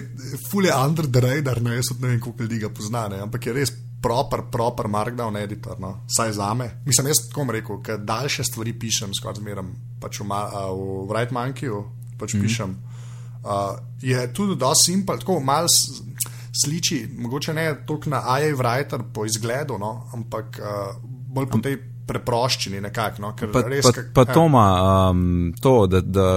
full 0.50 0.66
je 0.66 0.74
under 0.76 1.09
the 1.11 1.20
radar, 1.20 1.61
ne, 1.62 1.76
jaz 1.76 1.90
ne 1.98 2.09
vem, 2.09 2.20
koliko 2.20 2.46
ljudi 2.46 2.62
ga 2.62 2.70
pozna, 2.72 3.09
ne, 3.12 3.20
ampak 3.26 3.46
je 3.46 3.57
res 3.57 3.74
proper, 4.03 4.46
proper 4.50 4.88
markdown 4.88 5.36
editor, 5.36 5.76
no, 5.80 5.92
saj 6.11 6.32
za 6.38 6.55
me. 6.55 6.70
Mislim, 6.86 7.11
jaz 7.12 7.26
tako 7.28 7.46
rekel, 7.53 7.82
ker 7.84 8.00
daljše 8.03 8.46
stvari 8.48 8.72
pišem, 8.78 9.12
skoraj 9.14 9.42
zmeram, 9.42 9.74
pač 10.00 10.20
v, 10.20 10.26
v 10.26 11.05
Wright 11.11 11.34
Monkeyju 11.34 11.84
pač 12.18 12.34
mm 12.34 12.40
-hmm. 12.40 12.42
pišem. 12.42 12.76
Uh, 13.42 13.78
je 14.03 14.32
tudi 14.32 14.57
dosti 14.57 14.92
simpel, 14.92 15.18
tako 15.18 15.40
malo 15.40 15.68
sliči, 16.64 17.09
mogoče 17.18 17.55
ne 17.55 17.86
toliko 17.86 18.11
na 18.11 18.22
AI 18.24 18.53
Writer 18.53 19.03
po 19.14 19.24
izgledu, 19.26 19.78
no, 19.78 20.09
ampak 20.14 20.59
uh, 20.59 20.96
bolj 21.34 21.46
po 21.50 21.59
tej 21.59 21.91
preproščini 22.07 22.80
nekako. 22.80 23.22
No, 23.22 23.32
pa 23.38 23.48
pa, 23.53 23.92
kak, 23.92 24.12
pa 24.14 24.24
to 24.28 24.46
ima 24.46 24.66
um, 25.11 25.53
to, 25.61 25.86
da, 25.86 26.00
da, 26.00 26.28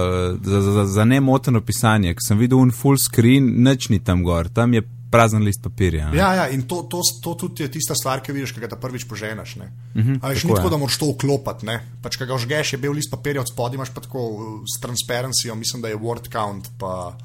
za, 0.42 0.60
za, 0.60 0.84
za 0.98 1.04
nemoteno 1.04 1.60
pisanje, 1.60 2.14
ki 2.14 2.28
sem 2.28 2.38
videl 2.38 2.60
un 2.62 2.72
full 2.74 3.00
screen, 3.00 3.48
nič 3.66 3.90
ni 3.92 4.00
tam 4.04 4.24
gor, 4.26 4.50
tam 4.54 4.74
je 4.76 4.84
prazen 5.10 5.44
list 5.46 5.62
papirja. 5.62 6.10
Ne? 6.10 6.18
Ja, 6.18 6.32
ja, 6.34 6.48
in 6.52 6.66
to, 6.68 6.82
to, 6.90 7.00
to 7.22 7.34
tudi 7.38 7.64
je 7.64 7.70
tista 7.78 7.94
stvar, 7.94 8.20
ki 8.24 8.34
vidiš, 8.34 8.52
ki 8.56 8.64
ga 8.64 8.78
prvič 8.80 9.06
poženeš. 9.08 9.56
Uh 9.56 9.64
-huh, 9.94 10.18
Ali 10.22 10.36
še 10.36 10.48
ni 10.48 10.54
tako, 10.54 10.70
da 10.70 10.76
moraš 10.76 10.98
to 10.98 11.12
vklopiti. 11.12 11.78
Pač, 12.02 12.16
Kaj 12.16 12.26
ga 12.26 12.38
žgeš, 12.38 12.72
je 12.72 12.78
bil 12.78 12.92
list 12.92 13.10
papirja 13.10 13.40
od 13.40 13.48
spodaj, 13.48 13.74
imaš 13.74 13.94
pa 13.94 14.00
tako 14.00 14.20
uh, 14.28 14.60
s 14.66 14.80
transparencyjo, 14.82 15.54
mislim, 15.54 15.82
da 15.82 15.88
je 15.88 15.96
word 15.96 16.28
count. 16.32 16.70
Pa, 16.78 17.16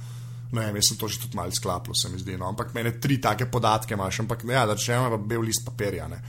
Ne 0.51 0.65
vem, 0.65 0.75
jaz 0.75 0.89
sem 0.89 0.97
to 0.99 1.07
že 1.07 1.19
tudi 1.19 1.37
malo 1.39 1.51
sklapil, 1.51 1.95
se 1.95 2.09
mi 2.09 2.19
zdi. 2.19 2.37
No. 2.37 2.49
Ampak 2.51 2.73
meni 2.73 2.91
tri 2.99 3.21
take 3.21 3.45
podatke 3.45 3.93
imaš, 3.93 4.19
ampak 4.19 4.43
ne, 4.43 4.53
ja, 4.53 4.65
da 4.65 4.75
če 4.75 4.97
imaš 4.97 5.21
bel 5.23 5.45
list 5.47 5.63
papirja. 5.65 6.07
Ne. 6.11 6.19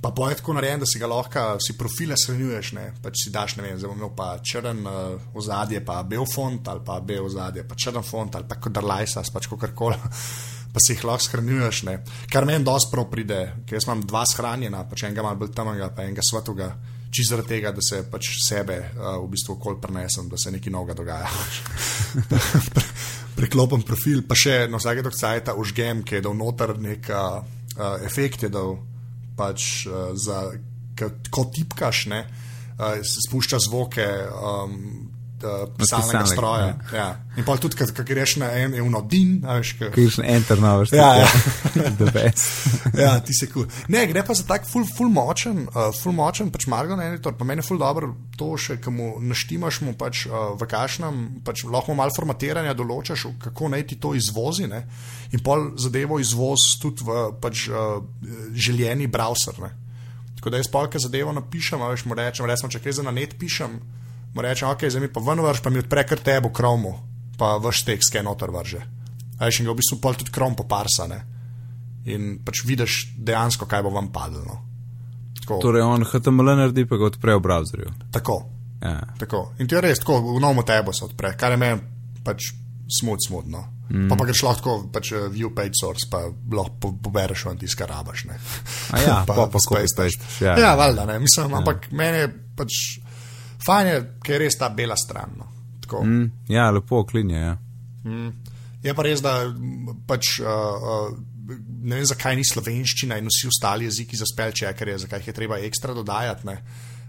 Pa 0.00 0.12
bo 0.14 0.28
je 0.30 0.36
tako 0.38 0.54
narejen, 0.54 0.78
da 0.78 0.86
si 0.86 0.98
ga 0.98 1.08
lahko, 1.10 1.44
si 1.58 1.74
profile 1.78 2.14
shranjuješ, 2.16 2.68
ne, 2.76 2.84
pač 3.02 3.24
si 3.24 3.32
daš, 3.34 3.56
ne 3.58 3.64
vem, 3.64 3.78
zdaj 3.80 3.96
imel 3.96 4.12
pa 4.14 4.28
črn 4.38 4.84
uh, 4.86 5.32
ozadje, 5.34 5.80
pa 5.84 6.04
bel 6.06 6.26
font 6.30 6.68
ali 6.70 6.84
pa 6.86 7.00
bel 7.02 7.26
ozadje, 7.26 7.64
pa 7.66 7.74
črn 7.74 8.06
font 8.06 8.36
ali 8.38 8.46
pa 8.46 8.60
kot 8.62 8.76
darlajsas, 8.78 9.32
pač 9.34 9.48
kakorkoli 9.50 9.98
pa 10.72 10.82
si 10.84 10.94
jih 10.94 11.02
lahko 11.08 11.24
shranjuješ. 11.24 11.82
Ne. 11.88 11.96
Kar 12.30 12.46
meni 12.46 12.64
prav 12.92 13.08
pride, 13.10 13.40
ker 13.66 13.78
jaz 13.78 13.88
imam 13.88 14.04
dva 14.06 14.22
shranjena, 14.28 14.84
pač 14.86 15.02
enega 15.08 15.24
malo 15.26 15.40
bolj 15.40 15.50
tamnega, 15.56 15.90
pa 15.96 16.04
enega 16.06 16.22
svetovega, 16.22 16.68
čisto 17.10 17.34
zaradi 17.34 17.56
tega, 17.56 17.72
da 17.74 17.82
se 17.82 18.04
pač 18.10 18.28
sebe 18.44 18.78
uh, 18.78 19.16
v 19.24 19.30
bistvu 19.32 19.56
okol 19.56 19.80
prenesem, 19.82 20.28
da 20.30 20.38
se 20.38 20.52
nekaj 20.54 20.72
novega 20.72 20.94
dogaja. 20.94 21.32
Preklopim 23.38 23.82
profil, 23.86 24.22
pa 24.28 24.38
še 24.38 24.68
na 24.70 24.78
vsake 24.78 25.02
dok 25.02 25.16
cajta 25.16 25.56
užgem, 25.58 26.04
ki 26.06 26.18
je 26.18 26.24
dal 26.28 26.38
noter 26.38 26.76
nek 26.78 27.10
uh, 27.10 27.42
efekt, 28.06 28.46
je 28.46 28.52
dal 28.52 28.76
pač 29.38 29.86
uh, 29.86 30.10
za, 30.18 30.42
ko 31.30 31.46
tipkaš, 31.54 32.06
ne, 32.10 32.24
uh, 32.26 32.98
spušča 33.06 33.62
zvoke. 33.68 34.08
Um, 34.34 35.07
uh, 35.44 35.68
pisalnega 35.78 36.26
stroja. 36.26 36.66
Ja. 36.92 36.96
Ja. 36.98 37.08
In 37.38 37.44
pa 37.46 37.56
tudi, 37.60 37.76
kaj 37.78 38.04
greš 38.06 38.36
na 38.42 38.50
en, 38.58 38.74
je 38.74 38.82
uno 38.82 39.00
din, 39.06 39.38
veš. 39.44 39.74
Kaj 39.78 39.92
greš 39.94 40.18
na 40.22 40.26
enter 40.34 40.60
na 40.62 40.74
vrsti. 40.80 40.96
Ja, 40.96 41.14
ja. 41.20 41.28
ja, 43.04 43.12
ti 43.20 43.34
se 43.34 43.46
kul. 43.46 43.66
Cool. 43.66 43.88
Ne, 43.94 44.06
gre 44.10 44.24
pa 44.26 44.34
za 44.34 44.46
tak 44.48 44.66
full, 44.66 44.86
full 44.86 45.12
močen, 45.12 45.66
uh, 45.68 45.88
full 45.94 46.16
močen, 46.16 46.50
pač 46.54 46.66
Margon 46.70 47.02
editor, 47.04 47.36
pa 47.38 47.46
meni 47.48 47.62
je 47.62 47.68
full 47.70 47.82
dobro 47.82 48.12
to 48.38 48.52
še, 48.58 48.78
ki 48.82 48.92
mu 48.94 49.08
naštimaš 49.22 49.82
mu 49.86 49.94
pač 49.98 50.26
uh, 50.26 50.54
v 50.58 50.68
kašnem, 50.70 51.42
pač 51.46 51.64
lahko 51.68 51.96
malo 51.98 52.14
formatiranja 52.16 52.76
določaš, 52.78 53.28
kako 53.48 53.72
naj 53.74 53.86
ti 53.90 54.00
to 54.02 54.14
izvozi, 54.18 54.68
ne? 54.70 54.84
In 55.34 55.44
pol 55.44 55.72
zadevo 55.78 56.18
izvoz 56.22 56.74
tudi 56.82 57.06
v 57.06 57.28
pač 57.42 57.68
uh, 57.70 57.98
željeni 58.54 59.10
browser, 59.10 59.60
ne? 59.62 59.74
Tako 60.38 60.50
da 60.50 60.60
jaz 60.60 60.68
polke 60.70 60.98
zadevo 61.02 61.32
napišem, 61.34 61.82
veš, 61.82 62.04
mu 62.06 62.14
rečem, 62.14 62.46
recimo, 62.46 62.70
če 62.70 62.80
kaj 62.82 63.00
za 63.00 63.02
na 63.02 63.10
net 63.14 63.34
pišem, 63.40 63.80
mu 64.34 64.44
reče, 64.44 64.66
ok, 64.66 64.86
zdaj 64.88 65.02
mi 65.02 65.12
pa 65.12 65.20
ven 65.24 65.42
vrš, 65.44 65.62
pa 65.64 65.70
mi 65.70 65.82
odpre 65.82 66.04
kar 66.06 66.22
tebo 66.24 66.52
kromu, 66.54 66.94
pa 67.38 67.56
vrš 67.62 67.84
tekst, 67.88 68.12
ki 68.12 68.20
je 68.20 68.26
noter 68.26 68.52
vrže. 68.54 68.84
Ajš 69.38 69.60
in 69.60 69.68
ga 69.68 69.74
v 69.74 69.80
bistvu 69.80 70.00
pol 70.02 70.18
tudi 70.18 70.34
krom 70.34 70.56
poparsane. 70.58 71.20
In 72.08 72.38
pač 72.44 72.64
vidiš 72.66 73.00
dejansko, 73.18 73.68
kaj 73.70 73.84
bo 73.86 73.92
vam 73.94 74.10
padlo. 74.12 74.44
No. 74.46 74.56
Torej, 75.48 75.82
on 75.82 76.04
HTML 76.04 76.56
naredi, 76.58 76.84
pa 76.88 76.98
ga 77.00 77.08
odpre 77.08 77.36
v 77.38 77.44
browserju. 77.44 77.92
Tako. 78.12 78.38
Ja. 78.82 79.00
tako. 79.18 79.52
In 79.58 79.68
ti 79.68 79.74
je 79.74 79.80
res, 79.82 79.98
tako 80.02 80.20
v 80.36 80.40
novo 80.42 80.62
tebo 80.62 80.92
se 80.94 81.04
odpre, 81.06 81.32
kar 81.38 81.54
je 81.54 81.58
meni 81.58 81.80
pač 82.24 82.52
smut, 82.98 83.22
smutno. 83.26 83.64
Mm. 83.88 84.08
Pa, 84.10 84.18
pa 84.20 84.26
greš 84.28 84.42
lahko 84.44 84.74
pač 84.92 85.12
uh, 85.16 85.26
view 85.32 85.50
page 85.56 85.78
source, 85.80 86.06
pa 86.10 86.26
lahko 86.28 86.92
pobereš 87.02 87.46
po 87.48 87.54
tisto, 87.56 87.78
kar 87.80 87.90
rabaš. 87.90 88.26
Ja, 89.00 89.22
pa 89.28 89.48
pa 89.48 89.62
space 89.62 89.96
page. 89.96 90.20
Ja, 90.44 90.58
ja 90.60 90.74
valjda, 90.76 91.06
ne, 91.08 91.18
mislim, 91.24 91.50
ja. 91.50 91.60
ampak 91.62 91.88
meni 91.90 92.24
je 92.24 92.32
pač 92.58 92.78
fajn 93.66 93.86
je, 93.86 94.02
ker 94.24 94.34
je 94.38 94.44
res 94.44 94.58
ta 94.58 94.68
bela 94.68 94.96
stran. 94.96 95.38
No. 95.38 95.46
Mm, 96.02 96.30
ja, 96.48 96.70
lepo 96.70 97.00
oklinje. 97.00 97.38
Ja. 97.38 97.56
Mm. 98.04 98.28
Je 98.82 98.94
pa 98.94 99.02
res, 99.02 99.22
da 99.24 99.40
pač, 100.06 100.38
uh, 100.42 100.46
uh, 100.48 101.16
ne 101.82 101.98
vem, 101.98 102.06
zakaj 102.06 102.36
ni 102.38 102.44
slovenščina 102.46 103.18
in 103.18 103.30
vsi 103.30 103.48
ostali 103.50 103.88
jeziki 103.88 104.18
za 104.18 104.28
spelčekerje, 104.28 105.00
zakaj 105.06 105.24
jih 105.24 105.32
je 105.32 105.40
treba 105.40 105.58
ekstra 105.66 105.96
dodajati. 105.96 106.46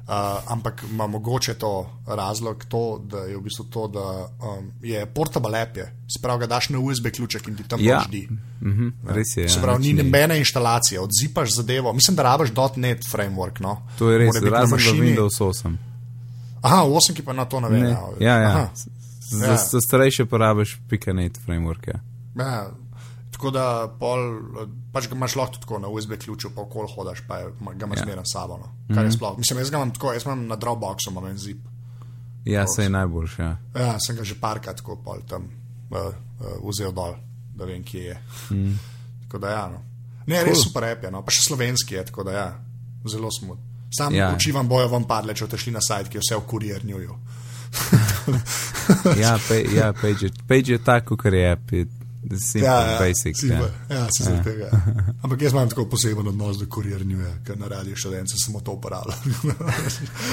Uh, 0.10 0.39
ampak 0.50 0.82
ima 0.89 1.06
mogoče 1.08 1.54
to 1.62 1.72
razlog, 2.08 2.64
to, 2.66 2.97
da 3.06 3.28
je 3.30 3.36
v 3.38 3.43
bistvu 3.45 3.68
to, 3.70 3.84
da 3.93 4.06
um, 4.26 4.72
je 4.82 5.04
portable 5.06 5.60
app, 5.62 5.78
sprav 6.10 6.39
ga 6.41 6.47
daš 6.50 6.72
na 6.74 6.80
USB 6.82 7.12
ključek 7.14 7.47
in 7.52 7.60
ti 7.60 7.68
tam 7.70 7.84
ja. 7.84 8.00
poždi. 8.00 8.24
Mm 8.62 8.72
-hmm, 8.72 9.14
res 9.14 9.36
je. 9.38 9.50
Se 9.50 9.62
pravi, 9.62 9.86
ja, 9.86 9.93
ni 9.93 10.04
nobene 10.04 10.39
instalacije, 10.39 11.00
odzipaš 11.00 11.54
zadevo. 11.56 11.93
Mislim, 11.93 12.16
da 12.16 12.24
rabaš 12.24 12.50
.NET 12.76 13.06
framework. 13.06 13.62
No. 13.62 13.86
To 14.00 14.12
je 14.12 14.18
res, 14.18 14.41
razen 14.41 14.80
za 14.80 14.91
Windows 14.91 15.38
8. 15.39 15.89
Aha, 16.62 16.84
v 16.84 16.99
8 16.99 17.24
pa 17.26 17.34
na 17.34 17.45
to 17.45 17.60
ne. 17.60 17.70
Ne. 17.70 17.97
Ja, 18.20 18.36
ja. 18.38 18.70
Za, 19.30 19.45
ja. 19.45 19.57
za 19.57 19.80
starejše 19.82 20.26
porabiš 20.26 20.80
pikanet 20.89 21.39
framework. 21.45 21.88
Ja. 21.88 21.99
Ja. 22.36 22.72
Tako 23.32 23.51
da 23.51 23.66
pol, 23.99 24.20
pač 24.91 25.07
ga 25.07 25.16
imaš 25.16 25.36
lahko 25.39 25.62
tako 25.62 25.80
na 25.80 25.88
USB 25.88 26.18
ključu, 26.20 26.49
pa 26.55 26.62
okol 26.62 26.89
hodaš, 26.91 27.22
pa 27.28 27.38
ga 27.47 27.86
imaš 27.86 28.01
ja. 28.01 28.03
zmeraj 28.03 28.26
sabo. 28.26 28.57
No. 28.57 28.68
Mm 28.89 28.95
-hmm. 28.95 29.38
Mislim, 29.38 29.60
jaz 29.60 29.70
ga 29.70 29.78
imam 29.78 29.93
tako, 29.93 30.14
jaz 30.14 30.26
imam 30.26 30.47
na 30.47 30.55
Dropboxu, 30.55 31.12
imam 31.12 31.28
en 31.28 31.38
zip. 31.38 31.57
Ja, 32.45 32.68
se 32.68 32.84
je 32.84 32.89
najboljši. 32.89 33.41
Ja. 33.41 33.57
ja, 33.76 33.99
sem 33.99 34.16
ga 34.16 34.24
že 34.24 34.36
parkrat 34.39 34.78
tako 34.78 34.95
pol 34.95 35.22
tam 35.28 35.43
uh, 35.43 35.97
uh, 35.97 36.70
vzel 36.70 36.91
dol, 36.91 37.16
da 37.55 37.66
vem, 37.66 37.84
kje 37.84 38.03
je. 38.03 38.18
Mm. 38.49 38.80
Tako 39.22 39.38
da 39.38 39.49
ja, 39.49 39.68
no. 39.70 39.82
Ne, 40.26 40.36
cool. 40.36 40.49
res 40.49 40.64
super 40.64 40.84
rep 40.84 41.03
je, 41.03 41.12
no. 41.12 41.22
pa 41.26 41.32
še 41.32 41.41
slovenski 41.41 41.95
je, 41.95 42.05
tako 42.05 42.24
da 42.24 42.32
ja, 42.32 42.47
zelo 43.05 43.32
smut. 43.32 43.60
Sam 43.98 44.16
ja. 44.16 44.34
oči 44.36 44.52
vam 44.52 44.68
bojo 44.68 44.88
vam 44.88 45.08
padle, 45.08 45.34
če 45.34 45.46
boste 45.46 45.58
šli 45.58 45.74
na 45.74 45.82
sajt, 45.82 46.10
ki 46.10 46.20
je 46.20 46.26
vse 46.26 46.36
v 46.36 46.46
kurjerju. 46.48 47.16
ja, 49.24 49.38
pe, 49.48 49.64
ja 49.76 49.94
page, 49.94 50.30
page 50.48 50.72
je 50.72 50.84
tako, 50.84 51.18
kar 51.18 51.34
je. 51.34 51.58
Simple, 52.20 52.68
ja, 52.68 52.92
ja, 52.92 53.00
basic, 53.00 53.38
simple. 53.40 53.72
ja. 53.90 53.96
ja, 53.96 54.08
ja. 54.36 54.44
Tega. 54.44 54.70
Ampak 55.24 55.42
jaz 55.42 55.54
imam 55.54 55.70
tako 55.70 55.86
poseben 55.90 56.28
odnos 56.28 56.58
do 56.60 56.66
kurjerja, 56.70 57.30
ker 57.48 57.58
na 57.58 57.70
radiju 57.72 57.96
še 57.98 58.12
vedno 58.12 58.40
samo 58.42 58.60
to 58.62 58.76
uporabljam. 58.76 59.54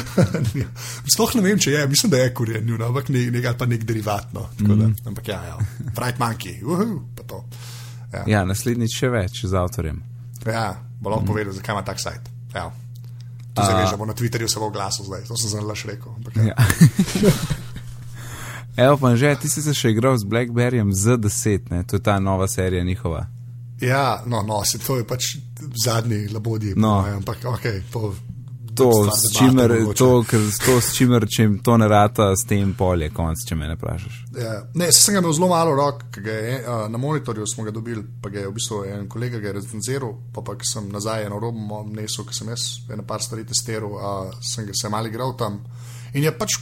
Sploh 1.15 1.37
ne 1.39 1.45
vem, 1.45 1.61
če 1.63 1.77
je, 1.77 1.85
mislim, 1.89 2.11
da 2.13 2.25
je 2.25 2.33
kurjerja, 2.35 2.65
no, 2.67 2.81
ampak 2.89 3.13
ne, 3.15 3.23
nekaj 3.39 3.55
pa 3.61 3.69
nek 3.71 3.87
derivat. 3.87 4.33
No. 4.35 4.49
Mm 4.59 4.67
-hmm. 4.67 4.97
Ampak 5.07 5.29
ja, 5.29 5.39
ja. 5.45 5.59
Fright 5.95 6.19
monkey, 6.19 6.59
uhu, 6.65 7.03
pa 7.17 7.23
to. 7.23 7.45
Ja, 8.13 8.25
ja 8.27 8.45
naslednjič 8.45 8.99
še 8.99 9.09
več 9.09 9.45
z 9.45 9.55
avtorjem. 9.55 10.03
Ja, 10.47 10.75
bo 11.01 11.11
lahko 11.11 11.23
mm 11.23 11.29
-hmm. 11.29 11.33
povedal, 11.33 11.53
zakaj 11.53 11.75
ima 11.75 11.85
tak 11.85 12.01
sajt. 12.01 12.29
Ja. 12.55 12.73
To 13.57 13.65
se 13.65 13.75
veš, 13.75 13.97
bo 13.99 14.07
na 14.07 14.15
Twitterju 14.15 14.49
se 14.53 14.61
bo 14.61 14.67
oglasil 14.67 15.05
zdaj, 15.05 15.25
to 15.29 15.37
sem 15.37 15.51
zelo 15.51 15.75
rekel. 15.85 16.13
Ja. 16.37 16.55
Evo 18.87 18.97
pa 19.01 19.17
že, 19.17 19.33
ti 19.41 19.49
si 19.49 19.63
se 19.65 19.73
še 19.75 19.91
igral 19.91 20.19
z 20.21 20.29
Blackberryjem 20.29 20.93
Z10, 20.93 21.71
ne? 21.73 21.85
to 21.89 21.97
je 21.97 22.03
ta 22.03 22.19
nova 22.21 22.49
serija 22.49 22.85
njihova. 22.85 23.27
Ja, 23.81 24.23
no, 24.27 24.43
no, 24.43 24.65
se 24.65 24.79
to 24.79 24.97
je 24.97 25.05
pač 25.05 25.37
zadnji 25.85 26.29
labodji. 26.29 26.75
No. 26.77 27.05
Ampak, 27.17 27.45
ok, 27.45 27.65
to 27.93 28.15
to, 28.77 28.89
s 29.11 29.31
čimer, 29.39 29.73
to, 29.97 30.11
to, 30.65 30.77
s 30.81 30.93
čimer, 30.97 31.27
če 31.31 31.47
jim 31.47 31.59
to 31.65 31.77
ne 31.81 31.89
rata, 31.89 32.29
s 32.37 32.47
tem 32.49 32.75
polje, 32.79 33.09
konc, 33.15 33.43
če 33.49 33.57
me 33.59 33.71
ne 33.71 33.77
vprašaš. 33.79 34.19
Ja. 34.37 34.55
Ne, 34.79 34.91
sem 34.95 35.17
ga 35.17 35.23
imel 35.23 35.35
zelo 35.37 35.49
malo 35.51 35.75
rok, 35.79 36.05
je, 36.21 36.37
uh, 36.61 36.85
na 36.93 37.01
monitorju 37.01 37.47
smo 37.49 37.65
ga 37.67 37.75
dobili, 37.75 38.05
pa 38.23 38.31
ga 38.33 38.45
je 38.45 38.51
v 38.51 38.55
bistvu 38.57 38.83
en 38.93 39.09
kolega 39.13 39.41
recenziral, 39.57 40.15
pa 40.35 40.45
pa 40.47 40.57
sem 40.65 40.89
nazaj 40.93 41.27
eno 41.27 41.41
robo 41.43 41.83
nesel, 41.91 42.29
ki 42.29 42.37
sem 42.37 42.53
jaz 42.55 42.69
eno 42.93 43.07
par 43.09 43.25
stvari 43.25 43.47
testiral, 43.49 43.97
uh, 43.97 44.39
sem 44.45 44.69
ga 44.69 44.77
se 44.77 44.93
mal 44.93 45.09
igral 45.09 45.37
tam. 45.39 45.63
In 46.15 46.25
je 46.25 46.37
pač 46.37 46.61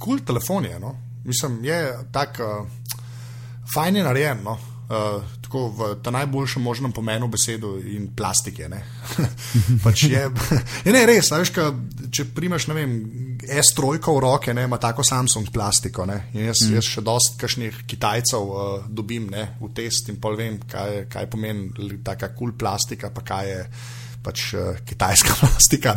cool 0.00 0.26
telefon, 0.26 0.64
je, 0.64 0.80
no? 0.80 0.96
mislim, 1.24 1.60
je 1.64 1.80
tak 2.12 2.40
uh, 2.40 2.64
fajn 3.74 3.96
je 3.96 4.04
narejen. 4.04 4.44
No? 4.44 4.58
Uh, 4.90 5.22
tako 5.38 5.68
v 5.70 5.88
ta 6.02 6.10
najboljšem 6.10 6.62
možnem 6.62 6.92
pomenu 6.92 7.28
besedo 7.30 7.76
in 7.78 8.08
plastike. 8.10 8.66
Ne? 8.68 8.80
pač 9.84 10.02
je, 10.10 10.24
je 10.84 10.94
ne, 10.94 11.04
res, 11.06 11.30
veš, 11.30 11.52
ka, 11.54 11.68
če 12.10 12.26
primaš 12.34 12.66
vem, 12.74 12.96
S3 13.38 14.00
v 14.02 14.16
roke, 14.18 14.50
ne, 14.54 14.66
ima 14.66 14.80
tako 14.82 15.06
Samsung 15.06 15.52
plastiko. 15.54 16.08
Ne, 16.10 16.18
jaz, 16.34 16.64
mm. 16.66 16.74
jaz 16.74 16.90
še 16.90 17.06
dost 17.06 17.38
kašnih 17.38 17.84
Kitajcev 17.86 18.50
uh, 18.50 18.90
dobim 18.90 19.30
ne, 19.30 19.46
v 19.62 19.70
test 19.78 20.10
in 20.10 20.18
pol 20.18 20.34
vem, 20.34 20.58
kaj, 20.66 21.04
kaj 21.06 21.30
pomeni 21.30 21.70
taka 22.02 22.34
kul 22.34 22.50
cool 22.50 22.58
plastika, 22.58 23.14
pa 23.14 23.22
kaj 23.22 23.50
je 23.50 23.64
pač 24.26 24.50
uh, 24.58 24.74
kitajska 24.84 25.36
plastika. 25.40 25.94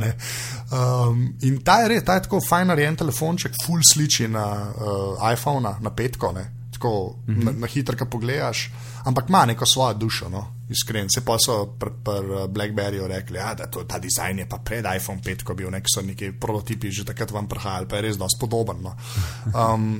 Um, 0.70 1.32
in 1.42 1.64
ta 1.66 1.82
je 1.82 1.96
res, 1.96 2.06
ta 2.06 2.22
je 2.22 2.28
tako 2.30 2.46
fajn 2.46 2.70
narejen 2.76 3.02
telefonček, 3.02 3.58
full 3.66 3.82
sliči 3.82 4.30
na 4.30 4.46
uh, 4.70 5.32
iPhone, 5.34 5.80
na 5.82 5.94
petko, 5.98 6.30
ne, 6.38 6.46
tako 6.74 7.16
mm 7.28 7.36
-hmm. 7.36 7.46
na, 7.46 7.52
na 7.52 7.68
hitro, 7.68 7.98
ko 7.98 8.06
pogledaš, 8.06 8.72
ampak 9.06 9.30
ima 9.30 9.46
neko 9.46 9.66
svojo 9.66 9.94
dušo. 9.94 10.30
No 10.30 10.48
iskren. 10.74 11.10
Se 11.10 11.24
pa 11.26 11.38
so 11.40 11.66
pri 11.80 11.92
pr 12.04 12.30
Blackberryju 12.50 13.08
rekli, 13.08 13.38
ja, 13.38 13.54
da 13.58 13.68
to, 13.72 13.86
ta 13.90 14.00
dizajn 14.00 14.44
je 14.44 14.50
pa 14.50 14.60
pred 14.64 14.86
iPhone 14.86 15.22
5, 15.24 15.44
ko 15.48 15.56
bil 15.58 15.72
nek 15.74 15.90
so 15.90 16.04
neki 16.06 16.34
prototipi 16.40 16.92
že 16.92 17.08
takrat 17.08 17.32
vam 17.32 17.50
prihajali, 17.50 17.90
pa 17.90 18.00
je 18.00 18.08
res 18.08 18.22
dosti 18.22 18.40
podoben. 18.42 18.84
No. 18.84 18.96
Um, 19.52 20.00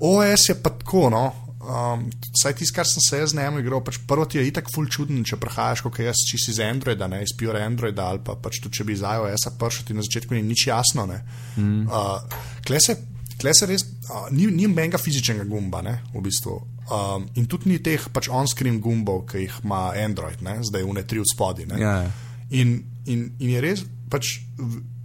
OS 0.00 0.50
je 0.50 0.58
pa 0.62 0.74
tako, 0.74 1.08
no. 1.12 1.24
Um, 1.60 2.06
saj 2.40 2.54
tisto, 2.56 2.78
kar 2.78 2.88
sem 2.88 3.04
se 3.04 3.18
jaz 3.20 3.34
z 3.34 3.36
njim 3.36 3.58
igral, 3.60 3.82
pač 3.84 3.98
prvo 4.08 4.24
ti 4.24 4.38
je 4.38 4.46
itak 4.48 4.70
full 4.72 4.88
čuden, 4.88 5.20
če 5.28 5.36
prehajaš, 5.36 5.82
kot 5.84 5.98
jaz, 6.00 6.22
če 6.30 6.40
si 6.40 6.54
iz 6.54 6.60
Androida, 6.64 7.08
ne 7.10 7.20
iz 7.20 7.34
Pure 7.36 7.60
Androida 7.60 8.08
ali 8.08 8.24
pa 8.24 8.38
pač 8.40 8.62
tudi, 8.64 8.78
če 8.80 8.86
bi 8.88 8.96
iz 8.96 9.04
iOS-a 9.04 9.52
prišel, 9.60 9.90
ti 9.90 9.96
na 9.96 10.04
začetku 10.06 10.34
ni 10.38 10.40
nič 10.48 10.66
jasno. 10.70 11.04
Mm. 11.60 11.84
Uh, 11.84 12.40
Kle 12.64 12.80
se, 12.80 12.96
kle 13.40 13.54
se 13.56 13.68
res, 13.68 13.86
uh, 14.08 14.28
ni, 14.34 14.46
ni 14.52 14.68
menjega 14.68 15.00
fizičnega 15.00 15.46
gumba, 15.48 15.82
ne, 15.86 15.96
v 16.14 16.22
bistvu. 16.24 16.56
Um, 16.90 17.26
in 17.38 17.46
tudi 17.50 17.70
ni 17.70 17.78
teh 17.82 18.08
pač 18.12 18.28
on-screen 18.28 18.80
gumbov, 18.82 19.24
ki 19.30 19.44
jih 19.46 19.60
ima 19.64 19.90
Android, 19.98 20.42
ne? 20.44 20.58
zdaj 20.66 20.86
v 20.86 20.96
ne 20.98 21.04
tri 21.06 21.22
od 21.22 21.30
spodaj. 21.30 21.68
Ja, 21.78 21.92
ja. 22.04 22.10
in, 22.50 22.80
in, 23.06 23.28
in 23.38 23.54
je 23.54 23.62
res, 23.64 23.84
pač, 24.10 24.38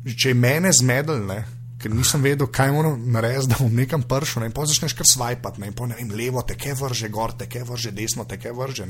če 0.05 0.33
je 0.33 0.39
mene 0.39 0.73
zmedel, 0.75 1.23
ne? 1.29 1.43
ker 1.85 1.93
nisem 1.93 2.23
vedel, 2.23 2.47
kaj 2.49 2.71
moram 2.73 2.95
narediti, 3.13 3.51
da 3.51 3.59
bom 3.59 3.73
nekam 3.77 4.01
prišel. 4.09 4.41
Ne? 4.41 4.49
In 4.49 4.55
potem 4.55 4.71
začneš 4.73 4.95
kar 4.97 5.05
svajpati, 5.05 5.61
ne? 5.61 5.69
in 5.69 5.75
potem 5.77 5.93
ne 5.93 5.99
vem, 5.99 6.13
levo 6.17 6.41
te 6.41 6.57
ke 6.57 6.73
vrže, 6.73 7.11
gor 7.13 7.35
te 7.37 7.45
ke 7.51 7.61
vrže, 7.67 7.93
desno 7.93 8.25
te 8.25 8.39
ke 8.41 8.53
vrže. 8.55 8.87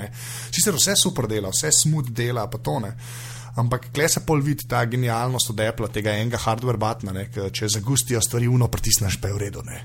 Sicer 0.48 0.78
vse 0.78 0.96
super 1.00 1.28
dela, 1.28 1.52
vse 1.52 1.74
smut 1.76 2.14
dela, 2.16 2.46
pa 2.48 2.62
to 2.64 2.78
ne. 2.86 2.94
Ampak 3.56 3.88
kle 3.96 4.08
se 4.12 4.20
pol 4.28 4.42
vidi 4.44 4.68
ta 4.68 4.82
genialnost 4.86 5.50
od 5.54 5.60
Apple, 5.64 5.88
tega 5.94 6.12
enega 6.20 6.40
hardware 6.44 6.80
batna, 6.80 7.14
ne, 7.16 7.26
če 7.32 7.70
zagustijo 7.72 8.20
stvari, 8.22 8.50
uno 8.52 8.68
pritisneš, 8.72 9.16
pa 9.24 9.30
je 9.32 9.36
v 9.38 9.42
redu. 9.46 9.64
Ne. 9.64 9.78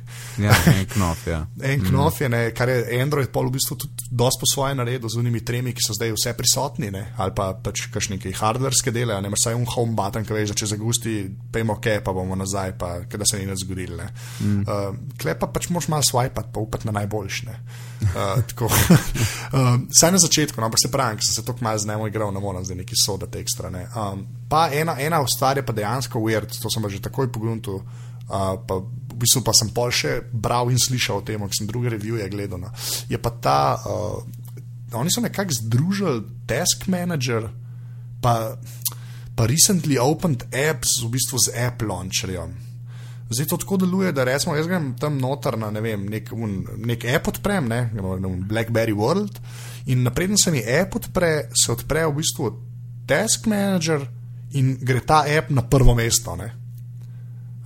Ja, 0.42 0.56
en 0.72 0.88
knof, 0.90 1.22
ja. 1.30 1.44
en 1.70 1.84
knof 1.86 2.18
je, 2.20 2.30
ne, 2.32 2.40
kar 2.56 2.72
je 2.72 2.98
Android 2.98 3.30
pol 3.30 3.46
v 3.46 3.54
bistvu 3.58 3.78
tudi 3.84 4.10
dosti 4.10 4.42
po 4.42 4.50
svoje 4.50 4.74
naredil 4.74 5.12
z 5.12 5.20
unimi 5.22 5.44
tremi, 5.46 5.74
ki 5.76 5.84
so 5.86 5.94
zdaj 5.94 6.16
vse 6.16 6.34
prisotni, 6.38 6.90
ne, 6.90 7.04
ali 7.22 7.34
pa 7.36 7.52
pač 7.54 7.86
kakšni 7.94 8.18
hardverske 8.40 8.90
dele, 8.94 9.20
ne, 9.22 9.30
samo 9.38 9.62
un 9.62 9.70
home 9.70 9.94
button, 9.98 10.26
ki 10.26 10.34
veš, 10.34 10.50
da 10.50 10.58
če 10.62 10.72
zagusti, 10.74 11.14
pejmo 11.54 11.78
ok, 11.78 11.92
pa 12.02 12.16
bomo 12.16 12.38
nazaj, 12.38 12.74
pa 12.80 12.96
da 13.06 13.28
se 13.28 13.38
ni 13.38 13.46
nič 13.46 13.62
zgodilo. 13.62 14.10
Mm. 14.40 14.66
Uh, 14.66 15.14
kle 15.20 15.36
pa 15.38 15.46
pač 15.46 15.70
moš 15.70 15.86
malo 15.92 16.02
swipati, 16.06 16.50
pa 16.50 16.62
upati 16.62 16.90
na 16.90 16.98
najboljšne. 16.98 17.54
Uh, 18.00 18.40
uh, 19.52 19.80
saj 20.00 20.12
na 20.12 20.18
začetku, 20.18 20.60
no, 20.60 20.66
ampak 20.66 20.80
se 20.82 20.90
pravi, 20.90 21.20
ker 21.20 21.26
sem 21.26 21.34
se 21.34 21.44
tako 21.44 21.64
malo 21.64 21.78
z 21.78 21.86
njim 21.86 22.06
igral, 22.08 22.32
ne 22.32 22.40
morem 22.40 22.64
zdaj 22.64 22.80
neki 22.80 22.96
soda 22.96 23.26
tekst 23.26 23.60
ekstra. 23.60 23.70
Um, 23.70 24.24
pa 24.48 24.68
ena, 24.72 24.96
ena 24.98 25.20
stvar 25.28 25.58
je 25.58 25.66
pa 25.66 25.72
dejansko 25.76 26.18
weird, 26.18 26.50
to 26.62 26.70
sem 26.70 26.88
že 26.88 27.02
takoj 27.02 27.32
pogledal. 27.32 27.82
Uh, 28.30 28.54
pa 28.66 28.78
v 28.78 29.18
bistvu 29.18 29.42
pa 29.42 29.52
sem 29.52 29.68
pol 29.74 29.90
še 29.90 30.20
bral 30.32 30.70
in 30.70 30.78
slišal 30.78 31.20
o 31.20 31.24
tem, 31.26 31.42
ker 31.42 31.56
sem 31.56 31.66
druge 31.66 31.90
revije 31.90 32.28
gledal. 32.30 32.62
No. 32.62 32.70
Je 33.10 33.18
pa 33.18 33.30
ta, 33.30 33.76
uh, 33.76 34.22
oni 34.94 35.10
so 35.10 35.20
nekako 35.20 35.58
združili 35.58 36.22
Task 36.46 36.86
Manager, 36.86 37.50
pa, 38.22 38.56
pa 39.34 39.46
recently 39.50 39.98
opened 39.98 40.46
apps 40.54 41.02
v 41.02 41.10
bistvu 41.18 41.42
z 41.42 41.58
App 41.58 41.82
Launcherjem. 41.82 42.69
Zdaj 43.30 43.46
to 43.46 43.56
tako 43.56 43.76
deluje, 43.76 44.12
da 44.12 44.24
recimo 44.24 44.56
jaz 44.56 44.66
grem 44.66 44.94
tam 44.98 45.18
noter 45.18 45.58
na 45.58 45.70
ne 45.70 45.80
vem, 45.80 46.06
nek, 46.10 46.32
un, 46.34 46.64
nek 46.82 47.04
app 47.14 47.28
odprem, 47.30 47.68
ne, 47.70 47.90
Blackberry 48.48 48.94
World, 48.96 49.38
in 49.86 50.02
napreden 50.02 50.38
se 50.38 50.50
mi 50.50 50.62
app 50.80 50.96
odpre, 50.98 51.46
se 51.54 51.70
odpre 51.72 52.06
v 52.08 52.16
bistvu 52.18 52.50
task 53.06 53.46
manager 53.46 54.02
in 54.58 54.74
gre 54.82 55.00
ta 55.06 55.22
app 55.38 55.50
na 55.54 55.62
prvo 55.62 55.94
mesto. 55.94 56.34
Ne? 56.36 56.50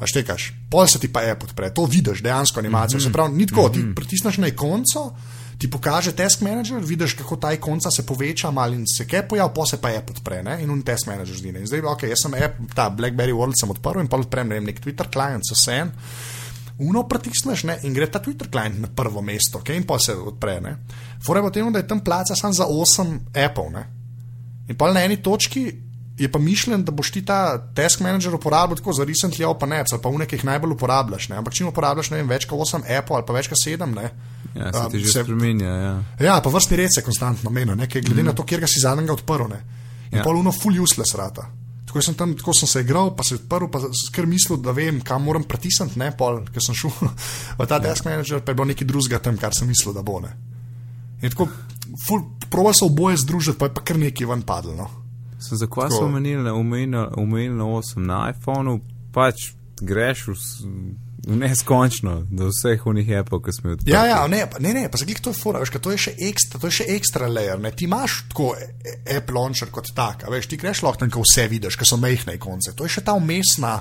A 0.00 0.08
štekaš, 0.10 0.50
pol 0.70 0.84
se 0.90 1.00
ti 1.00 1.08
pa 1.08 1.24
app 1.32 1.48
odpre, 1.48 1.72
to 1.72 1.86
vidiš 1.88 2.20
dejansko 2.22 2.60
animacijo. 2.60 2.98
Mm 2.98 3.00
-hmm. 3.00 3.06
Se 3.06 3.12
pravi, 3.12 3.36
ni 3.36 3.46
tako, 3.46 3.62
mm 3.62 3.68
-hmm. 3.68 3.72
ti 3.72 3.78
mhm. 3.78 3.94
pritisneš 3.94 4.36
na 4.38 4.48
ikonco, 4.48 5.16
ti 5.64 5.70
pokaže 5.70 6.12
task 6.12 6.42
manager, 6.44 6.82
vidiš, 6.84 7.14
kako 7.16 7.36
ta 7.40 7.54
ikonca 7.56 7.88
se 7.90 8.02
poveča, 8.04 8.50
malo 8.50 8.76
in 8.76 8.84
se 8.84 9.06
kaj 9.08 9.22
pojav, 9.28 9.48
pa 9.54 9.64
se 9.64 9.78
pa 9.80 9.94
app 9.96 10.10
odpre 10.10 10.42
ne? 10.44 10.58
in 10.60 10.70
un 10.70 10.82
task 10.84 11.08
manager 11.08 11.38
zdi. 11.40 11.54
In 11.56 11.64
zdaj, 11.64 11.80
ok, 11.88 12.02
jaz 12.10 12.20
sem 12.26 12.34
app, 12.36 12.58
ta 12.76 12.90
Blackberry 12.92 13.32
World 13.32 13.56
sem 13.56 13.72
odprl 13.72 14.02
in 14.02 14.10
pa 14.12 14.20
odprem 14.20 14.50
ne 14.50 14.58
vem, 14.58 14.66
nek 14.68 14.82
Twitter 14.84 15.08
client, 15.08 15.40
so 15.48 15.56
sen. 15.56 15.88
Uno 16.84 17.06
pritisneš 17.08 17.64
ne? 17.64 17.78
in 17.88 17.96
gre 17.96 18.10
ta 18.12 18.20
Twitter 18.20 18.50
client 18.52 18.76
na 18.82 18.90
prvo 18.92 19.22
mesto, 19.24 19.62
okay? 19.62 19.78
in 19.80 19.88
pa 19.88 19.96
se 19.96 20.12
odpre. 20.12 20.58
Fore 21.24 21.40
bo 21.40 21.48
temu, 21.48 21.72
da 21.72 21.80
je 21.80 21.88
tam 21.88 22.04
placa 22.04 22.36
samo 22.36 22.52
za 22.52 22.68
8 22.68 23.16
appov. 23.46 23.72
In 24.68 24.76
pa 24.76 24.92
na 24.92 25.00
eni 25.08 25.16
točki 25.24 25.64
je 26.18 26.30
pa 26.32 26.38
mišljen, 26.38 26.84
da 26.84 26.92
boš 26.92 27.10
ti 27.10 27.24
ta 27.26 27.58
task 27.74 28.00
manager 28.00 28.34
uporabljal 28.34 28.78
tako 28.78 28.92
za 28.92 29.04
recently 29.04 29.44
open 29.46 29.72
apps 29.72 29.92
ali 29.92 30.02
pa 30.02 30.08
v 30.08 30.20
nekih 30.22 30.44
najbolj 30.44 30.76
uporabljaš. 30.76 31.28
Ne? 31.28 31.40
Ampak 31.42 31.54
če 31.54 31.66
uporabljaš 31.66 32.10
vem, 32.14 32.28
več 32.28 32.46
kot 32.46 32.60
8 32.68 32.86
Apple 32.98 33.18
ali 33.18 33.26
pa 33.26 33.34
več 33.34 33.50
kot 33.50 33.58
7, 33.58 33.88
ne. 33.96 34.10
Ja, 34.54 34.70
se 34.70 34.84
ti 34.92 35.02
že 35.02 35.10
se, 35.10 35.24
spremenja. 35.26 35.66
Ja. 35.66 35.94
ja, 36.20 36.38
pa 36.40 36.52
vrstni 36.54 36.78
red 36.78 36.94
se 36.94 37.02
konstantno 37.02 37.50
menja, 37.50 37.74
glede 37.74 38.22
mm. 38.22 38.28
na 38.30 38.32
to, 38.32 38.46
kjer 38.46 38.62
ga 38.62 38.70
si 38.70 38.82
zadnjega 38.84 39.16
odprl. 39.16 39.50
Ne? 39.50 39.60
In 40.12 40.20
ja. 40.20 40.22
poluno 40.22 40.54
full 40.54 40.78
useless 40.78 41.18
rata. 41.18 41.48
Tako 41.88 42.02
sem, 42.02 42.14
tam, 42.14 42.38
tako 42.38 42.54
sem 42.54 42.70
se 42.70 42.86
igral, 42.86 43.10
pa 43.18 43.26
se 43.26 43.40
odprl, 43.40 43.66
pa 43.70 43.82
sem 43.90 44.30
mislil, 44.30 44.62
da 44.62 44.70
vem, 44.74 45.02
kam 45.02 45.26
moram 45.26 45.42
pritisniti, 45.42 45.98
ne 45.98 46.12
pol, 46.14 46.44
ker 46.54 46.62
sem 46.62 46.78
šel 46.78 46.94
v 47.58 47.66
ta 47.66 47.80
ja. 47.80 47.88
desk 47.90 48.06
manager, 48.06 48.42
pa 48.42 48.54
je 48.54 48.62
bilo 48.62 48.70
nekaj 48.70 48.86
drugega 48.86 49.18
tam, 49.18 49.38
kar 49.38 49.54
sem 49.54 49.66
mislil, 49.66 49.94
da 49.94 50.06
bo 50.06 50.20
ne. 50.22 50.30
In 51.22 51.34
tako, 51.34 51.50
proval 52.50 52.74
so 52.78 52.86
oboje 52.86 53.18
združiti, 53.24 53.58
pa 53.58 53.66
je 53.66 53.74
pa 53.74 53.82
kar 53.82 53.98
nekaj 53.98 54.30
ven 54.30 54.46
padlo. 54.46 54.78
No. 54.78 55.03
Za 55.50 55.66
kva 55.66 55.90
so 55.90 56.04
omenili, 56.06 56.50
omenili 56.50 57.54
na 57.54 57.64
8 57.64 58.00
na 58.00 58.20
iPhonu, 58.32 58.80
pač 59.12 59.52
greš 59.80 60.26
v, 60.26 60.34
v 61.26 61.36
neskončno, 61.40 62.22
do 62.30 62.48
vseh 62.52 62.86
unih 62.86 63.10
Apple, 63.20 63.40
ki 63.42 63.52
smo 63.52 63.70
jih 63.70 63.78
odprli. 63.78 63.94
Ja, 63.94 64.04
ja, 64.06 64.20
ne, 64.28 64.44
ne, 64.60 64.74
ne 64.76 64.88
pa 64.90 65.00
zakaj 65.00 65.20
to 65.24 65.32
je 65.32 65.40
fora, 65.40 65.62
veš, 65.62 65.74
to 65.76 65.94
je 65.94 66.02
še 66.06 66.14
ekstra, 66.30 66.60
to 66.60 66.70
je 66.70 66.78
še 66.80 66.88
ekstra 66.96 67.28
layer, 67.30 67.60
ne, 67.60 67.72
ti 67.72 67.88
imaš 67.88 68.24
tako 68.32 68.52
e, 68.56 68.70
e, 68.84 68.96
Apple 69.18 69.38
launcher 69.38 69.72
kot 69.74 69.90
tak, 69.96 70.26
veš, 70.30 70.50
ti 70.50 70.60
greš 70.60 70.84
lahko 70.86 71.04
tam, 71.04 71.12
ko 71.14 71.24
vse 71.24 71.48
vidiš, 71.50 71.78
ker 71.80 71.88
so 71.88 72.00
mehne 72.00 72.36
konce, 72.40 72.76
to 72.76 72.86
je 72.86 72.96
še 72.98 73.06
ta 73.06 73.16
umestna 73.18 73.78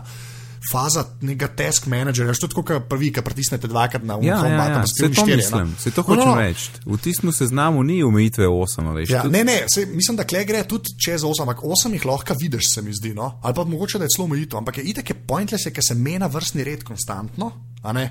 faza 0.71 1.03
nekega 1.21 1.47
task 1.55 1.87
managerja, 1.91 2.33
že 2.33 2.47
tako, 2.47 2.63
kot 2.63 2.87
pravi, 2.89 3.11
ki 3.13 3.23
pritisnete 3.25 3.67
dvakrat 3.67 4.03
na 4.07 4.17
umor. 4.19 4.27
Ja, 4.27 4.39
ja, 4.47 4.67
ja. 4.71 4.83
Se 4.87 5.09
to 5.09 5.21
štiri, 5.21 5.37
mislim, 5.41 5.71
no? 5.73 5.79
se 5.79 5.91
to 5.91 6.03
hočem 6.07 6.23
no, 6.23 6.35
no. 6.35 6.41
reči. 6.41 6.69
V 6.85 6.99
tistem 7.03 7.33
seznamu 7.35 7.83
ni 7.83 7.99
omejitve 8.03 8.47
8, 8.47 8.91
veš. 8.95 9.09
Ja, 9.11 9.23
tudi... 9.25 9.37
Ne, 9.37 9.43
ne, 9.43 9.57
se, 9.71 9.85
mislim, 9.85 10.19
da 10.19 10.27
kle 10.27 10.45
gre 10.47 10.63
tudi 10.67 10.95
čez 10.95 11.25
8, 11.27 11.43
ampak 11.43 11.63
8 11.63 11.97
jih 11.97 12.05
lahko 12.07 12.37
vidiš, 12.39 12.73
se 12.73 12.81
mi 12.81 12.95
zdi, 12.95 13.13
no? 13.17 13.39
ali 13.43 13.55
pa 13.55 13.63
mogoče, 13.63 13.99
da 13.99 14.07
je 14.07 14.15
celo 14.15 14.27
omejitev, 14.29 14.61
ampak 14.61 14.79
je 14.79 14.87
itek 14.93 15.09
je 15.09 15.17
pointless, 15.27 15.71
ker 15.73 15.83
se 15.83 15.95
mena 15.99 16.27
vrstni 16.31 16.63
red 16.63 16.83
konstantno, 16.87 17.51
a 17.83 17.93
ne? 17.93 18.05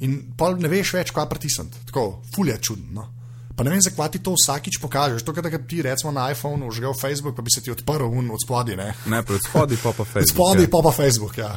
In 0.00 0.20
pa 0.36 0.52
ne 0.56 0.68
veš 0.68 0.94
več, 0.96 1.14
kaj 1.16 1.28
pritisniti. 1.28 1.86
Tako, 1.92 2.22
fulje 2.34 2.56
čudno. 2.60 3.00
No? 3.00 3.19
Pa 3.60 3.64
ne 3.64 3.74
vem, 3.74 3.80
zakaj 3.84 4.08
ti 4.08 4.18
to 4.24 4.32
vsakič 4.32 4.78
pokažeš. 4.80 5.20
To, 5.20 5.34
kar 5.36 5.44
ti 5.68 5.82
recimo 5.84 6.08
na 6.16 6.30
iPhonu, 6.32 6.70
v 6.72 6.94
Facebook, 6.96 7.36
pa 7.36 7.42
bi 7.44 7.52
se 7.52 7.60
ti 7.60 7.68
odprl 7.68 8.08
un 8.08 8.30
od 8.32 8.40
spodaj. 8.40 8.76
Ne, 8.76 8.94
ne 9.04 9.18
od 9.20 9.36
spodaj 9.36 9.76
pa 9.82 9.92
pa 9.92 10.04
Facebook. 10.04 10.24
Od 10.24 10.32
spodaj 10.32 10.64
ja. 10.64 10.70
pa 10.72 10.80
pa 10.80 10.92
Facebook, 10.96 11.38
ja. 11.38 11.50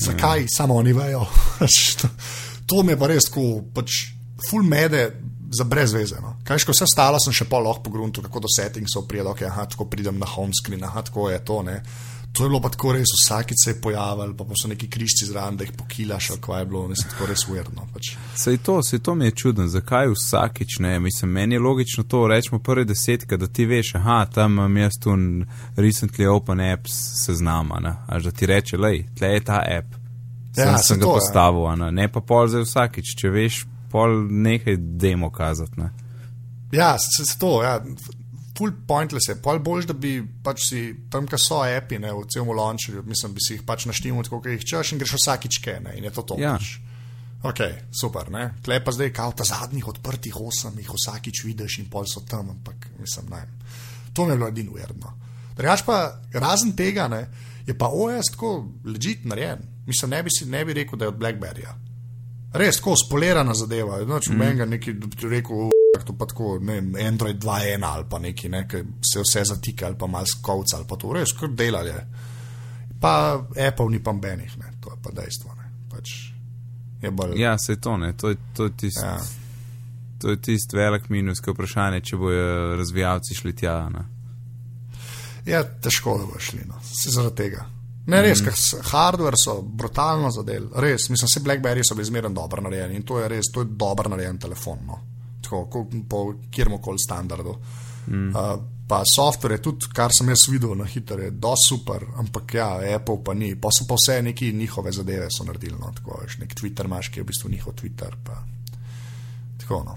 Zakaj 0.00 0.40
ja. 0.40 0.46
samo 0.48 0.80
oni 0.80 0.96
vejo? 0.96 1.26
to 2.68 2.80
mi 2.82 2.96
je 2.96 2.96
pa 2.96 3.10
res 3.12 3.28
tako, 3.28 3.60
pač 3.76 3.98
full 4.48 4.64
mede 4.64 5.02
za 5.52 5.68
brez 5.68 5.92
veze. 5.92 6.16
No. 6.24 6.38
Kaj, 6.48 6.64
ko 6.64 6.72
vse 6.72 6.88
stalo, 6.88 7.20
sem 7.20 7.36
še 7.36 7.44
pol 7.44 7.68
lahko 7.68 7.84
pogrunil, 7.90 8.24
kako 8.24 8.40
do 8.40 8.48
settingsov 8.56 9.04
pridem, 9.04 9.28
okay, 9.28 9.50
aha, 9.52 9.68
tako 9.68 9.84
pridem 9.92 10.16
na 10.16 10.32
home 10.32 10.56
screen, 10.56 10.88
aha, 10.88 11.04
tako 11.04 11.28
je 11.28 11.44
to. 11.44 11.60
Ne. 11.68 11.76
To 12.32 12.44
je 12.44 12.48
bilo 12.48 12.60
pa 12.60 12.68
tako 12.68 12.92
res, 12.92 13.10
vsakič 13.24 13.56
se 13.64 13.70
je 13.70 13.80
pojavil, 13.80 14.34
pa, 14.38 14.44
pa 14.44 14.54
so 14.54 14.68
neki 14.68 14.86
križci 14.90 15.26
zraven, 15.26 15.56
da 15.56 15.64
jih 15.64 15.72
pokilaš, 15.76 16.30
kaj 16.40 16.60
je 16.60 16.66
bilo, 16.66 16.86
ne 16.88 16.96
se 16.96 17.08
tako 17.10 17.26
res 17.26 17.42
uverno. 17.48 17.86
Pač. 17.92 18.12
Sej 18.38 18.60
to, 18.66 18.78
sej 18.86 19.02
to 19.02 19.14
mi 19.14 19.24
je 19.24 19.34
čudno, 19.42 19.66
zakaj 19.68 20.12
vsakič 20.14 20.78
ne, 20.78 20.98
mislim, 21.00 21.30
meni 21.30 21.58
je 21.58 21.60
logično 21.60 22.04
to, 22.04 22.26
rečemo 22.30 22.58
prvi 22.62 22.84
desetka, 22.84 23.36
da 23.36 23.46
ti 23.46 23.66
veš, 23.66 23.94
aha, 23.98 24.26
tam 24.34 24.52
imam 24.52 24.76
jaz 24.76 25.00
tu 25.02 25.16
recently 25.76 26.28
open 26.30 26.60
apps 26.60 26.94
seznama, 27.24 27.80
ne, 27.80 27.96
až 28.06 28.30
da 28.30 28.30
ti 28.30 28.46
reče, 28.46 28.78
lej, 28.78 29.04
tle 29.18 29.34
je 29.34 29.44
ta 29.50 29.64
app, 29.78 29.98
sem, 30.54 30.68
ja, 30.68 30.78
sem 30.78 31.02
ga 31.02 31.04
to, 31.04 31.10
ja. 31.10 31.18
postavil, 31.18 31.66
ja. 31.66 31.90
ne 31.90 32.08
pa 32.12 32.22
pol 32.22 32.46
zdaj 32.48 32.62
vsakič, 32.68 33.14
če 33.18 33.34
veš, 33.34 33.64
pol 33.90 34.22
nekaj 34.30 34.78
demo 34.78 35.32
kazati, 35.34 35.82
ne. 35.82 35.90
Ja, 36.72 36.94
se, 36.98 37.26
se 37.26 37.38
to, 37.38 37.58
ja 37.66 37.80
full 38.58 38.72
pointless 38.86 39.28
je. 39.28 39.36
Pol 39.42 39.58
boljš, 39.62 39.88
da 39.90 39.96
bi 39.96 40.18
pač 40.44 40.66
si 40.68 40.82
tam, 41.10 41.26
kjer 41.30 41.40
so 41.40 41.62
api, 41.64 41.98
ne, 42.02 42.12
v 42.14 42.26
celom 42.30 42.52
launcherju, 42.56 43.02
mislim, 43.06 43.34
bi 43.36 43.44
si 43.44 43.56
jih 43.56 43.64
pač 43.66 43.86
naštel, 43.88 44.18
tako 44.26 44.42
jih 44.48 44.64
češ 44.72 44.94
in 44.94 45.02
greš 45.02 45.16
vsakič 45.18 45.60
kaj, 45.64 45.80
ne, 45.86 45.96
in 45.98 46.08
je 46.08 46.14
to 46.14 46.26
to. 46.26 46.38
Ja. 46.40 46.56
Ok, 47.46 47.62
super, 47.96 48.28
ne. 48.32 48.50
Tle 48.64 48.82
pa 48.84 48.92
zdaj, 48.92 49.14
kao 49.16 49.32
ta 49.32 49.46
zadnjih 49.48 49.86
odprtih 49.88 50.36
osem, 50.36 50.76
jih 50.76 50.90
vsakič 50.92 51.44
vidiš 51.46 51.78
in 51.80 51.88
pol 51.92 52.04
so 52.08 52.20
tam, 52.28 52.50
ampak 52.52 52.90
mislim, 52.98 53.30
ne. 53.32 53.46
To 54.12 54.26
mi 54.26 54.34
je 54.34 54.40
bilo 54.40 54.50
edino 54.50 54.74
uredno. 54.76 55.14
Drugač 55.56 55.84
pa, 55.86 56.20
razen 56.32 56.74
tega, 56.76 57.08
ne, 57.08 57.26
je 57.66 57.76
pa 57.78 57.88
OS 57.88 58.34
tako 58.34 58.66
ležit 58.84 59.24
narejen. 59.24 59.64
Mislim, 59.86 60.10
ne 60.10 60.22
bi, 60.22 60.30
si, 60.34 60.44
ne 60.46 60.64
bi 60.64 60.76
rekel, 60.76 60.98
da 60.98 61.08
je 61.08 61.14
od 61.14 61.18
Blackberryja. 61.18 61.72
Res, 62.52 62.80
tako 62.80 62.96
spolirana 62.98 63.54
zadeva. 63.54 64.00
Noč 64.06 64.28
mm. 64.28 64.38
menga 64.38 64.66
neki, 64.66 64.94
da 64.98 65.06
bi 65.06 65.28
rekel, 65.30 65.70
to 66.06 66.16
pa 66.18 66.26
tako, 66.26 66.56
ne 66.58 66.80
vem, 66.80 66.94
Android 67.06 67.38
2.1 67.38 67.86
ali 67.86 68.06
pa 68.10 68.18
neki, 68.18 68.48
ne, 68.48 68.64
ki 68.68 68.82
se 69.12 69.22
vse 69.22 69.44
zatika 69.52 69.86
ali 69.86 69.98
pa 69.98 70.06
mal 70.06 70.26
skovca 70.26 70.76
ali 70.76 70.88
pa 70.88 70.96
to, 70.96 71.12
res, 71.14 71.34
kar 71.38 71.52
delali. 71.54 71.94
Pa 73.00 73.12
Apple 73.68 73.90
ni 73.90 74.02
pa 74.02 74.12
benih, 74.12 74.58
ne, 74.58 74.72
to 74.80 74.92
je 74.92 75.02
pa 75.02 75.12
dejstvo, 75.22 75.54
ne. 75.54 75.70
Pač 75.90 76.14
je 77.02 77.10
bolj. 77.10 77.38
Ja, 77.40 77.58
se 77.58 77.72
je 77.72 77.80
to, 77.80 77.96
ne, 77.96 78.12
to 78.16 78.34
je, 78.34 78.36
to 78.56 78.64
je 78.64 78.76
tisto. 78.76 79.06
Ja. 79.06 79.18
To 80.20 80.30
je 80.34 80.36
tisti 80.36 80.76
velik 80.76 81.08
minus, 81.08 81.40
ki 81.40 81.48
je 81.48 81.54
vprašanje, 81.54 82.00
če 82.04 82.16
bojo 82.20 82.76
razvijalci 82.76 83.34
šli 83.34 83.54
tja. 83.56 83.76
Ne? 83.88 84.02
Ja, 85.48 85.62
težko 85.64 86.18
da 86.20 86.26
bo 86.28 86.40
šli, 86.40 86.66
no. 86.68 86.76
se 86.84 87.14
zaradi 87.14 87.36
tega. 87.36 87.64
Ne, 88.10 88.22
res, 88.24 88.40
mm. 88.42 88.48
ker 88.48 88.88
hardware 88.90 89.38
so 89.38 89.60
brutalno 89.62 90.32
zadel, 90.34 90.66
res, 90.82 91.08
mislim, 91.12 91.30
vse 91.30 91.42
Blackberry 91.46 91.84
so 91.86 91.94
bili 91.94 92.08
zmerno 92.08 92.32
dobro 92.34 92.64
narejeni 92.64 92.98
in 92.98 93.06
to 93.06 93.20
je 93.20 93.28
res, 93.30 93.52
to 93.54 93.62
je 93.62 93.70
dobro 93.70 94.10
narejen 94.10 94.38
telefon, 94.38 94.82
no. 94.86 94.98
tako 95.44 95.86
po 96.08 96.24
kjerkoli 96.50 96.98
standardu. 96.98 97.56
Mm. 98.06 98.28
Uh, 98.34 98.60
pa 98.90 99.02
software 99.06 99.54
je 99.54 99.62
tudi, 99.62 99.86
kar 99.94 100.10
sem 100.10 100.28
jaz 100.32 100.48
videl 100.50 100.74
na 100.74 100.84
hitro, 100.84 101.20
je 101.22 101.30
do 101.30 101.52
super, 101.56 102.02
ampak 102.18 102.54
ja, 102.54 102.68
Apple 102.96 103.20
pa 103.24 103.34
ni, 103.38 103.52
pa 103.54 103.70
so 103.70 103.86
pa 103.86 103.94
vse 103.94 104.18
neki 104.26 104.52
njihove 104.52 104.92
zadeve 104.92 105.28
so 105.30 105.46
naredili, 105.46 105.78
no, 105.78 105.92
tako 105.94 106.18
veš, 106.22 106.40
nek 106.42 106.54
Twitter 106.58 106.90
imaš, 106.90 107.12
ki 107.14 107.20
je 107.20 107.24
v 107.24 107.28
bistvu 107.30 107.50
njihov 107.50 107.76
Twitter, 107.78 108.16
pa 108.26 108.40
tako, 109.62 109.82
no, 109.86 109.96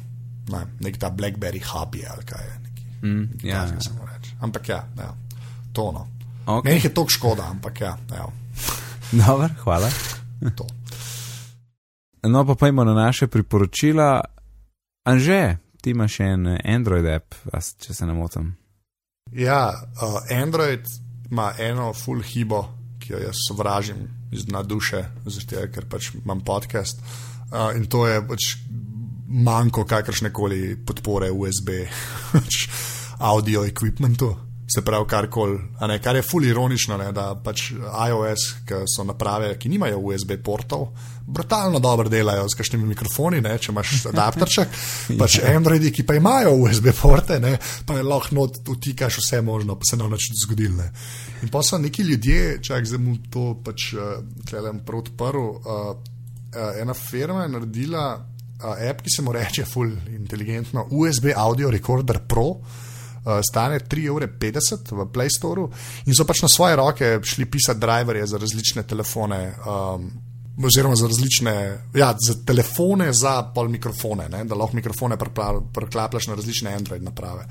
ne, 0.53 0.65
nek 0.85 0.99
ta 1.01 1.09
Blackberry 1.09 1.63
hobby 1.71 2.05
ali 2.09 2.25
kaj 2.29 2.45
je, 2.45 2.59
neki, 2.67 2.85
mm, 3.01 3.47
ja, 3.49 3.63
ja. 3.65 3.97
ampak 4.45 4.69
ja, 4.69 4.83
ja, 4.97 5.09
to 5.73 5.89
no. 5.91 6.07
Okay. 6.45 6.75
Meni 6.75 6.81
je 6.83 6.93
to 6.93 7.05
škoda, 7.09 7.47
ampak 7.49 7.81
ja. 7.81 7.97
Dobar, 9.19 9.51
hvala. 9.63 9.89
no, 12.23 12.45
pa 12.45 12.55
pojmo 12.55 12.83
na 12.83 12.93
naše 12.93 13.27
priporočila. 13.27 14.21
Anže, 15.05 15.57
ti 15.81 15.89
imaš 15.89 16.19
en 16.19 16.47
Android 16.65 17.05
app, 17.05 17.35
če 17.79 17.93
se 17.93 18.05
ne 18.05 18.13
motim. 18.13 18.55
Ja, 19.31 19.71
uh, 19.71 20.19
Android 20.31 20.87
ima 21.31 21.53
eno 21.59 21.93
full 21.93 22.21
hibo, 22.21 22.65
ki 22.99 23.13
jo 23.13 23.19
jaz 23.23 23.39
sovražim 23.47 24.07
iz 24.31 24.45
dna 24.45 24.63
duše, 24.63 25.03
zato 25.25 25.67
ker 25.73 25.87
pač 25.89 26.11
imam 26.15 26.43
podcast. 26.43 26.99
Uh, 27.51 27.71
in 27.75 27.87
to 27.87 28.07
je 28.07 28.19
pač 28.27 28.55
manjko 29.27 29.85
kakršne 29.85 30.33
koli 30.33 30.75
podpore 30.85 31.31
USB, 31.31 31.69
pač 32.33 32.67
audio 33.19 33.63
equipmentu 33.63 34.35
se 34.73 34.81
pravi 34.81 35.05
karkoli, 35.09 35.59
kar 36.03 36.15
je 36.15 36.23
fully 36.25 36.49
ironično, 36.49 36.97
ne, 36.97 37.11
da 37.13 37.33
pač 37.43 37.71
iOS, 37.77 38.45
ki 38.67 38.83
so 38.89 39.05
naprave, 39.05 39.51
ki 39.59 39.69
nimajo 39.69 39.99
USB 39.99 40.35
portov, 40.43 40.87
brutalno 41.27 41.79
dobro 41.79 42.09
delajo 42.09 42.47
z 42.49 42.57
kakšnimi 42.59 42.87
mikrofoni, 42.93 43.41
ne, 43.41 43.53
če 43.61 43.71
imaš 43.71 43.93
adapterček, 44.13 44.77
pač 45.19 45.37
ja. 45.39 45.53
Androidi, 45.57 45.91
ki 45.93 46.05
pa 46.07 46.17
imajo 46.17 46.55
USB 46.63 46.89
porte, 46.97 47.39
ne, 47.43 47.57
pa 47.85 47.99
je 47.99 48.07
lahko 48.07 48.35
not 48.39 48.73
utikaš 48.73 49.19
vse 49.21 49.41
možno, 49.45 49.77
pa 49.77 49.89
se 49.89 49.99
nam 49.99 50.13
nič 50.13 50.31
zgodil. 50.45 50.73
Ne. 50.79 50.89
In 51.43 51.51
pa 51.53 51.61
so 51.63 51.77
neki 51.77 52.05
ljudje, 52.07 52.57
čak 52.63 52.87
zdaj 52.89 53.03
mu 53.03 53.17
to 53.29 53.51
pač 53.63 53.91
gledam 54.49 54.79
uh, 54.79 54.85
prav 54.87 55.03
odprl, 55.03 55.43
uh, 55.43 55.91
uh, 55.93 56.81
ena 56.81 56.95
firma 56.97 57.43
je 57.45 57.53
naredila 57.57 58.07
uh, 58.17 58.89
app, 58.89 59.05
ki 59.05 59.13
se 59.13 59.21
mu 59.21 59.35
reče 59.35 59.67
full 59.69 59.93
inteligentno, 60.15 60.87
USB 60.89 61.35
Audio 61.35 61.71
Recorder 61.71 62.23
Pro. 62.27 62.55
Uh, 63.23 63.39
stane 63.39 63.79
3,50 63.79 64.09
evra 64.11 64.27
v 65.03 65.07
Play 65.13 65.29
Store 65.31 65.69
in 66.05 66.15
so 66.15 66.25
pač 66.27 66.41
na 66.43 66.49
svoje 66.51 66.75
roke 66.75 67.19
šli 67.23 67.45
pisati 67.45 67.79
driverje 67.79 68.27
za 68.27 68.37
različne 68.37 68.83
telefone. 68.83 69.53
Um, 69.63 70.11
Oziroma, 70.53 70.95
za 70.95 71.07
različne, 71.07 71.53
ja, 71.97 72.11
za 72.27 72.35
telefone, 72.45 73.07
za 73.13 73.41
pol 73.55 73.71
mikrofone, 73.73 74.27
ne, 74.29 74.43
da 74.45 74.55
lahko 74.55 74.75
mikrofone 74.77 75.17
preklapljaš 75.73 76.27
na 76.27 76.35
različne 76.35 76.73
Android 76.73 77.03
naprave. 77.03 77.47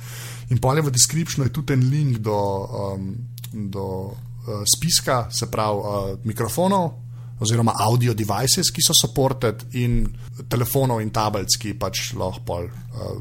In 0.55 0.61
polje 0.63 0.85
v 0.87 0.93
descriptionu 0.95 1.49
je 1.49 1.53
tudi 1.53 1.73
en 1.73 1.83
link 1.91 2.21
do, 2.23 2.39
um, 2.63 3.09
do 3.53 3.83
uh, 3.83 4.63
spiska, 4.77 5.27
se 5.35 5.51
pravi, 5.51 5.81
uh, 5.81 6.25
mikrofonov, 6.25 6.93
oziroma 7.41 7.75
audio 7.75 8.15
devices, 8.15 8.71
ki 8.71 8.87
so 8.87 8.95
supported, 8.95 9.67
in 9.75 10.05
telefonov 10.49 11.03
in 11.03 11.11
tablic, 11.11 11.59
ki 11.59 11.75
pač 11.75 12.13
lahko 12.15 12.47
pol. 12.47 12.71
Uh, 12.71 13.19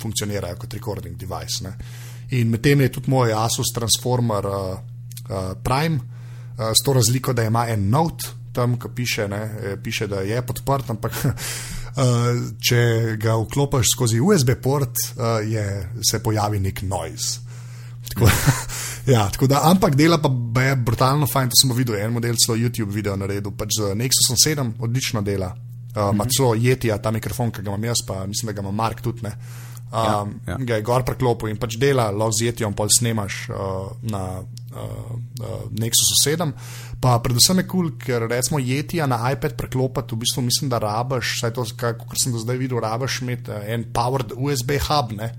funkcionirajo 0.00 0.56
kot 0.56 0.74
recording 0.74 1.16
device. 1.16 1.64
Ne. 1.64 1.74
In 2.38 2.50
medtem 2.50 2.80
je 2.80 2.92
tudi 2.92 3.10
moj 3.10 3.34
Asus 3.36 3.72
Transformer 3.74 4.46
uh, 4.46 4.54
uh, 5.28 5.52
Prime, 5.62 5.96
uh, 5.96 6.72
s 6.72 6.84
to 6.84 6.92
razliko, 6.92 7.32
da 7.32 7.44
ima 7.44 7.66
en 7.68 7.88
note 7.90 8.32
tam, 8.54 8.78
ki 8.78 8.88
piše, 8.94 9.28
ne, 9.28 9.76
piše, 9.82 10.06
da 10.06 10.20
je 10.22 10.42
podprt, 10.46 10.90
ampak 10.90 11.16
uh, 11.24 11.32
če 12.68 13.16
ga 13.20 13.34
vklopiš 13.42 13.94
skozi 13.96 14.20
USB 14.20 14.54
port, 14.62 14.94
uh, 15.16 15.40
je, 15.42 15.64
se 16.10 16.22
pojavi 16.22 16.60
nek 16.62 16.82
noise. 16.82 17.42
Tako, 18.08 18.30
ja, 19.14 19.26
tako 19.32 19.48
da, 19.50 19.64
ampak 19.70 19.96
dela 19.98 20.20
pa 20.22 20.62
je 20.62 20.76
brutalno 20.76 21.26
fajn, 21.26 21.50
to 21.50 21.60
smo 21.64 21.74
videli, 21.74 22.00
en 22.00 22.14
model 22.14 22.38
so 22.38 22.54
YouTube 22.54 22.94
video 22.94 23.16
naredil, 23.16 23.52
pač 23.58 23.80
z 23.80 23.94
Nexusom 23.98 24.38
7 24.38 24.74
odlično 24.78 25.22
dela. 25.22 25.50
Uh, 25.94 26.02
-hmm. 26.02 26.36
Celo 26.36 26.54
jetija 26.54 26.98
ta 26.98 27.10
mikrofon, 27.10 27.50
ki 27.50 27.62
ga 27.62 27.70
imam 27.70 27.84
jaz, 27.84 28.02
pa 28.06 28.26
mislim, 28.26 28.46
da 28.46 28.52
ga 28.52 28.60
ima 28.60 28.70
Mark 28.70 29.00
tudi. 29.00 29.22
Ne. 29.22 29.32
Ja, 29.94 30.22
um, 30.22 30.40
ja, 30.46 30.52
ja. 30.52 30.56
Ga 30.58 30.74
je 30.74 30.82
gor 30.82 31.04
preklopil 31.06 31.52
in 31.52 31.58
pač 31.60 31.76
dela, 31.78 32.08
lahko 32.10 32.34
z 32.34 32.48
jetijom 32.48 32.74
pol 32.74 32.90
snemaš 32.90 33.44
uh, 33.48 33.92
na 34.02 34.22
uh, 34.40 35.12
uh, 35.38 35.60
Nexus 35.70 36.10
7. 36.26 36.50
Pa 37.00 37.18
predvsem 37.22 37.62
je 37.62 37.66
kul, 37.68 37.90
cool, 37.92 37.98
ker 38.02 38.26
recimo 38.30 38.58
jetija 38.58 39.06
na 39.06 39.20
iPad 39.30 39.54
preklopiti, 39.56 40.16
v 40.16 40.24
bistvu 40.24 40.42
mislim, 40.42 40.72
da 40.72 40.82
rabaš, 40.82 41.36
vsaj 41.38 41.54
to, 41.54 41.66
kar 41.78 41.94
sem 42.18 42.34
do 42.34 42.42
zdaj 42.42 42.58
videl, 42.58 42.80
rabaš 42.82 43.20
imeti 43.22 43.54
uh, 43.54 43.62
en 43.62 43.86
powered 43.94 44.34
USB 44.34 44.74
hub. 44.88 45.14
Ne? 45.14 45.30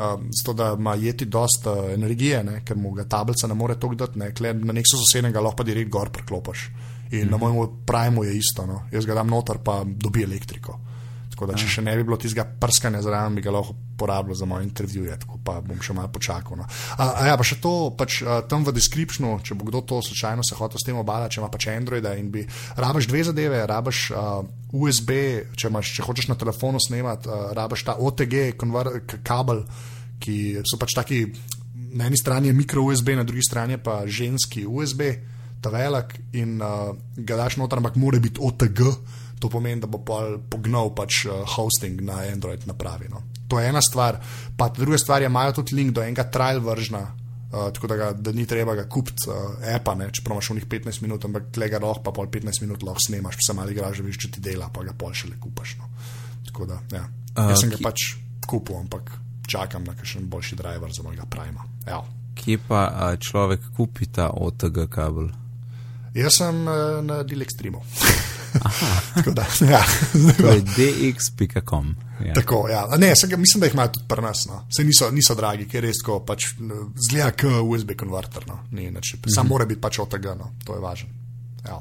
Um, 0.00 0.30
zato, 0.32 0.56
da 0.56 0.72
ima 0.78 0.94
jeti 0.96 1.28
dosta 1.28 1.74
uh, 1.76 1.92
energije, 1.92 2.40
ne? 2.44 2.62
ker 2.64 2.80
mu 2.80 2.94
ga 2.96 3.04
tablica 3.04 3.50
ne 3.50 3.54
more 3.54 3.76
toliko 3.76 4.06
dati, 4.06 4.18
ne? 4.18 4.54
na 4.64 4.78
nek 4.80 4.88
sosednjem 4.88 5.32
ga 5.32 5.44
lahko 5.44 5.60
pa 5.60 5.68
direkt 5.68 5.92
gor 5.92 6.08
preklopiš. 6.08 6.70
In 7.10 7.26
-hmm. 7.26 7.30
na 7.30 7.36
mojem 7.36 7.68
primu 7.86 8.24
je 8.24 8.36
isto, 8.36 8.66
no? 8.66 8.82
jaz 8.92 9.06
ga 9.06 9.14
dam 9.14 9.28
noter, 9.28 9.58
pa 9.58 9.82
dobi 9.84 10.22
elektriko. 10.22 10.78
Tako 11.40 11.54
da, 11.54 11.56
če 11.56 11.70
še 11.72 11.82
ne 11.86 11.94
bi 11.96 12.02
bilo 12.04 12.18
tistega 12.20 12.44
prskanja 12.60 12.98
zraven, 13.00 13.38
bi 13.38 13.40
ga 13.40 13.52
lahko 13.54 13.72
uporabljal 13.72 14.36
za 14.36 14.44
moj 14.44 14.60
intervju, 14.60 15.06
tako 15.22 15.38
pa 15.44 15.54
bom 15.64 15.78
še 15.80 15.94
malo 15.96 16.10
počakal. 16.12 16.58
No. 16.60 16.66
A, 16.98 17.06
a 17.06 17.26
ja, 17.30 17.36
pa 17.40 17.46
še 17.48 17.56
to, 17.64 17.72
pač, 17.96 18.18
a, 18.20 18.42
tam 18.44 18.66
v 18.66 18.74
descriptionu, 18.76 19.38
če 19.40 19.56
bo 19.56 19.64
kdo 19.64 19.80
to 19.88 20.02
slučajno 20.04 20.44
se 20.44 20.58
hotel 20.58 20.76
s 20.76 20.84
tem 20.84 20.98
obadati, 21.00 21.36
če 21.36 21.40
ima 21.40 21.48
pač 21.48 21.70
Androida 21.72 22.12
in 22.20 22.28
bi 22.34 22.44
rabaš 22.76 23.08
dve 23.08 23.24
zadeve, 23.30 23.62
rabaš 23.70 24.02
a, 24.12 24.26
USB, 24.76 25.16
če, 25.56 25.72
imaš, 25.72 25.94
če 25.96 26.04
hočeš 26.04 26.28
na 26.28 26.36
telefonu 26.40 26.76
snemati, 26.76 27.32
rabaš 27.56 27.88
ta 27.88 27.96
OTG 27.96 28.58
konver, 28.60 28.92
kabel, 29.24 29.64
ki 30.20 30.36
so 30.68 30.76
pač 30.76 30.92
taki, 30.98 31.22
na 31.96 32.10
eni 32.10 32.20
strani 32.20 32.52
je 32.52 32.58
mikro 32.60 32.84
USB, 32.84 33.14
na 33.16 33.24
drugi 33.24 33.48
strani 33.48 33.80
pa 33.80 34.02
ženski 34.04 34.68
USB 34.68 35.08
ta 35.60 35.70
velik 35.70 36.18
in 36.32 36.60
uh, 36.62 36.94
ga 37.16 37.36
daš 37.36 37.58
noter, 37.60 37.80
ampak 37.80 37.98
mora 38.00 38.18
biti 38.18 38.40
OTG, 38.40 38.80
to 39.40 39.48
pomeni, 39.48 39.80
da 39.80 39.88
bo 39.88 40.00
pognal 40.50 40.92
pač 40.96 41.24
uh, 41.26 41.44
hosting 41.56 42.00
na 42.04 42.22
Android 42.32 42.66
napravi. 42.68 43.08
No. 43.12 43.22
To 43.48 43.60
je 43.60 43.68
ena 43.68 43.82
stvar. 43.82 44.20
Pa 44.56 44.68
druga 44.68 44.98
stvar 44.98 45.22
je, 45.22 45.26
imajo 45.26 45.60
tudi 45.60 45.76
link 45.76 45.94
do 45.96 46.04
enega 46.04 46.28
trial 46.30 46.60
vržna. 46.64 47.02
Uh, 47.50 47.66
tako 47.74 47.88
da, 47.90 47.96
ga, 47.96 48.12
da 48.14 48.32
ni 48.32 48.44
treba 48.46 48.76
ga 48.78 48.84
kupiti, 48.86 49.26
uh, 49.26 49.56
apa, 49.74 49.96
ne, 49.98 50.06
če 50.14 50.22
promaš 50.22 50.52
v 50.52 50.60
njih 50.60 50.66
15 50.70 51.02
minut, 51.02 51.24
ampak 51.26 51.48
tega 51.56 51.80
lahko 51.82 52.04
pa 52.06 52.12
pol 52.14 52.28
15 52.30 52.62
minut 52.62 52.84
lahko 52.86 53.02
snemaš, 53.02 53.40
pa 53.40 53.46
se 53.46 53.56
mali 53.58 53.74
igraš, 53.74 54.04
viš, 54.06 54.20
če 54.22 54.30
ti 54.36 54.44
dela, 54.44 54.68
pa 54.70 54.84
ga 54.86 54.94
pol 54.94 55.10
še 55.18 55.32
le 55.32 55.40
kupaš. 55.42 55.74
No. 55.80 55.90
Tako 56.46 56.68
da, 56.70 56.78
ja. 56.94 57.02
Uh, 57.34 57.50
Jaz 57.50 57.64
sem 57.64 57.72
ki... 57.72 57.80
ga 57.80 57.90
pač 57.90 58.06
kupil, 58.46 58.78
ampak 58.78 59.10
čakam 59.50 59.82
na 59.82 59.96
kakšen 59.98 60.30
boljši 60.30 60.60
driver 60.62 60.94
za 60.94 61.02
mojega 61.02 61.26
Prima. 61.26 61.66
Evo. 61.90 62.04
Kje 62.38 62.60
pa 62.68 62.84
uh, 62.86 63.18
človek 63.18 63.66
kupi 63.74 64.06
ta 64.06 64.30
OTG 64.30 64.86
kabel? 64.86 65.32
Jaz 66.14 66.32
sem 66.38 66.66
uh, 66.66 66.98
na 67.04 67.22
Dilextreamu. 67.22 67.82
Tako 69.14 69.30
da, 69.30 69.46
ja. 69.70 69.82
dx.com. 70.76 71.94
Ja. 72.26 72.34
Tako, 72.34 72.68
ja. 72.68 72.86
Ne, 72.98 73.12
ga, 73.28 73.36
mislim, 73.36 73.60
da 73.60 73.66
jih 73.66 73.74
imajo 73.74 73.88
tudi 73.88 74.06
pri 74.08 74.22
nas. 74.22 74.46
No. 74.46 74.66
Se 74.76 74.84
niso, 74.84 75.10
niso 75.10 75.34
dragi, 75.34 75.68
ker 75.68 75.84
res 75.86 76.02
tako 76.02 76.20
pač, 76.26 76.48
zgleda 77.08 77.30
kot 77.30 77.62
USB 77.62 77.94
konverter. 77.98 78.44
No. 78.48 78.58
Ni, 78.70 78.90
neč, 78.90 79.14
mm 79.14 79.18
-hmm. 79.20 79.34
Sam 79.34 79.46
mora 79.46 79.64
biti 79.64 79.80
pač 79.80 79.98
OTG, 79.98 80.24
no. 80.38 80.50
to 80.64 80.74
je 80.74 80.80
važno. 80.80 81.08
Ja. 81.66 81.80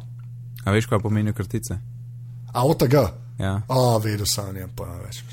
A 0.66 0.72
veš, 0.72 0.86
kaj 0.86 1.00
pomenijo 1.00 1.34
krtice? 1.34 1.80
A 2.54 2.66
OTG? 2.66 2.94
Ja. 3.40 3.62
O, 3.68 4.00
vedel 4.00 4.26
sem, 4.26 4.54
ne 4.54 4.68
pa 4.76 4.84
več. 4.84 5.24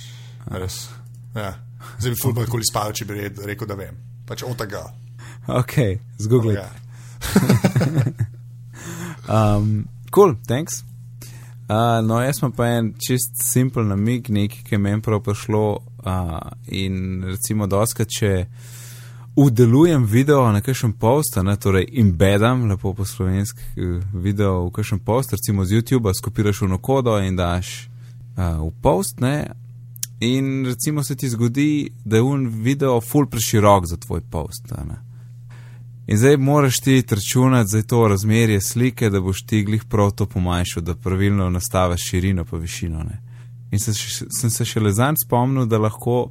Res. 0.47 0.89
Ja. 1.35 1.55
Zdaj 1.99 2.11
bi 2.11 2.21
fulbol 2.23 2.47
koli 2.47 2.65
spal, 2.71 2.93
če 2.93 3.05
bi 3.05 3.29
rekel, 3.45 3.69
da 3.69 3.75
vem. 3.75 3.97
Pač 4.27 4.43
OTG. 4.43 4.75
Ok, 5.49 5.75
zgooglej. 6.19 6.57
Um, 9.29 9.89
cool, 10.11 10.37
thanks. 10.47 10.85
Uh, 11.69 12.01
no, 12.07 12.21
jaz 12.23 12.39
sem 12.39 12.53
pa 12.55 12.69
en 12.77 12.93
čist 13.03 13.41
simpel 13.43 13.89
namig, 13.91 14.31
nekaj, 14.31 14.63
ki 14.67 14.77
je 14.77 14.79
meni 14.79 15.03
prav 15.03 15.23
prišlo. 15.27 15.65
Uh, 16.07 16.39
in 16.71 17.25
recimo, 17.27 17.67
doska, 17.67 18.07
če 18.07 18.47
udelujem 19.37 20.05
video 20.07 20.45
na 20.53 20.63
kakšen 20.63 20.95
post, 21.01 21.37
ne, 21.43 21.57
torej 21.61 21.89
embedam, 22.01 22.69
lepo 22.71 22.95
po 22.95 23.05
slovenski, 23.05 23.61
eh, 23.77 23.99
video 24.15 24.69
v 24.69 24.71
kakšen 24.79 25.03
post, 25.05 25.35
recimo 25.35 25.65
z 25.65 25.77
YouTube, 25.77 26.15
skopiraš 26.15 26.63
v 26.63 26.79
kodo 26.81 27.19
in 27.19 27.37
daš 27.37 27.89
uh, 28.39 28.63
v 28.63 28.71
post, 28.83 29.21
ne, 29.21 29.51
in 30.21 30.65
recimo 30.67 31.05
se 31.05 31.17
ti 31.17 31.29
zgodi, 31.29 31.91
da 32.05 32.17
je 32.17 32.23
un 32.23 32.49
video 32.49 33.01
full 33.01 33.27
preširok 33.27 33.87
za 33.87 33.97
tvoj 33.97 34.21
post. 34.31 34.73
Ne. 34.73 35.03
In 36.07 36.19
zdaj 36.19 36.37
moraš 36.37 36.81
ti 36.81 37.05
računati 37.11 37.71
za 37.71 37.83
to 37.83 38.09
razmerje 38.09 38.61
slike, 38.61 39.11
da 39.11 39.21
boš 39.21 39.47
ti 39.47 39.63
glih 39.63 39.85
prav 39.85 40.11
to 40.11 40.27
pomanjšal, 40.27 40.83
da 40.83 40.95
pravilno 40.95 41.51
nastaviš 41.51 42.09
širino 42.11 42.45
pa 42.45 42.57
višino. 42.57 42.99
Ne. 42.99 43.23
In 43.71 43.79
sem, 43.79 43.95
sem 44.41 44.51
se 44.51 44.65
še 44.65 44.81
le 44.81 44.93
zanj 44.93 45.19
spomnil, 45.27 45.67
da 45.67 45.79
lahko 45.83 46.31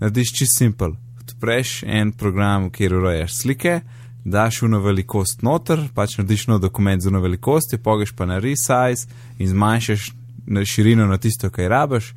narediš 0.00 0.32
čist 0.38 0.58
simpel. 0.58 0.94
Odpreš 1.20 1.82
en 1.86 2.12
program, 2.12 2.70
kjer 2.70 2.94
urejaš 2.96 3.36
slike, 3.42 3.80
daš 4.24 4.62
na 4.62 4.80
velikost 4.80 5.42
noter, 5.42 5.84
pač 5.94 6.16
narediš 6.18 6.46
nov 6.48 6.62
dokument 6.64 7.02
z 7.02 7.12
na 7.12 7.20
velikost, 7.20 7.76
pogeš 7.84 8.14
pa 8.16 8.26
na 8.26 8.38
resize 8.40 9.06
in 9.38 9.48
zmanjšaš 9.48 10.12
na 10.46 10.64
širino 10.64 11.06
na 11.06 11.18
tisto, 11.18 11.50
kaj 11.50 11.68
rabaš, 11.68 12.14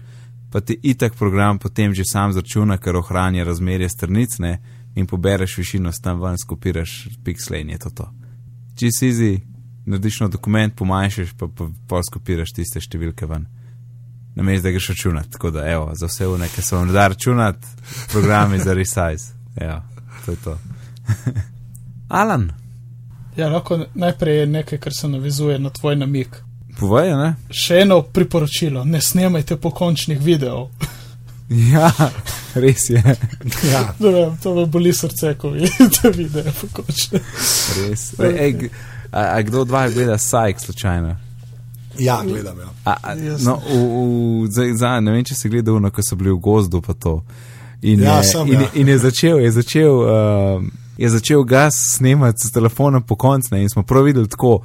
pa 0.52 0.62
ti 0.62 0.80
itak 0.84 1.16
program 1.20 1.60
potem 1.60 1.94
že 1.94 2.08
sam 2.08 2.32
zračuna, 2.32 2.78
ker 2.78 2.96
ohranja 2.96 3.44
razmerje 3.44 3.90
strnic 3.90 4.40
ne, 4.40 4.60
in 4.96 5.08
pobereš 5.08 5.58
višino, 5.58 5.92
tam 6.04 6.22
ven 6.22 6.38
skopiraš 6.38 7.08
pixel 7.24 7.62
in 7.62 7.70
je 7.70 7.80
to 7.86 7.90
to. 7.90 8.10
Če 8.80 8.92
si 8.92 9.08
izi, 9.08 9.34
narediš 9.86 10.20
nov 10.24 10.32
dokument, 10.34 10.76
pomanjšaš, 10.76 11.34
pa, 11.38 11.48
pa, 11.48 11.70
pa 11.88 12.02
skopiraš 12.06 12.54
tiste 12.56 12.82
številke 12.82 13.30
ven 13.30 13.48
na 14.36 14.44
mestu, 14.44 14.64
da 14.64 14.72
greš 14.72 14.90
računati. 14.90 15.32
Tako 15.32 15.52
da, 15.52 15.72
evo, 15.72 15.92
za 15.96 16.06
vse 16.10 16.28
v 16.28 16.38
neke 16.40 16.62
so 16.62 16.78
vam 16.78 16.94
da 16.94 17.08
računati, 17.08 17.68
programi 18.12 18.60
za 18.60 18.74
resize. 18.74 19.34
Evo, 19.56 19.82
to 20.26 20.32
je 20.32 20.38
to. 20.44 20.58
Alan. 22.22 22.52
Ja, 23.38 23.50
lahko 23.50 23.86
najprej 23.94 24.46
nekaj, 24.48 24.78
kar 24.78 24.94
se 24.94 25.08
navezuje 25.08 25.60
na 25.60 25.70
tvoj 25.70 25.96
namik. 25.96 26.42
Povej, 26.80 27.14
ne? 27.18 27.36
Še 27.50 27.82
eno 27.86 28.02
priporočilo, 28.02 28.84
ne 28.86 29.02
snemajte 29.02 29.58
pokončnih 29.58 30.22
videov. 30.22 30.70
ja, 31.50 31.92
res 32.56 32.90
je. 32.90 33.04
ja. 33.74 33.84
vem, 34.00 34.38
to 34.44 34.56
me 34.56 34.66
boli 34.66 34.94
srce, 34.94 35.36
ko 35.38 35.54
vidite 35.56 36.12
video 36.18 36.54
pokončne. 36.62 37.22
res. 37.82 38.14
Okay. 38.18 38.40
Ej, 38.40 38.70
a, 39.12 39.36
a 39.38 39.42
kdo 39.42 39.64
dva 39.64 39.88
gleda 39.90 40.18
sajk 40.18 40.60
slučajno? 40.60 41.16
Ja, 42.00 42.22
gledam. 42.26 42.60
Ja. 42.60 42.70
A, 42.84 42.98
a, 43.04 43.16
no, 43.46 43.60
v, 43.70 43.78
v, 44.44 44.48
zdaj, 44.50 44.74
za, 44.76 45.00
ne 45.00 45.12
vem, 45.12 45.26
če 45.26 45.36
si 45.38 45.50
gledal, 45.50 45.78
no, 45.82 45.92
ko 45.94 46.02
so 46.02 46.18
bili 46.18 46.34
v 46.34 46.40
gozdu. 46.42 46.82
In, 47.84 48.02
ja, 48.02 48.18
je, 48.18 48.32
sem, 48.32 48.48
in, 48.48 48.62
ja. 48.62 48.70
in 48.74 48.88
je 48.88 48.98
začel, 48.98 49.44
je 49.44 49.52
začel, 49.52 50.00
uh, 50.02 50.64
je 50.98 51.10
začel 51.10 51.44
gas 51.44 51.78
snemati 51.98 52.48
s 52.48 52.52
telefonom 52.52 53.04
po 53.04 53.16
koncu 53.16 53.56
in 53.56 53.70
smo 53.70 53.84
prav 53.84 54.04
videli 54.04 54.30
tako 54.30 54.62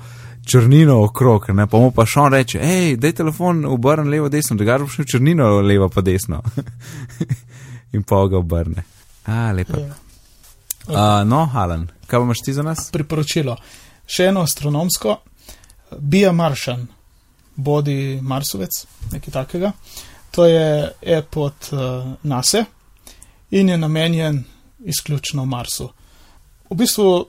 črnino 0.48 1.02
okrog. 1.04 1.50
Ne, 1.52 1.66
pa 1.66 1.78
mu 1.78 1.90
pa 1.90 2.06
še 2.06 2.20
on 2.20 2.32
reče: 2.32 2.60
hej, 2.62 2.96
daj 2.96 3.12
telefon 3.20 3.64
obrni 3.68 4.10
levo, 4.16 4.30
desno, 4.32 4.56
da 4.56 4.64
ga 4.64 4.78
boš 4.82 5.00
šel 5.00 5.10
črnino 5.12 5.50
levo, 5.60 5.90
pa 5.92 6.00
desno. 6.00 6.40
in 7.92 8.02
pa 8.02 8.26
ga 8.28 8.38
obrne. 8.38 8.84
A, 9.26 9.52
lepo. 9.52 9.80
Ja. 9.80 9.94
Uh, 10.88 11.28
no, 11.28 11.50
Alan, 11.54 11.88
kaj 12.06 12.22
imaš 12.24 12.44
ti 12.44 12.52
za 12.52 12.62
nas? 12.62 12.88
Priporočilo. 12.92 13.56
Še 14.08 14.30
eno 14.30 14.40
astronomsko, 14.46 15.18
Bija 15.96 16.32
Maršan 16.32 16.86
bodi 17.56 18.20
Marsovec, 18.22 18.86
nekaj 19.12 19.32
takega. 19.32 19.72
To 20.30 20.44
je 20.46 20.92
app 21.16 21.36
od 21.36 21.54
uh, 21.72 21.78
NASA 22.22 22.64
in 23.50 23.68
je 23.68 23.78
namenjen 23.78 24.44
izključno 24.78 25.44
Marsu. 25.44 25.88
V 26.70 26.76
bistvu, 26.76 27.26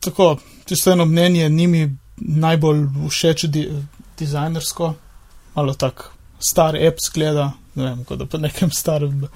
tako, 0.00 0.36
čisto 0.64 0.92
eno 0.92 1.04
mnenje, 1.04 1.48
ni 1.48 1.66
mi 1.66 1.96
najbolj 2.16 2.86
všeč 3.10 3.44
di 3.44 3.68
dizajnersko, 4.18 4.94
malo 5.54 5.74
tak 5.74 6.10
star 6.38 6.76
app 6.76 6.98
zgleda, 7.10 7.52
ne 7.74 7.84
vem, 7.84 8.04
kot 8.04 8.18
da 8.18 8.26
pa 8.26 8.38
nekem 8.38 8.70
starem. 8.70 9.26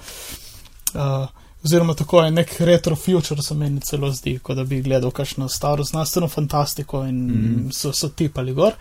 Uh, 0.93 1.27
oziroma, 1.63 1.93
tako 1.93 2.23
je 2.23 2.31
nek 2.31 2.55
retro 2.59 2.95
future, 2.95 3.41
se 3.41 3.55
meni 3.55 3.81
celo 3.81 4.11
zdi, 4.11 4.39
kot 4.39 4.57
da 4.57 4.63
bi 4.63 4.81
gledal 4.81 5.11
kakšno 5.11 5.49
staro 5.49 5.83
znanstveno 5.83 6.27
fantastiko 6.27 7.03
in 7.05 7.25
mm 7.27 7.71
so, 7.71 7.93
so 7.93 8.09
tipali 8.09 8.53
gor. 8.53 8.73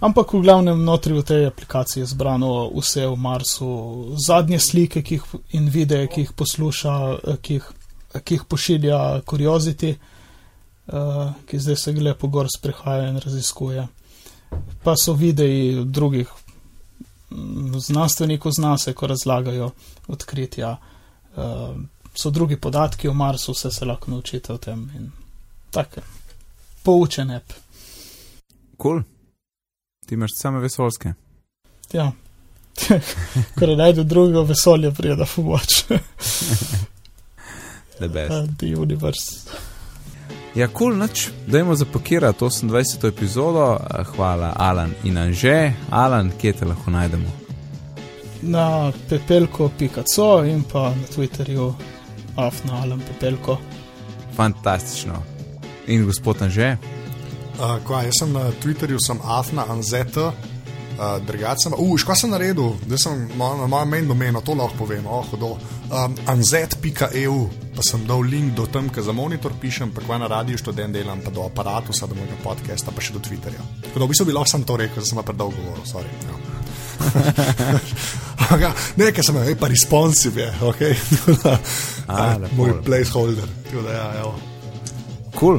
Ampak 0.00 0.32
v 0.32 0.42
glavnem 0.44 0.82
notri 0.84 1.14
v 1.16 1.22
tej 1.24 1.46
aplikaciji 1.48 2.02
je 2.02 2.06
zbrano 2.06 2.68
vse 2.74 3.06
v 3.06 3.16
Marsu, 3.16 3.68
zadnje 4.26 4.58
slike 4.60 5.00
jih, 5.00 5.24
in 5.56 5.70
videe, 5.72 6.06
ki 6.06 6.26
jih 6.26 6.32
posluša, 6.36 6.96
ki 7.42 7.54
jih, 7.54 7.70
ki 8.20 8.34
jih 8.34 8.44
pošilja 8.44 8.98
Curiosity, 9.24 9.94
uh, 10.92 11.32
ki 11.48 11.58
zdaj 11.58 11.76
se 11.76 11.94
gre 11.96 12.12
po 12.14 12.28
gor 12.28 12.50
sprehaja 12.52 13.08
in 13.08 13.16
raziskuje. 13.24 13.86
Pa 14.84 14.94
so 15.00 15.14
videi 15.16 15.84
drugih 15.84 16.28
znanstvenikov 17.78 18.52
z 18.52 18.58
nas, 18.58 18.88
ko 18.94 19.06
razlagajo 19.06 19.70
odkritja. 20.08 20.76
Uh, 21.36 21.76
so 22.14 22.30
drugi 22.30 22.56
podatki 22.60 23.08
o 23.08 23.14
Marsu, 23.14 23.52
vse 23.52 23.70
se 23.70 23.84
lahko 23.84 24.10
naučite 24.10 24.52
o 24.52 24.58
tem 24.58 24.90
in 24.96 25.10
tako. 25.70 26.00
Poučene. 26.82 27.40
Cool. 28.82 29.02
Ti 30.06 30.14
imaš 30.14 30.30
same 30.42 30.58
vesolske. 30.58 31.12
Ja, 31.92 32.12
kar 33.58 33.68
najdu 33.76 34.04
drugega 34.04 34.40
vesolja, 34.40 34.90
prije 34.90 35.16
da 35.16 35.26
pomoč. 35.36 35.84
The 37.98 38.08
best. 38.08 38.50
The 38.58 38.76
universe. 38.76 39.50
Ja, 40.56 40.68
kul 40.68 40.86
cool, 40.88 40.96
noč, 40.96 41.28
dajmo 41.46 41.74
zapakirati 41.74 42.44
28. 42.44 43.08
epizodo. 43.08 43.78
Hvala, 44.16 44.52
Alan 44.56 44.94
in 45.04 45.18
Anže. 45.18 45.72
Alan, 45.90 46.30
kje 46.40 46.52
te 46.52 46.64
lahko 46.64 46.90
najdemo? 46.90 47.28
Na 48.42 48.92
pepelko.co 49.08 50.44
in 50.44 50.62
pa 50.72 50.88
na 50.96 51.06
Twitterju, 51.16 51.74
afna 52.36 52.80
Alan 52.82 53.00
Pepelko. 53.00 53.58
Fantastično. 54.36 55.22
In 55.86 56.04
gospod 56.04 56.42
Anže? 56.42 56.76
Uh, 57.60 57.76
kva, 57.84 58.02
jaz 58.08 58.22
sem 58.22 58.32
na 58.32 58.48
Twitterju, 58.62 58.96
sem 59.06 59.20
Afna 59.24 59.64
Anzeta, 59.68 60.26
uh, 60.32 61.26
drugače. 61.26 61.68
Uf, 61.76 62.04
kaj 62.08 62.16
sem 62.16 62.32
naredil, 62.32 62.72
da 62.88 62.96
sem 62.96 63.28
na 63.36 63.66
mojem 63.66 63.92
main 63.92 64.08
domenu, 64.08 64.40
to 64.40 64.56
lahko 64.56 64.86
povem, 64.86 65.04
oh, 65.06 65.28
um, 65.90 66.14
anzet.eu, 66.26 67.50
pa 67.76 67.82
sem 67.82 68.06
dal 68.06 68.22
link 68.22 68.54
do 68.54 68.66
tam, 68.66 68.88
ki 68.90 69.02
za 69.02 69.12
monitor 69.12 69.52
pišem, 69.60 69.90
pa 69.94 70.00
kva 70.04 70.18
na 70.18 70.26
radiju 70.30 70.58
študent 70.58 70.94
delam, 70.94 71.20
pa 71.24 71.30
do 71.30 71.42
aparata, 71.46 71.92
do 72.06 72.14
mojega 72.14 72.36
podcasta, 72.42 72.90
pa 72.94 73.00
še 73.00 73.12
do 73.16 73.20
Twitterja. 73.22 73.62
Tako 73.88 73.98
da 73.98 74.04
v 74.04 74.08
bistvu 74.12 74.26
bi 74.30 74.36
lahko 74.36 74.50
sem 74.50 74.64
to 74.66 74.74
rekel, 74.80 75.02
da 75.02 75.06
sem 75.08 75.18
pa 75.20 75.26
predolgo 75.26 75.56
govoril, 75.60 75.84
sorry. 75.88 76.10
Ja. 76.26 76.34
Nekaj 79.00 79.24
sem 79.24 79.36
rekel, 79.38 79.60
pa 79.60 79.68
responsive 79.70 80.42
je, 80.42 80.50
ok. 80.64 80.80
Moj 82.58 82.70
placeholder. 82.86 83.48
Ja, 83.74 84.24
cool. 85.38 85.58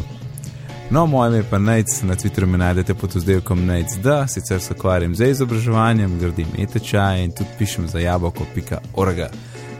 No, 0.89 1.05
moje 1.05 1.33
ime 1.33 1.43
pa 1.43 1.59
Nec, 1.59 2.01
na 2.01 2.15
Twitterju 2.15 2.47
me 2.47 2.57
najdete 2.57 2.95
pod 2.95 3.15
vzdelkom 3.15 3.65
Nec, 3.65 3.95
da 4.03 4.27
sicer 4.27 4.61
se 4.61 4.73
ukvarjam 4.73 5.15
z 5.15 5.29
izobraževanjem, 5.29 6.19
gradim 6.19 6.47
etečaje 6.57 7.25
in 7.25 7.31
tudi 7.31 7.49
pišem 7.59 7.87
za 7.87 7.99
jaboko.org. 7.99 9.19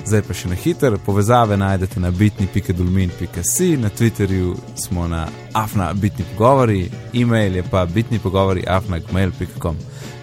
Zdaj 0.08 0.22
pa 0.24 0.34
še 0.34 0.48
na 0.48 0.56
hiter, 0.56 0.94
povezave 1.04 1.58
najdete 1.60 2.00
na 2.00 2.14
bitni.dolmin.si, 2.16 3.68
na 3.78 3.90
Twitterju 3.90 4.54
smo 4.80 5.08
na 5.08 5.26
afna 5.54 5.90
bitni 5.94 6.24
pogovori, 6.32 6.86
e-mail 7.14 7.56
je 7.60 7.64
pa 7.72 7.86
bitni 7.86 8.20
pogovori 8.20 8.64
afna.gmail.com. 8.68 9.76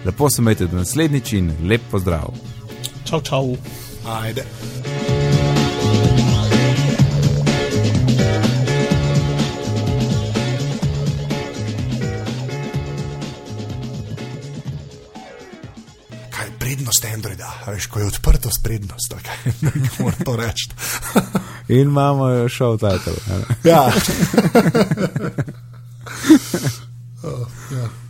Lepo 0.05 0.29
se 0.29 0.41
imejte 0.41 0.65
do 0.65 0.81
naslednjič 0.81 1.33
in 1.33 1.51
lep 1.69 1.85
pozdrav. 1.91 2.33
Čau, 3.05 3.21
čau. 3.21 3.53
Ajde. 4.05 4.45
Androida, 17.15 17.53
veš, 17.67 17.85
ko 17.87 17.99
je 17.99 18.05
odprtost 18.05 18.63
prednost, 18.63 19.09
tako 19.09 19.29
moram 20.03 20.19
to 20.25 20.35
reči. 20.35 20.69
In 21.75 21.87
imamo 21.87 22.27
jo 22.29 22.49
še 22.51 22.65
v 22.65 22.77
tajtu. 22.77 23.11
Ja. 23.63 23.83
oh, 27.23 27.47
ja. 27.71 28.04